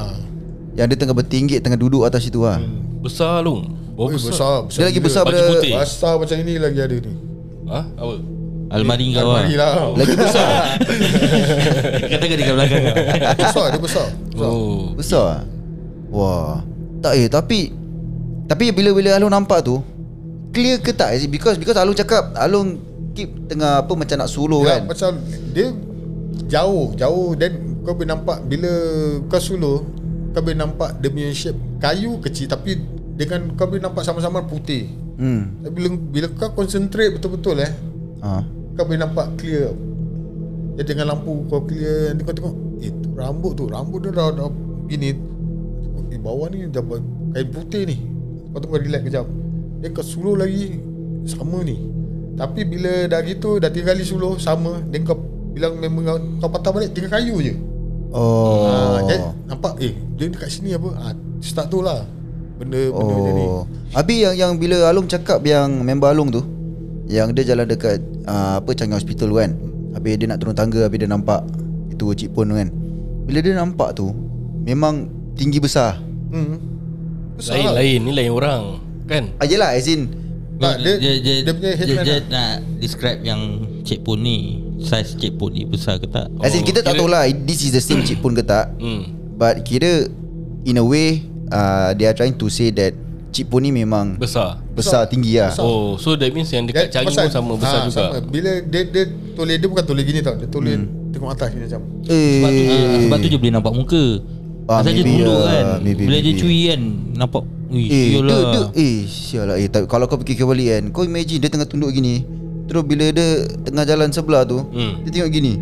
Yang 0.76 0.92
dia 0.92 0.98
tengah 1.00 1.16
bertinggit 1.16 1.64
Tengah 1.64 1.80
duduk 1.80 2.04
atas 2.04 2.28
situ 2.28 2.44
ah. 2.44 2.60
Besar 3.00 3.40
long. 3.40 3.64
Oh, 3.96 4.12
Ui, 4.12 4.20
besar. 4.20 4.28
besar, 4.30 4.56
besar. 4.68 4.76
Dia 4.76 4.86
lagi 4.92 5.00
besar 5.00 5.22
Baju 5.24 5.32
pada 5.32 5.42
putih. 5.48 5.72
Besar 5.72 6.14
macam 6.20 6.36
ini 6.36 6.54
lagi 6.60 6.80
ada 6.84 6.96
ni. 7.00 7.14
Ha? 7.72 7.80
Apa? 7.96 8.14
Almari 8.66 9.14
kau 9.14 9.22
lah 9.22 9.46
Almari 9.46 9.56
lah. 9.56 9.94
Lagi 9.94 10.16
besar 10.18 10.50
Katakan 12.12 12.36
dekat 12.36 12.54
belakang 12.58 12.82
kau. 12.82 12.96
besar 13.38 13.66
dia 13.70 13.80
besar. 13.80 14.08
besar. 14.10 14.50
Oh. 14.50 14.82
Besar 14.98 15.26
ah? 15.26 15.42
Wah 16.10 16.66
Tak 17.00 17.14
eh 17.14 17.30
tapi 17.30 17.70
Tapi 18.50 18.66
bila-bila 18.74 19.14
Alung 19.14 19.30
nampak 19.30 19.62
tu 19.62 19.86
Clear 20.50 20.82
ke 20.82 20.92
tak 20.92 21.14
Is 21.14 21.26
it 21.26 21.32
Because 21.32 21.62
because 21.62 21.78
Alung 21.78 21.94
cakap 21.94 22.34
Alung 22.34 22.82
keep 23.14 23.30
tengah 23.46 23.86
apa 23.86 23.94
macam 23.94 24.16
nak 24.18 24.30
solo 24.30 24.66
Ya, 24.66 24.82
kan 24.82 24.90
Macam 24.90 25.12
dia 25.54 25.68
jauh 26.50 26.98
Jauh 26.98 27.38
Dan 27.38 27.52
kau 27.86 27.94
boleh 27.94 28.10
nampak 28.10 28.44
Bila 28.44 28.72
kau 29.30 29.38
solo 29.38 29.86
Kau 30.34 30.42
boleh 30.42 30.58
nampak 30.58 30.98
Dia 31.00 31.14
punya 31.14 31.30
shape 31.32 31.60
Kayu 31.78 32.18
kecil 32.18 32.50
Tapi 32.50 32.82
Dengan 33.14 33.54
kau 33.54 33.70
boleh 33.70 33.84
nampak 33.84 34.02
sama-sama 34.02 34.42
putih 34.42 34.90
Hmm 35.16 35.62
Tapi 35.62 35.72
bila, 35.72 35.88
bila 35.94 36.28
kau 36.34 36.52
concentrate 36.52 37.14
betul-betul 37.14 37.62
eh 37.62 37.72
ha. 38.24 38.44
Kau 38.76 38.84
boleh 38.86 39.00
nampak 39.00 39.36
clear. 39.40 39.72
Dia 40.76 40.84
dengan 40.84 41.16
lampu 41.16 41.48
kau 41.48 41.64
clear 41.64 42.12
Nanti 42.12 42.24
kau 42.28 42.36
tengok 42.36 42.56
Eh 42.84 42.92
tu 42.92 43.10
rambut 43.16 43.56
tu 43.56 43.64
Rambut 43.72 44.04
dia 44.04 44.12
dah, 44.12 44.28
dah 44.36 44.52
Gini 44.92 45.16
Eh 46.12 46.20
bawah 46.20 46.52
ni 46.52 46.68
dah 46.68 46.84
Kain 46.84 47.48
putih 47.52 47.88
ni. 47.88 47.96
Kau 48.52 48.60
tengok 48.60 48.80
relax 48.84 49.02
kejap. 49.08 49.26
Dia 49.80 49.88
kau 49.96 50.04
suluh 50.04 50.36
lagi 50.36 50.76
Sama 51.24 51.64
ni. 51.64 51.80
Tapi 52.36 52.68
bila 52.68 53.08
dah 53.08 53.24
gitu 53.24 53.60
Dah 53.64 53.72
tiga 53.72 53.96
kali 53.96 54.04
suluh 54.04 54.36
Sama. 54.36 54.84
Then 54.92 55.08
kau 55.08 55.16
bilang 55.56 55.80
member 55.80 56.20
kau 56.44 56.52
patah 56.52 56.72
balik 56.76 56.92
Tiga 56.92 57.08
kayu 57.08 57.40
je. 57.40 57.56
Oh. 58.12 58.68
Oh. 58.68 59.00
Then 59.08 59.20
nampak 59.48 59.80
Eh 59.80 59.96
dia 60.16 60.32
dekat 60.32 60.52
sini 60.52 60.76
apa? 60.76 60.92
Ah, 61.00 61.16
Start 61.40 61.72
tu 61.72 61.80
lah. 61.80 62.04
Benda-benda 62.56 62.96
oh. 62.96 63.20
macam 63.20 63.34
ni. 63.36 63.46
Habis 63.96 64.18
yang, 64.28 64.36
yang 64.36 64.52
bila 64.56 64.88
Alung 64.88 65.08
cakap 65.12 65.44
Yang 65.44 65.84
member 65.84 66.08
Alung 66.12 66.32
tu 66.32 66.55
Yang 67.06 67.28
dia 67.38 67.54
jalan 67.54 67.66
dekat 67.70 67.98
uh, 68.26 68.58
Apa 68.58 68.74
Changi 68.74 68.98
Hospital 68.98 69.30
tu 69.30 69.38
kan 69.38 69.52
Habis 69.94 70.18
dia 70.18 70.26
nak 70.26 70.42
turun 70.42 70.58
tangga 70.58 70.82
Habis 70.84 71.00
dia 71.00 71.10
nampak 71.10 71.42
Itu 71.88 72.10
Cik 72.12 72.34
Pon 72.34 72.50
tu 72.50 72.58
kan 72.58 72.70
Bila 73.24 73.40
dia 73.40 73.54
nampak 73.54 73.94
tu 73.94 74.10
Memang 74.66 75.06
Tinggi 75.38 75.62
besar 75.62 76.02
hmm. 76.32 76.56
Besar 77.38 77.62
lah. 77.62 77.78
Lain-lain 77.78 78.00
Ni 78.02 78.12
lain 78.12 78.32
orang 78.32 78.62
Kan? 79.06 79.30
ah, 79.38 79.46
Yelah 79.46 79.78
as 79.78 79.86
in 79.86 80.10
Tak, 80.58 80.82
dia, 80.82 80.98
dia, 80.98 81.14
dia, 81.22 81.34
dia 81.46 81.52
punya 81.54 81.72
dia, 81.72 81.78
headman 81.78 82.04
dia 82.04 82.16
lah. 82.16 82.22
nak 82.26 82.54
describe 82.82 83.20
yang 83.22 83.42
Cik 83.86 84.02
Pun 84.02 84.18
ni 84.20 84.66
Size 84.82 85.14
Cik 85.16 85.38
Pun 85.38 85.54
ni 85.54 85.62
besar 85.64 86.02
ke 86.02 86.10
tak 86.10 86.26
As 86.42 86.58
in 86.58 86.64
Oh, 86.64 86.68
kita 86.68 86.82
tak 86.82 86.98
tahu 86.98 87.06
lah 87.06 87.30
This 87.30 87.62
is 87.62 87.72
the 87.72 87.84
same 87.84 88.02
Cik 88.02 88.18
Pon 88.20 88.34
ke 88.34 88.42
tak 88.42 88.74
Hmm. 88.82 89.14
But 89.38 89.62
kira 89.62 90.10
In 90.66 90.82
a 90.82 90.86
way 90.86 91.22
uh, 91.54 91.94
They 91.94 92.10
are 92.10 92.18
trying 92.18 92.34
to 92.36 92.50
say 92.50 92.74
that 92.74 92.98
Cik 93.36 93.46
Pon 93.46 93.60
ni 93.60 93.70
memang 93.70 94.16
Besar. 94.16 94.64
Besar, 94.72 95.04
tinggi 95.06 95.36
lah 95.36 95.52
Besar. 95.52 95.62
Oh, 95.62 95.96
so 95.96 96.16
that 96.16 96.32
means 96.32 96.48
yang 96.48 96.64
dekat 96.64 96.88
Dia- 96.88 97.04
Changi 97.04 97.12
pun 97.12 97.28
sama 97.28 97.54
besar 97.56 97.78
ah, 97.78 97.84
juga. 97.84 97.96
sama. 98.08 98.18
Bila 98.24 98.52
dia 98.64 98.82
dia 98.86 99.04
tulis 99.36 99.56
dia 99.56 99.68
bukan 99.68 99.84
tulis 99.84 100.04
gini 100.04 100.20
tau. 100.20 100.34
Dia 100.34 100.48
tulis 100.48 100.72
Hmm. 100.74 101.12
tengok 101.12 101.30
atas 101.30 101.48
ni 101.52 101.60
macam. 101.62 101.82
Sebab 102.02 102.50
tu, 102.50 102.62
Eh 102.64 103.00
sebab 103.04 103.18
tu 103.18 103.28
je 103.28 103.38
boleh 103.38 103.54
nampak 103.54 103.74
muka 103.74 104.04
Ah, 104.66 104.82
Pasal 104.82 104.92
dia 104.94 105.06
tunduk 105.06 105.30
lah, 105.38 105.46
kan 105.46 105.66
maybe, 105.78 106.04
Bila 106.04 106.18
dia 106.18 106.26
maybe. 106.28 106.42
cuy 106.42 106.60
kan 106.66 106.82
Nampak 107.14 107.44
Ui, 107.68 107.82
Eh, 107.84 108.06
sial 108.08 108.24
dia, 108.24 108.30
lah 108.32 108.42
dia, 108.48 108.64
eh, 108.78 108.96
sial 109.04 109.46
lah. 109.46 109.56
Eh, 109.58 109.68
tapi 109.68 109.86
kalau 109.86 110.06
kau 110.06 110.18
fikir 110.18 110.42
balik 110.42 110.68
kan, 110.70 110.84
kau 110.90 111.04
imagine 111.04 111.38
dia 111.38 111.50
tengah 111.50 111.66
tunduk 111.66 111.90
gini. 111.92 112.24
Terus 112.64 112.82
bila 112.82 113.10
dia 113.10 113.28
tengah 113.60 113.84
jalan 113.84 114.10
sebelah 114.10 114.42
tu, 114.42 114.62
Hmm. 114.64 115.02
dia 115.02 115.12
tengok 115.12 115.30
gini. 115.30 115.54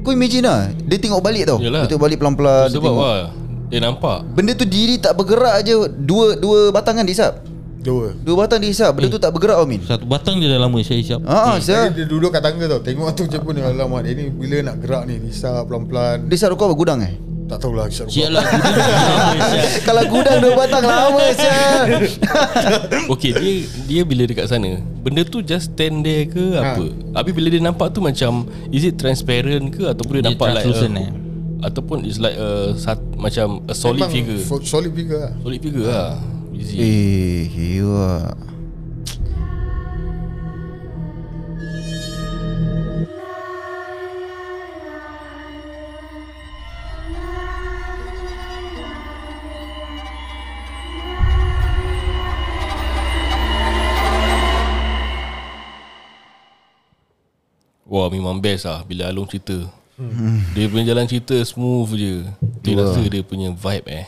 Kau 0.00 0.10
imagine 0.10 0.40
lah, 0.40 0.70
dia 0.78 0.96
tengok 0.96 1.18
balik 1.18 1.44
tau. 1.44 1.58
Yalah. 1.58 1.82
Dia 1.82 1.88
tengok 1.90 2.02
balik 2.02 2.16
pelan-pelan. 2.16 2.64
dia 2.64 2.72
Sebab 2.72 2.86
tengok. 2.86 3.02
wah, 3.02 3.24
dia 3.66 3.78
nampak. 3.80 4.22
Benda 4.30 4.52
tu 4.52 4.62
diri 4.62 4.96
tak 4.96 5.14
bergerak 5.14 5.62
je. 5.62 5.74
Dua 5.92 6.34
dua 6.34 6.70
batang 6.70 6.96
kan 6.96 7.04
dihisap. 7.04 7.42
Dua. 7.78 8.10
Dua 8.18 8.34
batang 8.36 8.58
dihisap. 8.58 8.94
Benda 8.94 9.08
tu 9.08 9.18
tak 9.18 9.30
bergerak 9.30 9.58
Amin. 9.58 9.78
Satu 9.78 10.02
batang 10.04 10.38
je 10.38 10.46
dah 10.46 10.58
lama 10.58 10.74
saya 10.82 10.98
hisap 10.98 11.22
Ha, 11.22 11.54
ah, 11.54 11.56
sial. 11.58 11.94
dia 11.94 12.02
duduk 12.02 12.30
kat 12.30 12.42
tangga 12.42 12.66
tau. 12.66 12.82
Tengok 12.82 13.14
tu 13.14 13.26
je 13.26 13.38
pun 13.38 13.54
alamak 13.54 14.02
dia 14.02 14.14
ni 14.14 14.26
bila 14.26 14.58
nak 14.64 14.82
gerak 14.82 15.06
ni 15.06 15.22
risau 15.22 15.62
pelan-pelan. 15.62 16.26
Dia 16.26 16.34
hisap 16.34 16.50
rokok 16.50 16.66
apa 16.66 16.74
gudang 16.74 17.00
eh? 17.02 17.14
Tak 17.46 17.62
tahulah 17.62 17.86
hisap 17.86 18.10
Sial 18.10 18.34
rokok. 18.34 18.42
lah 18.42 18.46
Kalau 19.86 20.02
gudang 20.10 20.38
dua 20.42 20.52
batang 20.56 20.82
lama 20.82 21.24
sial. 21.30 21.84
Okay, 23.14 23.30
dia 23.38 23.52
dia 23.86 24.00
bila 24.02 24.26
dekat 24.26 24.50
sana, 24.50 24.82
benda 24.98 25.22
tu 25.22 25.38
just 25.40 25.70
stand 25.70 26.02
there 26.02 26.26
ke 26.26 26.58
Ha. 26.58 26.74
apa? 26.74 26.90
Habis 27.14 27.32
bila 27.32 27.46
dia 27.46 27.62
nampak 27.62 27.94
tu 27.94 28.02
macam 28.02 28.50
is 28.70 28.82
it 28.82 28.98
transparent 28.98 29.70
ke 29.70 29.86
ataupun 29.86 30.18
dia, 30.18 30.22
Dia 30.26 30.28
nampak 30.34 30.46
like 30.50 30.66
translucent, 30.66 30.94
a, 30.98 31.02
eh? 31.06 31.10
Ataupun 31.58 32.04
it's 32.04 32.18
like 32.18 32.34
a 32.34 32.74
sat, 32.74 32.98
macam 33.14 33.64
a 33.64 33.74
solid 33.74 34.02
Memang 34.02 34.12
figure. 34.12 34.40
fo- 34.42 34.62
Solid 34.62 34.92
figure 34.92 35.20
lah. 35.20 35.32
solid 35.38 35.60
figure 35.60 35.86
lah. 35.86 36.12
Easy. 36.52 36.76
eh, 36.76 37.40
hiwa. 37.46 38.32
Wah, 57.86 58.10
memang 58.10 58.42
best 58.42 58.66
lah 58.66 58.82
bila 58.82 59.06
Along 59.08 59.30
cerita. 59.30 59.62
Dia 60.52 60.68
punya 60.68 60.84
jalan 60.86 61.04
cerita 61.04 61.36
smooth 61.38 61.90
je. 61.92 62.14
Dia 62.60 62.74
rasa 62.76 63.00
dia 63.02 63.22
punya 63.22 63.48
vibe 63.50 63.88
eh. 63.88 64.06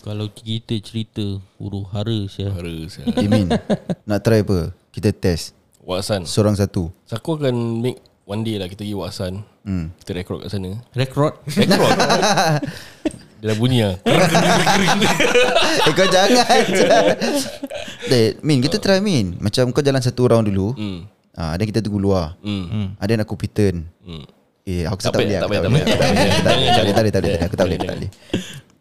Kalau 0.00 0.26
kita 0.26 0.74
cerita 0.80 1.20
Huru 1.54 1.84
hara 1.86 2.24
sial 2.24 2.50
Hara 2.50 2.72
saya. 2.86 3.10
Eh, 3.12 3.28
Min, 3.30 3.52
nak 4.02 4.20
try 4.20 4.40
apa? 4.40 4.72
Kita 4.90 5.12
test. 5.12 5.52
Waksan. 5.82 6.24
Seorang 6.24 6.56
satu. 6.56 6.88
So, 7.04 7.14
aku 7.14 7.36
akan 7.36 7.52
make 7.78 7.98
one 8.24 8.40
day 8.40 8.56
lah 8.56 8.66
kita 8.66 8.80
pergi 8.80 8.96
Waksan. 8.96 9.32
Hmm. 9.60 9.92
Kita 9.98 10.10
record 10.14 10.40
kat 10.40 10.50
sana. 10.50 10.70
Rekrut 10.94 11.36
Record. 11.44 11.94
dia 13.40 13.46
dah 13.46 13.56
bunyi 13.56 13.84
lah. 13.84 13.96
Eh 15.86 15.92
kau 15.92 16.04
jangan 16.06 16.44
Eh 18.08 18.36
Min 18.40 18.60
kita 18.60 18.76
try 18.76 19.00
Min 19.00 19.36
Macam 19.36 19.68
kau 19.70 19.80
jalan 19.80 20.00
satu 20.00 20.28
round 20.28 20.44
dulu 20.44 20.72
Hmm. 20.74 21.04
Ah, 21.32 21.54
Dan 21.54 21.64
kita 21.64 21.80
tunggu 21.80 22.00
luar 22.00 22.36
Hmm. 22.40 22.96
Ada 22.96 23.16
nak 23.16 23.24
aku 23.24 23.36
return 23.38 23.84
Hmm. 24.00 24.24
Eh 24.68 24.84
aku 24.84 25.00
Tak 25.00 25.12
tak, 25.12 25.20
boleh 25.24 25.36
tak 25.36 25.40
aku 25.40 25.50
payah, 25.50 25.62
tak 25.62 25.70
tak 25.70 25.70
Tak 25.70 25.72
boleh 25.72 25.84
Tak 25.86 26.52
boleh 26.52 26.70
Tak 26.70 27.00
boleh 27.00 27.12
Tak 27.12 27.20
boleh 27.20 27.32
Jangan, 27.32 27.46
Aku 27.48 27.56
tak 27.56 27.64
boleh 27.66 27.78
Tak 27.80 27.94
boleh 27.96 28.10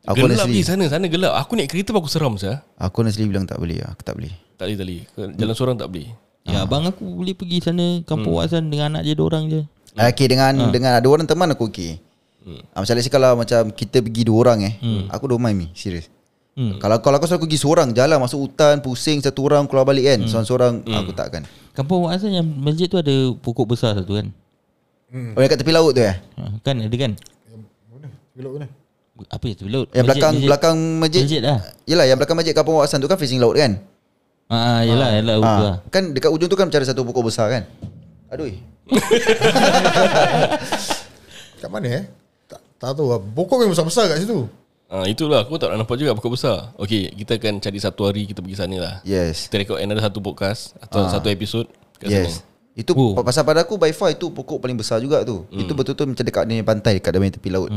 Aku 0.10 0.16
Gelap 0.18 0.26
honestly 0.26 0.50
pergi 0.50 0.64
sana 0.66 0.84
Sana 0.90 1.06
gelap. 1.06 1.34
Aku 1.38 1.52
naik 1.54 1.70
kereta 1.70 1.94
pun 1.94 2.02
aku 2.02 2.10
seram 2.10 2.34
saya. 2.34 2.66
Aku 2.82 3.06
honestly 3.06 3.30
bilang 3.30 3.46
tak 3.46 3.62
boleh 3.62 3.78
Aku 3.86 4.02
tak 4.02 4.18
boleh. 4.18 4.34
Tak 4.58 4.66
boleh 4.66 4.78
tak 4.82 4.88
boleh. 4.90 5.36
Jalan 5.38 5.54
seorang 5.54 5.78
tak 5.78 5.88
boleh. 5.94 6.10
Ya 6.50 6.66
abang 6.66 6.84
aku 6.90 7.06
boleh 7.06 7.38
pergi 7.38 7.62
sana 7.62 8.02
Kampung 8.10 8.42
Waksan 8.42 8.74
Dengan 8.74 8.98
anak 8.98 9.06
je 9.06 9.14
orang 9.22 9.44
je. 9.46 9.62
Okay 9.94 10.26
dengan 10.26 10.74
dengan 10.74 10.98
ada 10.98 11.06
orang 11.06 11.30
teman 11.30 11.52
aku 11.54 11.70
okay. 11.70 12.02
Ah, 12.74 12.82
Macam 12.82 12.94
let's 12.98 13.06
say 13.06 13.14
kalau 13.14 13.38
macam 13.38 13.70
kita 13.70 14.02
pergi 14.02 14.26
dua 14.26 14.38
orang 14.50 14.60
eh. 14.66 14.74
Aku 15.14 15.30
don't 15.30 15.42
mind 15.42 15.58
mi 15.58 15.68
Serius 15.78 16.10
Hmm. 16.60 16.76
Kalau 16.76 17.00
kalau 17.00 17.16
aku 17.16 17.30
selalu 17.30 17.48
pergi 17.48 17.60
seorang 17.62 17.90
Jalan 17.96 18.20
masuk 18.20 18.50
hutan 18.50 18.84
Pusing 18.84 19.24
satu 19.24 19.48
orang 19.48 19.64
Keluar 19.64 19.88
balik 19.88 20.12
kan. 20.12 20.20
Seorang-seorang 20.28 20.84
Aku 20.92 21.16
takkan 21.16 21.48
Kampung 21.72 22.04
Waksan 22.04 22.36
yang 22.36 22.44
masjid 22.44 22.92
tu 22.92 23.00
ada 23.00 23.32
Pokok 23.40 23.78
besar 23.78 23.96
satu 23.96 24.20
kan 24.20 24.28
Oh 25.10 25.36
yang 25.36 25.48
kat 25.48 25.58
tepi 25.58 25.70
laut 25.70 25.92
tu 25.92 26.00
eh 26.00 26.14
ha, 26.14 26.42
Kan 26.60 26.80
ada 26.80 26.94
kan 26.94 27.12
Mana? 27.88 28.08
Belok 28.32 28.52
mana? 28.56 28.66
Apa 29.28 29.44
ya 29.44 29.54
tepi 29.54 29.68
laut 29.68 29.86
Yang 29.90 30.06
belakang 30.06 30.32
Masjid- 30.32 30.46
belakang 30.46 30.76
masjid. 30.98 31.22
Masjid 31.24 31.42
lah 31.42 31.58
Yelah 31.84 32.06
yang 32.06 32.16
belakang 32.16 32.36
masjid 32.36 32.54
Kampung 32.54 32.74
Waksan 32.78 32.98
tu 32.98 33.06
kan 33.06 33.16
facing 33.16 33.38
laut 33.38 33.54
kan 33.54 33.78
Ah, 34.48 34.82
yelah, 34.82 35.12
yelah, 35.12 35.36
betul 35.38 35.64
lah. 35.64 35.76
ha, 35.78 35.90
Kan 35.90 36.12
dekat 36.12 36.28
ujung 36.28 36.46
tu 36.46 36.54
kan 36.54 36.66
macam 36.66 36.78
ada 36.78 36.88
satu 36.88 37.02
pokok 37.04 37.24
besar 37.26 37.46
kan 37.50 37.64
Aduh 38.30 38.46
Kat 41.60 41.68
mana 41.68 41.88
eh? 41.92 42.04
Tak, 42.46 42.60
tak 42.78 42.90
tahu 42.94 43.08
lah. 43.08 43.20
Pokok 43.20 43.56
memang 43.60 43.72
besar-besar 43.72 44.04
kat 44.08 44.18
situ. 44.20 44.46
Ah 44.88 45.06
itulah 45.06 45.40
aku 45.40 45.56
tak 45.56 45.70
nak 45.70 45.80
nampak 45.80 45.96
juga 45.96 46.14
pokok 46.14 46.34
besar. 46.34 46.72
Okay, 46.76 47.08
kita 47.14 47.36
akan 47.36 47.60
cari 47.60 47.78
satu 47.78 48.02
hari 48.04 48.26
kita 48.26 48.40
pergi 48.40 48.58
sana 48.58 48.76
lah. 48.80 48.94
Yes 49.04 49.46
Kita 49.46 49.60
record 49.60 49.78
another 49.78 50.02
satu 50.02 50.18
podcast 50.18 50.74
atau 50.80 51.04
Ah. 51.04 51.10
satu 51.12 51.28
episod 51.28 51.66
kat 51.98 52.08
Yes 52.10 52.34
sana. 52.34 52.42
Itu 52.74 52.92
Oh. 52.96 53.14
pasal 53.20 53.44
pada 53.44 53.62
aku 53.62 53.76
by 53.76 53.92
far 53.92 54.12
itu 54.12 54.30
pokok 54.30 54.60
paling 54.60 54.76
besar 54.76 55.00
juga 55.00 55.22
tu. 55.24 55.46
Hmm. 55.50 55.62
Itu 55.62 55.72
betul-betul 55.74 56.10
macam 56.10 56.24
dekat 56.24 56.44
ni 56.46 56.56
pantai 56.62 56.98
dekat 56.98 57.12
dalam 57.12 57.28
tepi 57.28 57.50
laut. 57.50 57.70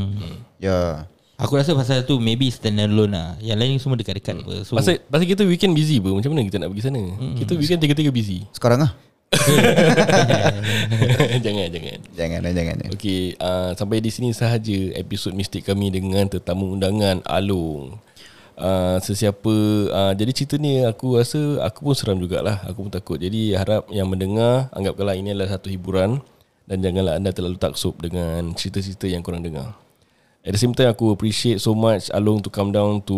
Ya. 0.57 1.05
Aku 1.33 1.57
rasa 1.57 1.73
pasal 1.73 2.05
tu 2.05 2.21
maybe 2.21 2.45
stand 2.47 2.77
alone 2.77 3.11
lah. 3.11 3.29
Yang 3.41 3.57
lain 3.57 3.73
semua 3.81 3.97
dekat-dekat 3.97 4.37
apa. 4.37 4.53
So 4.63 4.77
Pasal, 4.77 5.01
pasal 5.03 5.25
kita 5.25 5.41
weekend 5.43 5.73
busy 5.73 5.97
pun 5.97 6.13
Macam 6.15 6.29
mana 6.29 6.45
kita 6.45 6.61
nak 6.61 6.69
pergi 6.71 6.83
sana 6.85 7.01
Kita 7.35 7.51
weekend 7.57 7.81
tiga-tiga 7.81 8.13
busy 8.13 8.45
Sekarang 8.53 8.85
ah. 8.85 8.91
Jangan 11.43 11.67
jangan 11.73 11.97
Jangan 12.13 12.39
jangan. 12.45 12.53
jangan. 12.53 12.77
Okey, 12.93 13.33
uh, 13.37 13.73
sampai 13.73 13.97
di 13.97 14.13
sini 14.13 14.29
sahaja 14.29 14.93
episod 14.93 15.33
mistik 15.33 15.65
kami 15.65 15.89
dengan 15.89 16.29
tetamu 16.29 16.69
undangan 16.69 17.25
Alung. 17.25 17.97
Uh, 18.53 19.01
sesiapa 19.01 19.55
uh, 19.89 20.13
jadi 20.13 20.31
cerita 20.31 20.55
ni 20.61 20.85
aku 20.85 21.17
rasa 21.17 21.59
aku 21.65 21.91
pun 21.91 21.95
seram 21.97 22.17
jugalah. 22.17 22.63
Aku 22.69 22.85
pun 22.87 22.91
takut. 22.93 23.17
Jadi 23.19 23.57
harap 23.57 23.89
yang 23.89 24.07
mendengar 24.07 24.71
anggaplah 24.71 25.17
ini 25.17 25.33
adalah 25.33 25.57
satu 25.57 25.67
hiburan 25.73 26.21
dan 26.63 26.79
janganlah 26.79 27.19
anda 27.19 27.35
terlalu 27.35 27.59
taksub 27.59 27.99
dengan 27.99 28.55
cerita-cerita 28.55 29.11
yang 29.11 29.19
korang 29.19 29.43
dengar 29.43 29.82
At 30.43 30.51
the 30.51 30.59
same 30.59 30.75
time 30.75 30.91
aku 30.91 31.07
appreciate 31.15 31.63
so 31.63 31.71
much 31.71 32.11
Alung 32.11 32.43
to 32.43 32.51
come 32.51 32.75
down 32.75 32.99
to 33.07 33.15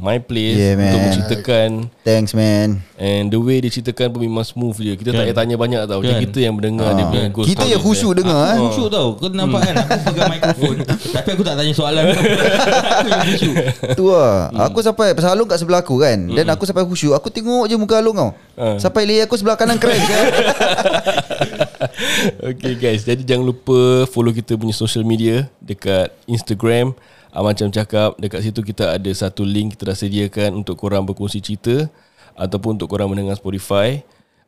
my 0.00 0.16
place 0.16 0.56
Yeah, 0.56 0.72
untuk 0.72 0.88
man. 0.88 1.04
menceritakan. 1.04 1.68
Thanks 2.00 2.32
man. 2.32 2.80
and 2.96 3.28
the 3.28 3.36
way 3.36 3.60
dia 3.60 3.68
ceritakan 3.68 4.08
pun 4.08 4.24
memang 4.24 4.40
smooth 4.40 4.80
je. 4.80 4.96
Kita 4.96 5.12
tak 5.12 5.28
payah 5.28 5.36
tanya 5.36 5.60
banyak 5.60 5.84
tau. 5.84 6.00
Kan? 6.00 6.16
kita 6.24 6.40
yang 6.40 6.56
mendengar. 6.56 6.96
Dia 6.96 7.04
punya 7.12 7.28
ghost 7.28 7.52
Kita 7.52 7.68
yang 7.68 7.76
khusyuk 7.76 8.16
dengar 8.16 8.32
kan. 8.32 8.56
Aku 8.56 8.64
khusyuk 8.72 8.88
tau. 8.88 9.08
Kau 9.20 9.28
nampak 9.28 9.68
kan? 9.68 9.74
Aku 9.84 10.00
pegang 10.00 10.32
mikrofon. 10.32 10.76
Tapi 10.88 11.28
aku 11.28 11.42
tak 11.44 11.54
tanya 11.60 11.72
soalan. 11.76 12.04
Aku 12.08 13.06
yang 13.12 13.20
khusyuk. 13.28 13.54
Tu 13.92 14.04
lah. 14.08 14.36
Aku 14.72 14.78
sampai 14.80 15.12
Pasal 15.12 15.36
Alung 15.36 15.52
kat 15.52 15.60
sebelah 15.60 15.84
aku 15.84 16.00
kan 16.00 16.24
Dan 16.24 16.48
aku 16.48 16.64
sampai 16.64 16.88
khusyuk. 16.88 17.12
Aku 17.12 17.28
tengok 17.28 17.68
je 17.68 17.76
muka 17.76 18.00
Alung 18.00 18.16
tau. 18.16 18.32
Ah. 18.56 18.80
Sampai 18.80 19.04
leher 19.04 19.28
aku 19.28 19.36
sebelah 19.36 19.60
kanan 19.60 19.76
crash 19.76 20.08
kan 20.08 20.24
Okay 22.54 22.74
guys. 22.78 23.02
Jadi 23.06 23.22
jangan 23.26 23.52
lupa 23.52 24.08
Follow 24.10 24.34
kita 24.34 24.58
punya 24.58 24.74
social 24.74 25.06
media 25.06 25.48
Dekat 25.62 26.12
Instagram. 26.26 26.94
Uh, 27.32 27.42
Macam 27.42 27.68
cakap. 27.72 28.16
Dekat 28.18 28.40
situ 28.44 28.60
kita 28.62 28.96
ada 28.96 29.10
satu 29.12 29.42
link 29.46 29.74
Kita 29.76 29.92
dah 29.92 29.96
sediakan 29.96 30.62
Untuk 30.62 30.78
korang 30.78 31.06
berkongsi 31.06 31.42
cerita 31.42 31.88
Ataupun 32.36 32.80
untuk 32.80 32.88
korang 32.88 33.12
mendengar 33.12 33.36
Spotify. 33.36 34.00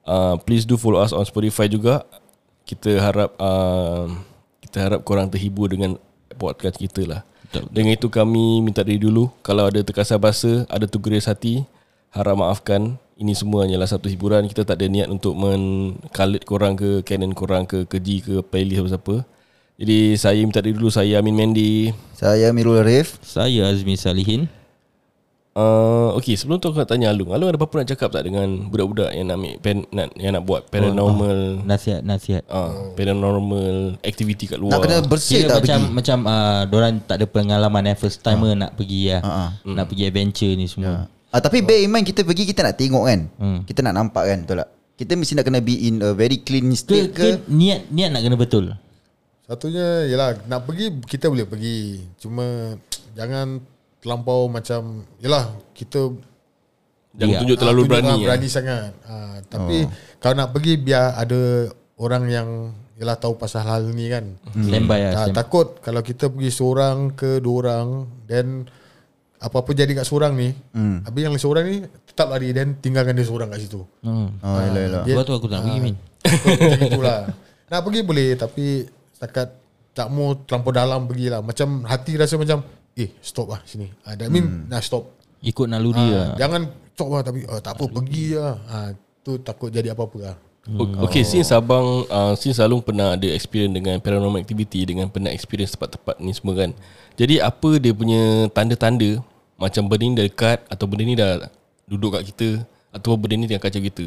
Uh, 0.05 0.37
Please 0.43 0.65
do 0.65 0.81
follow 0.81 1.01
us 1.01 1.13
on 1.13 1.25
Spotify 1.29 1.69
juga. 1.69 2.05
Kita 2.65 2.97
harap 2.97 3.37
uh, 3.37 4.09
Kita 4.65 4.89
harap 4.89 5.01
korang 5.05 5.29
terhibur 5.29 5.69
dengan 5.69 6.01
Podcast 6.35 6.81
kita 6.81 7.05
lah. 7.07 7.21
Betul. 7.47 7.71
Dengan 7.71 7.93
itu 7.95 8.09
kami 8.11 8.65
minta 8.65 8.83
diri 8.83 8.99
dulu. 8.99 9.31
Kalau 9.45 9.69
ada 9.69 9.81
terkasar 9.85 10.17
bahasa 10.19 10.65
Ada 10.67 10.89
tergeris 10.89 11.29
hati 11.29 11.63
Harap 12.15 12.41
maafkan 12.41 12.97
Ini 13.15 13.31
semua 13.31 13.63
hanyalah 13.63 13.87
satu 13.87 14.11
hiburan. 14.11 14.51
Kita 14.51 14.67
tak 14.67 14.83
ada 14.83 14.91
niat 14.91 15.07
untuk 15.07 15.39
Men-color 15.39 16.43
korang 16.43 16.75
ke 16.75 16.99
Canon 17.07 17.31
korang 17.31 17.63
ke 17.63 17.87
Keji 17.87 18.19
ke 18.19 18.35
Playlist 18.43 18.91
apa-apa 18.91 19.23
Jadi 19.79 20.19
saya 20.19 20.43
minta 20.43 20.59
diri 20.59 20.75
dulu 20.75 20.91
Saya 20.91 21.23
Amin 21.23 21.35
Mendy 21.35 21.95
Saya 22.13 22.51
Mirul 22.51 22.83
Arif. 22.83 23.23
Saya 23.23 23.71
Azmi 23.71 23.95
Salihin. 23.95 24.51
Uh, 25.55 26.11
Okay 26.19 26.35
sebelum 26.35 26.59
tu 26.59 26.67
aku 26.67 26.83
nak 26.83 26.91
tanya 26.91 27.15
Alung. 27.15 27.31
Alung 27.31 27.47
ada 27.47 27.55
apa-apa 27.55 27.87
nak 27.87 27.95
cakap 27.95 28.11
tak 28.11 28.27
Dengan 28.27 28.67
budak-budak 28.67 29.15
yang 29.15 29.31
nak 29.31 29.39
ambil 29.39 29.55
pen, 29.63 29.77
nak, 29.95 30.11
Yang 30.19 30.33
nak 30.35 30.43
buat 30.43 30.61
paranormal? 30.67 31.39
Nasihat-nasihat 31.63 32.43
uh, 32.51 32.99
Paranormal 32.99 33.95
Activity 34.03 34.51
kat 34.51 34.59
luar. 34.59 34.75
Nak 34.75 34.83
kena 34.83 34.97
bersih 35.07 35.47
Kira 35.47 35.55
tak 35.55 35.63
macam 35.63 35.79
pergi? 35.79 35.95
macam 35.95 36.19
uh, 36.27 36.61
Diorang 36.67 36.95
tak 37.07 37.17
ada 37.23 37.27
pengalaman 37.31 37.83
eh, 37.87 37.95
First 37.95 38.27
timer 38.27 38.59
nak 38.59 38.75
pergi 38.75 39.15
lah 39.15 39.23
Ah, 39.23 39.51
Nak 39.63 39.87
pergi 39.87 40.03
adventure 40.11 40.51
ni 40.59 40.67
semua 40.67 41.07
Ah, 41.35 41.43
tapi 41.43 41.61
bear 41.61 41.83
in 41.83 41.91
mind 41.91 42.07
kita 42.07 42.23
pergi 42.23 42.47
kita 42.47 42.63
nak 42.63 42.79
tengok 42.79 43.05
kan. 43.05 43.21
Hmm. 43.37 43.59
Kita 43.67 43.83
nak 43.83 43.95
nampak 43.97 44.23
kan 44.23 44.39
betul 44.41 44.63
tak? 44.63 44.69
Kita 44.95 45.13
mesti 45.13 45.35
nak 45.35 45.43
kena 45.43 45.59
be 45.59 45.75
in 45.83 45.99
a 45.99 46.15
very 46.15 46.39
clean 46.39 46.71
state 46.73 47.11
ke, 47.11 47.43
ke? 47.43 47.51
niat 47.51 47.91
niat 47.91 48.15
nak 48.15 48.23
kena 48.23 48.39
betul 48.39 48.71
Satunya 49.43 50.07
Yelah 50.07 50.39
Nak 50.47 50.61
pergi 50.65 51.03
Kita 51.03 51.27
boleh 51.27 51.45
pergi 51.45 51.99
Cuma 52.17 52.79
Jangan 53.13 53.59
Terlampau 53.99 54.47
macam 54.47 55.03
Yelah 55.19 55.51
Kita 55.75 56.15
Jangan 57.11 57.27
Ya. 57.27 57.39
tunjuk 57.43 57.59
terlalu 57.59 57.75
ah, 57.77 57.85
tunjuk, 57.85 57.91
berani 57.91 58.09
ah, 58.09 58.15
eh. 58.15 58.25
Berani 58.25 58.49
sangat 58.49 58.91
ah, 59.05 59.37
Tapi 59.45 59.77
Kalau 60.17 60.35
nak 60.35 60.49
pergi 60.51 60.73
Biar 60.79 61.05
ada 61.13 61.41
Orang 61.99 62.25
yang 62.27 62.49
Yelah 62.95 63.19
tahu 63.19 63.35
pasal 63.35 63.67
hal 63.67 63.91
ni 63.91 64.07
kan 64.07 64.39
Standby 64.55 64.99
lah 65.03 65.11
Ah, 65.11 65.23
stand- 65.27 65.35
takut 65.37 65.83
kalau 65.83 66.01
kita 66.01 66.31
pergi 66.31 66.55
seorang 66.55 67.11
ke 67.13 67.43
dua 67.43 67.55
orang 67.61 67.89
then 68.25 68.71
apa-apa 69.45 69.71
jadi 69.71 69.93
kat 69.93 70.03
seorang 70.03 70.33
ni, 70.33 70.51
hmm. 70.51 71.05
habis 71.05 71.23
yang 71.23 71.35
seorang 71.37 71.65
ni 71.65 71.77
tetap 72.05 72.27
lari 72.27 72.51
dan 72.51 72.75
tinggalkan 72.77 73.13
dia 73.13 73.23
seorang 73.23 73.47
kat 73.47 73.61
situ. 73.61 73.85
hmm. 74.01 74.29
Oh, 74.41 74.61
elah, 74.63 74.83
elah. 74.83 75.03
Dia- 75.03 75.15
Sebab 75.15 75.25
tu 75.25 75.35
aku 75.35 75.47
tak 75.47 75.59
nak 75.59 75.65
pergi 75.67 75.81
Min 75.83 75.97
Takut 76.19 76.57
macam 76.59 76.81
itulah. 76.83 77.21
Nak 77.65 77.81
pergi 77.81 78.01
boleh 78.03 78.29
tapi 78.35 78.67
setakat 79.11 79.49
tak 79.91 80.07
mau 80.09 80.37
terlampau 80.39 80.71
dalam 80.71 81.05
pergilah. 81.05 81.41
Macam 81.41 81.83
hati 81.83 82.13
rasa 82.15 82.35
macam 82.35 82.61
eh 82.93 83.11
stop 83.19 83.49
lah 83.49 83.61
sini. 83.63 83.89
Ah, 84.01 84.13
that 84.13 84.29
mean 84.29 84.45
Hmm. 84.45 84.65
nah 84.67 84.79
stop. 84.79 85.13
Ikut 85.41 85.67
naluri 85.67 85.99
Ah, 85.99 86.09
lah 86.09 86.29
jangan 86.37 86.61
stop 86.91 87.09
lah 87.11 87.23
tapi 87.23 87.45
oh, 87.45 87.59
tak 87.59 87.73
apa 87.73 87.85
pergi 87.87 88.27
lah. 88.35 88.55
Ah, 88.65 88.89
tu 89.21 89.37
takut 89.39 89.69
jadi 89.69 89.91
apa-apa 89.91 90.19
lah. 90.23 90.37
O- 90.67 91.05
Okay, 91.05 91.21
since 91.23 91.51
abang, 91.51 91.85
uh, 92.07 92.33
since 92.35 92.57
Alung 92.57 92.81
pernah 92.81 93.13
ada 93.13 93.29
experience 93.29 93.69
dengan 93.71 94.01
paranormal 94.01 94.41
activity, 94.41 94.85
dengan 94.87 95.07
pernah 95.07 95.29
experience 95.29 95.73
tempat-tempat 95.73 96.17
ni 96.19 96.33
semua 96.33 96.57
kan. 96.57 96.71
Jadi 97.15 97.37
apa 97.37 97.77
dia 97.77 97.93
punya 97.93 98.23
tanda-tanda 98.49 99.21
macam 99.55 99.87
benda 99.87 100.05
ni 100.05 100.15
dah 100.19 100.27
dekat 100.27 100.59
atau 100.67 100.85
benda 100.89 101.03
ni 101.05 101.15
dah 101.15 101.49
duduk 101.87 102.19
kat 102.19 102.23
kita 102.35 102.49
atau 102.91 103.15
benda 103.15 103.35
ni 103.39 103.47
tengah 103.47 103.63
kacau 103.63 103.83
kita. 103.83 104.07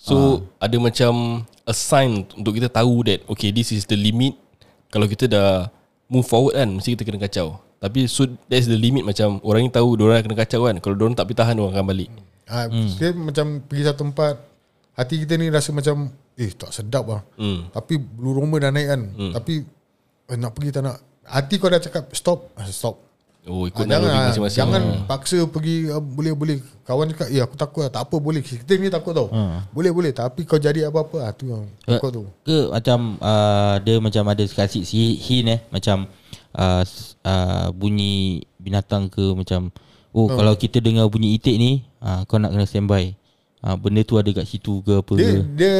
So 0.00 0.16
ada 0.56 0.76
macam 0.80 1.44
a 1.68 1.74
sign 1.76 2.24
untuk 2.32 2.56
kita 2.56 2.72
tahu 2.72 3.04
that 3.04 3.20
okay 3.28 3.52
this 3.52 3.70
is 3.70 3.84
the 3.84 3.96
limit. 3.98 4.32
Kalau 4.88 5.06
kita 5.06 5.28
dah 5.28 5.68
move 6.10 6.24
forward 6.24 6.56
kan 6.56 6.68
mesti 6.72 6.96
kita 6.96 7.04
kena 7.04 7.20
kacau. 7.20 7.60
Tapi 7.80 8.04
so 8.08 8.28
that's 8.48 8.68
the 8.68 8.76
limit 8.76 9.04
macam 9.04 9.40
orang 9.40 9.64
ni 9.64 9.70
tahu 9.72 9.96
dia 9.96 10.04
orang 10.04 10.24
kena 10.24 10.36
kacau 10.40 10.68
kan. 10.68 10.76
Kalau 10.80 10.94
dia 10.96 11.04
orang 11.04 11.16
tak 11.16 11.26
bertahan 11.28 11.52
dia 11.56 11.62
orang 11.64 11.76
akan 11.76 11.86
balik. 11.86 12.10
Ah, 12.50 12.66
Dia 12.66 13.14
macam 13.14 13.62
pergi 13.62 13.86
satu 13.86 14.10
tempat 14.10 14.34
Hati 14.98 15.22
kita 15.22 15.38
ni 15.38 15.54
rasa 15.54 15.70
macam 15.70 16.10
Eh 16.34 16.50
tak 16.50 16.74
sedap 16.74 17.06
lah 17.06 17.22
Hmm. 17.38 17.70
Tapi 17.70 17.94
bulu 17.94 18.42
roma 18.42 18.58
dah 18.58 18.74
naik 18.74 18.90
kan 18.90 19.02
Tapi 19.38 19.62
eh, 20.26 20.34
Nak 20.34 20.50
pergi 20.50 20.74
tak 20.74 20.82
nak 20.82 20.98
Hati 21.30 21.62
kau 21.62 21.70
dah 21.70 21.78
cakap 21.78 22.10
Stop 22.10 22.50
ah, 22.58 22.66
Stop 22.66 23.09
Oh 23.42 23.64
ikut 23.64 23.82
ah, 23.82 23.88
Jangan 23.88 24.08
ah, 24.10 24.22
masing-masing. 24.28 24.60
Jangan 24.60 24.82
paksa 25.04 25.38
pergi 25.44 25.88
ah, 25.88 25.96
Boleh 25.96 26.32
boleh. 26.32 26.58
Kawan 26.82 27.08
cakap 27.08 27.28
Eh 27.28 27.40
aku 27.40 27.56
takut 27.56 27.80
lah 27.82 27.90
Tak 27.90 28.02
apa 28.04 28.16
boleh. 28.16 28.40
Kita 28.40 28.72
ni 28.74 28.88
takut 28.88 29.12
tau. 29.12 29.32
Boleh 29.70 29.88
boleh. 29.90 30.12
Tapi 30.12 30.44
kau 30.44 30.56
jadi 30.56 30.86
apa-apa 30.86 31.16
ah, 31.22 31.32
Tu 31.32 31.48
yang 31.48 31.64
takut 31.80 32.10
tu. 32.10 32.22
Ke 32.42 32.68
macam 32.68 33.16
uh, 33.16 33.80
Dia 33.80 33.96
macam 33.96 34.22
ada 34.26 34.44
kasih 34.44 34.84
si 34.84 35.16
hint 35.16 35.48
eh 35.48 35.60
Macam 35.68 36.04
uh, 36.52 36.82
uh, 37.22 37.68
Bunyi 37.70 38.44
binatang 38.56 39.08
ke 39.08 39.32
Macam 39.32 39.72
Oh 40.10 40.26
Hmm. 40.26 40.36
kalau 40.36 40.54
kita 40.54 40.82
dengar 40.82 41.06
bunyi 41.06 41.34
itik 41.34 41.54
ni 41.54 41.86
uh, 41.98 42.26
Kau 42.26 42.36
nak 42.36 42.50
kena 42.50 42.66
standby. 42.66 43.14
Uh, 43.62 43.74
Benda 43.74 44.02
tu 44.02 44.18
ada 44.18 44.26
kat 44.28 44.44
situ 44.44 44.82
ke 44.82 44.98
apa 44.98 45.12
Dia 45.14 45.26
ke? 45.30 45.36
dia 45.54 45.74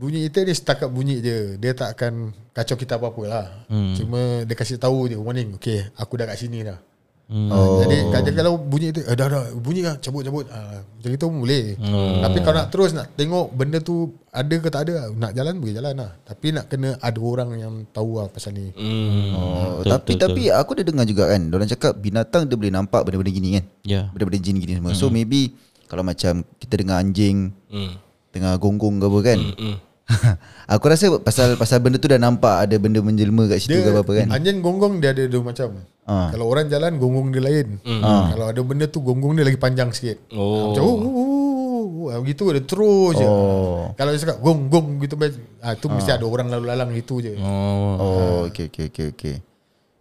Bunyi 0.00 0.24
itu 0.24 0.40
dia 0.40 0.50
setakat 0.50 0.88
bunyi 0.88 1.20
je 1.20 1.60
Dia 1.60 1.76
tak 1.76 1.92
akan 1.92 2.32
Kacau 2.50 2.74
kita 2.74 2.96
apa-apa 2.96 3.22
lah 3.22 3.46
hmm. 3.68 3.92
Cuma 3.94 4.20
dia 4.42 4.56
kasih 4.56 4.80
tahu 4.80 5.06
je 5.06 5.14
Warning 5.14 5.54
Okay 5.54 5.92
aku 5.92 6.16
dah 6.16 6.24
kat 6.24 6.40
sini 6.40 6.64
dah 6.64 6.80
hmm. 7.28 7.48
Oh. 7.52 7.78
Jadi 7.78 7.96
kalau- 8.08 8.32
kalau 8.32 8.52
bunyi 8.56 8.90
tu 8.90 9.00
eh, 9.00 9.12
dah 9.12 9.28
dah 9.28 9.42
bunyi 9.54 9.84
lah 9.84 10.00
cabut 10.00 10.24
cabut 10.24 10.48
ah, 10.48 10.82
macam 10.82 11.10
itu 11.10 11.24
pun 11.24 11.38
boleh. 11.38 11.64
Hmm. 11.78 12.20
Tapi 12.20 12.38
kalau 12.40 12.56
nak 12.58 12.68
terus 12.68 12.90
nak 12.90 13.06
tengok 13.14 13.46
benda 13.50 13.78
tu 13.78 13.94
ada 14.28 14.50
ke 14.50 14.66
tak 14.66 14.82
ada 14.82 15.08
nak 15.10 15.30
jalan 15.30 15.54
boleh 15.56 15.72
jalan 15.72 15.94
lah. 15.94 16.10
Tapi 16.20 16.46
nak 16.50 16.66
kena 16.66 16.98
ada 16.98 17.20
orang 17.20 17.50
yang 17.54 17.74
tahu 17.88 18.18
lah 18.18 18.26
pasal 18.26 18.50
ni. 18.52 18.74
Hmm. 18.74 19.30
Oh, 19.30 19.78
Betul, 19.78 19.86
tapi 19.86 20.10
betul, 20.10 20.20
tapi 20.26 20.42
aku 20.50 20.70
dah 20.74 20.84
dengar 20.84 21.06
juga 21.06 21.24
kan. 21.28 21.42
Orang 21.48 21.68
cakap 21.68 21.92
binatang 21.96 22.42
dia 22.44 22.56
boleh 22.56 22.72
nampak 22.72 23.00
benda-benda 23.00 23.30
gini 23.30 23.48
kan. 23.54 23.64
Ya 23.82 24.00
Benda-benda 24.10 24.38
jin 24.40 24.56
gini 24.58 24.72
semua. 24.74 24.92
So 24.92 25.06
maybe 25.08 25.54
kalau 25.86 26.02
macam 26.02 26.42
kita 26.58 26.74
dengar 26.76 26.98
anjing 26.98 27.54
Hmm. 27.68 27.94
tengah 28.30 28.58
gonggong 28.58 28.98
ke 28.98 29.06
apa 29.06 29.18
kan. 29.22 29.38
Hmm. 29.54 29.76
aku 30.72 30.84
rasa 30.90 31.06
pasal 31.22 31.54
pasal 31.54 31.78
benda 31.82 31.98
tu 31.98 32.10
dah 32.10 32.18
nampak 32.18 32.66
ada 32.66 32.76
benda 32.76 32.98
menjelma 33.02 33.46
kat 33.46 33.64
situ 33.64 33.78
Dia 33.78 33.86
ke 33.86 33.90
apa 34.02 34.12
kan. 34.12 34.26
anjing 34.34 34.58
gonggong 34.62 34.98
dia 34.98 35.14
ada 35.14 35.24
dua 35.30 35.42
macam. 35.42 35.82
Ah. 36.06 36.28
Kalau 36.34 36.46
orang 36.50 36.66
jalan 36.66 36.98
gonggong 36.98 37.28
dia 37.30 37.42
lain. 37.42 37.68
Kalau 37.84 38.46
ada 38.50 38.60
benda 38.66 38.86
tu 38.90 38.98
gonggong 39.02 39.38
dia 39.38 39.44
lagi 39.46 39.58
panjang 39.60 39.90
sikit. 39.94 40.18
Oh. 40.34 40.74
Macam 40.74 40.82
oh, 40.82 40.94
oh, 40.94 41.00
oh, 41.00 41.84
oh, 41.86 42.06
oh, 42.10 42.22
gitu 42.26 42.50
ada 42.50 42.62
terus 42.62 43.12
je. 43.18 43.26
Oh. 43.26 43.94
Kalau 43.94 44.10
dia 44.10 44.20
cakap 44.22 44.38
gong 44.42 44.60
gong 44.66 44.88
gitu 45.02 45.14
ah, 45.62 45.74
tu 45.78 45.86
mesti 45.86 46.10
ada 46.10 46.26
orang 46.26 46.48
lalu 46.50 46.64
lalang 46.66 46.90
gitu 46.94 47.22
je. 47.22 47.38
Oh 47.38 47.96
Oh, 47.98 48.38
okey 48.50 48.70
okey 48.70 48.90
okey 48.90 49.06
okey. 49.14 49.34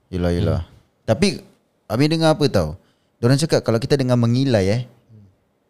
Yelah 0.09 0.31
yelah. 0.33 0.61
Tapi 1.05 1.45
Amin 1.89 2.05
dengar 2.05 2.37
apa 2.37 2.45
tau? 2.45 2.77
Diorang 3.17 3.41
cakap 3.41 3.65
kalau 3.65 3.81
kita 3.81 3.97
dengar 3.97 4.13
mengilai 4.13 4.65
eh 4.69 4.81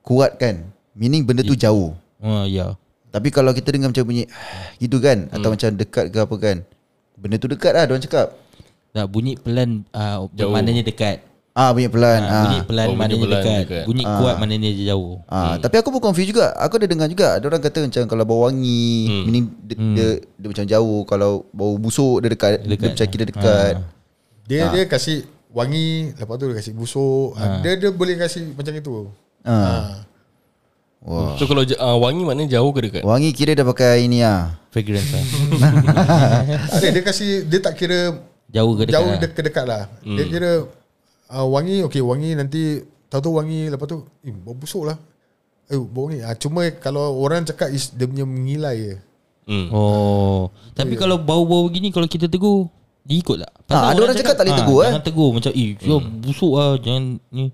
kuat 0.03 0.35
kan. 0.35 0.67
Meaning 0.99 1.23
benda 1.23 1.47
tu 1.47 1.55
jauh. 1.55 1.95
Oh 2.19 2.43
ya 2.43 2.75
Tapi 3.09 3.27
kalau 3.33 3.51
kita 3.51 3.73
dengar 3.73 3.89
macam 3.89 4.05
bunyi 4.05 4.29
gitu 4.83 4.97
kan 5.01 5.27
atau 5.33 5.49
macam 5.53 5.69
dekat 5.73 6.05
ke 6.13 6.17
apa 6.21 6.35
kan. 6.37 6.57
Benda 7.19 7.35
tu 7.35 7.49
dekat 7.51 7.73
lah 7.75 7.83
diorang 7.89 8.03
cakap. 8.05 8.37
Tak 8.89 9.05
bunyi 9.09 9.37
pelan 9.37 9.85
uh, 9.93 10.25
Jauh. 10.33 10.49
Maknanya 10.49 10.81
dekat 10.81 11.29
Ah 11.59 11.75
bunyi 11.75 11.89
pelan. 11.91 12.21
Ah, 12.23 12.29
Ah. 12.29 12.43
bunyi 12.47 12.59
pelan 12.63 12.85
Oh, 12.87 12.93
bunyi 12.93 12.99
maknanya 13.03 13.25
pelan 13.25 13.41
dekat. 13.43 13.61
dekat. 13.67 13.83
Bunyi 13.83 14.03
kuat 14.07 14.35
maknanya 14.39 14.69
dia 14.71 14.85
jauh. 14.93 15.19
Ah, 15.27 15.55
tapi 15.59 15.75
aku 15.81 15.89
pun 15.91 15.99
confused 15.99 16.31
juga. 16.31 16.55
Aku 16.55 16.79
ada 16.79 16.87
dengar 16.87 17.07
juga 17.11 17.35
ada 17.35 17.45
orang 17.51 17.59
kata 17.59 17.83
macam 17.83 18.03
kalau 18.07 18.23
bau 18.23 18.39
wangi 18.47 18.87
hmm. 19.11 19.23
meaning 19.27 19.45
dia, 19.67 19.75
dia, 19.75 20.07
dia 20.39 20.47
macam 20.47 20.65
jauh, 20.69 20.99
kalau 21.03 21.43
bau 21.51 21.75
busuk 21.75 22.23
dia 22.23 22.31
dekat, 22.31 22.63
dia, 22.63 22.69
Dekat. 22.77 22.89
macam 22.95 23.05
kira 23.11 23.23
dekat. 23.27 23.73
Dia 24.47 24.71
dia 24.71 24.83
kasih 24.87 25.27
wangi 25.51 26.15
lepas 26.15 26.35
tu 26.39 26.45
dia 26.47 26.57
kasih 26.63 26.73
busuk. 26.77 27.35
Ah. 27.35 27.59
Dia 27.59 27.75
dia 27.75 27.89
boleh 27.91 28.15
kasih 28.15 28.55
macam 28.55 28.73
itu. 28.79 28.93
Ah. 29.43 29.51
Ah. 29.51 29.89
So 31.07 31.47
kalau 31.47 31.63
uh, 31.63 31.97
wangi 32.03 32.27
maknanya 32.27 32.59
jauh 32.59 32.75
ke 32.75 32.79
dekat? 32.83 33.03
Wangi 33.07 33.31
kira 33.31 33.55
dah 33.55 33.63
pakai 33.63 34.03
ini 34.03 34.19
ah. 34.19 34.59
Fragrance 34.69 35.09
lah. 35.15 35.23
Ada 36.75 36.87
dia 36.91 37.03
kasih 37.03 37.47
dia 37.47 37.59
tak 37.63 37.79
kira 37.79 38.19
Jauh 38.51 38.73
ke 38.75 38.85
dekat 38.85 38.93
jauh 38.99 39.09
lah. 39.09 39.19
dekat 39.21 39.43
dekat 39.47 39.65
lah. 39.65 39.83
Dia 40.03 40.25
kira 40.27 40.51
uh, 41.31 41.47
wangi 41.47 41.85
okey 41.87 42.01
wangi 42.03 42.35
nanti 42.35 42.83
tahu 43.07 43.21
tu 43.25 43.31
wangi 43.33 43.71
lepas 43.71 43.87
tu 43.87 44.03
eh 44.27 44.33
bau 44.33 44.53
busuk 44.53 44.89
lah. 44.91 44.97
Eh 45.71 45.79
bau 45.79 46.11
wangi. 46.11 46.19
Ah, 46.21 46.35
cuma 46.35 46.67
kalau 46.77 47.15
orang 47.21 47.47
cakap 47.47 47.71
is 47.71 47.95
dia 47.95 48.05
punya 48.05 48.27
mengilai 48.27 48.75
je. 48.75 48.95
Hmm. 49.49 49.67
Oh. 49.73 50.53
Tapi 50.77 50.93
kalau 50.93 51.17
bau-bau 51.17 51.65
begini 51.65 51.89
kalau 51.89 52.05
kita 52.05 52.29
tegur, 52.29 52.69
dia 53.01 53.17
ikut 53.17 53.41
tak? 53.41 53.51
Ah, 53.73 53.89
ada 53.89 54.05
orang 54.05 54.13
cakap 54.13 54.37
tak 54.37 54.45
boleh 54.45 54.57
tegur, 54.61 54.79
eh? 54.85 54.91
Jangan 54.93 55.05
tegur 55.09 55.29
macam 55.33 55.51
eh 55.57 55.69
hmm. 55.73 56.05
busuk 56.21 56.53
lah 56.53 56.69
jangan 56.77 57.03
ni. 57.33 57.45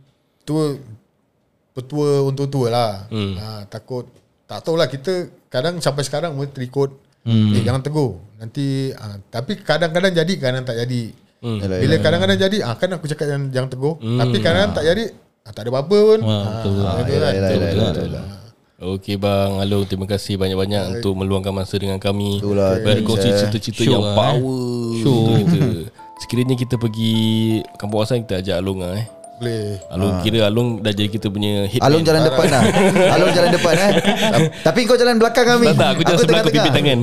Tu 0.44 0.54
petua 1.76 2.24
untuk 2.24 2.48
tua 2.48 2.68
lah. 2.72 2.92
Hmm. 3.12 3.36
Ha, 3.36 3.68
takut 3.68 4.08
tak 4.48 4.64
tahulah 4.64 4.88
kita 4.88 5.28
kadang 5.52 5.84
sampai 5.84 6.08
sekarang 6.08 6.32
pun 6.40 6.48
terikut. 6.48 6.96
Hmm. 7.28 7.52
Eh 7.52 7.62
jangan 7.66 7.84
tegur. 7.84 8.24
Nanti 8.40 8.96
ha, 8.96 9.20
tapi 9.28 9.60
kadang-kadang 9.60 10.16
jadi 10.16 10.34
kadang 10.40 10.64
tak 10.64 10.80
jadi. 10.88 11.12
Hmm. 11.44 11.60
Bila 11.60 11.96
kadang-kadang 12.00 12.40
jadi 12.40 12.58
ah 12.64 12.74
kan 12.80 12.90
aku 12.96 13.12
cakap 13.12 13.28
yang 13.28 13.52
jangan 13.52 13.70
tegur. 13.76 14.00
Hmm. 14.00 14.18
Tapi 14.24 14.38
kadang-kadang 14.40 14.74
tak 14.74 14.86
jadi 14.88 15.04
ah, 15.44 15.52
tak 15.52 15.62
ada 15.68 15.70
apa-apa 15.76 15.98
pun. 16.00 16.20
Ah, 16.24 16.42
betul. 16.48 16.74
Ah, 16.80 16.96
yalah, 17.04 17.32
Betul, 17.36 17.60
yalah, 17.60 17.92
betul. 17.92 18.08
yalah. 18.08 18.26
Okey 18.76 19.16
bang 19.16 19.56
Along 19.64 19.88
terima 19.88 20.04
kasih 20.04 20.36
banyak-banyak 20.36 21.00
Untuk 21.00 21.16
meluangkan 21.16 21.56
masa 21.56 21.80
dengan 21.80 21.96
kami 21.96 22.44
Itulah, 22.44 22.76
Berkongsi 22.84 23.32
eh. 23.32 23.36
cerita-cerita 23.40 23.88
Sure, 23.88 23.96
yang 23.96 24.04
eh. 24.04 24.16
power 24.20 24.68
Sure. 25.00 25.88
Sekiranya 26.20 26.60
kita 26.60 26.76
pergi 26.76 27.64
Kampung 27.80 28.04
Asan 28.04 28.28
Kita 28.28 28.44
ajak 28.44 28.60
Along 28.60 28.84
lah 28.84 29.00
eh 29.00 29.08
Boleh. 29.36 29.84
Along 29.92 30.24
kira 30.24 30.48
Along 30.48 30.80
dah 30.80 30.92
jadi 30.92 31.12
kita 31.12 31.28
punya 31.28 31.68
hitman 31.68 31.84
Alung 31.84 32.04
jalan 32.04 32.24
depan 32.24 32.48
lah. 32.48 32.64
Alung 33.20 33.32
jalan 33.36 33.50
depan 33.52 33.76
eh. 33.76 33.92
Tapi 34.64 34.80
kau 34.88 34.96
jalan 34.96 35.20
belakang 35.20 35.46
kami. 35.46 35.66
Tak 35.70 35.76
tak 35.76 35.90
aku 35.92 36.02
jalan 36.04 36.20
sebelah 36.24 36.40
kau 36.40 36.52
pimpin 36.52 36.72
tengah-tengah. 36.72 36.96
tangan 36.96 37.00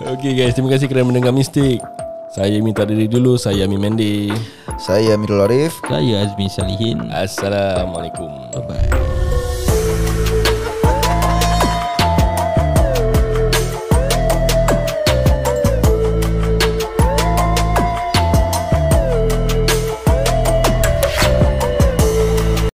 Okay 0.16 0.32
guys 0.32 0.56
Terima 0.56 0.72
kasih 0.72 0.88
kerana 0.88 1.06
mendengar 1.06 1.30
Mistik 1.30 1.78
Saya 2.30 2.56
minta 2.58 2.88
diri 2.88 3.04
dulu 3.04 3.36
Saya 3.36 3.68
Amin 3.68 3.78
Mende 3.78 4.32
Saya 4.80 5.14
Amirul 5.14 5.44
Arif. 5.44 5.76
Saya 5.84 6.24
Azmi 6.24 6.48
Salihin. 6.48 7.12
Assalamualaikum 7.12 8.30
Bye 8.50 8.64
bye. 8.64 9.09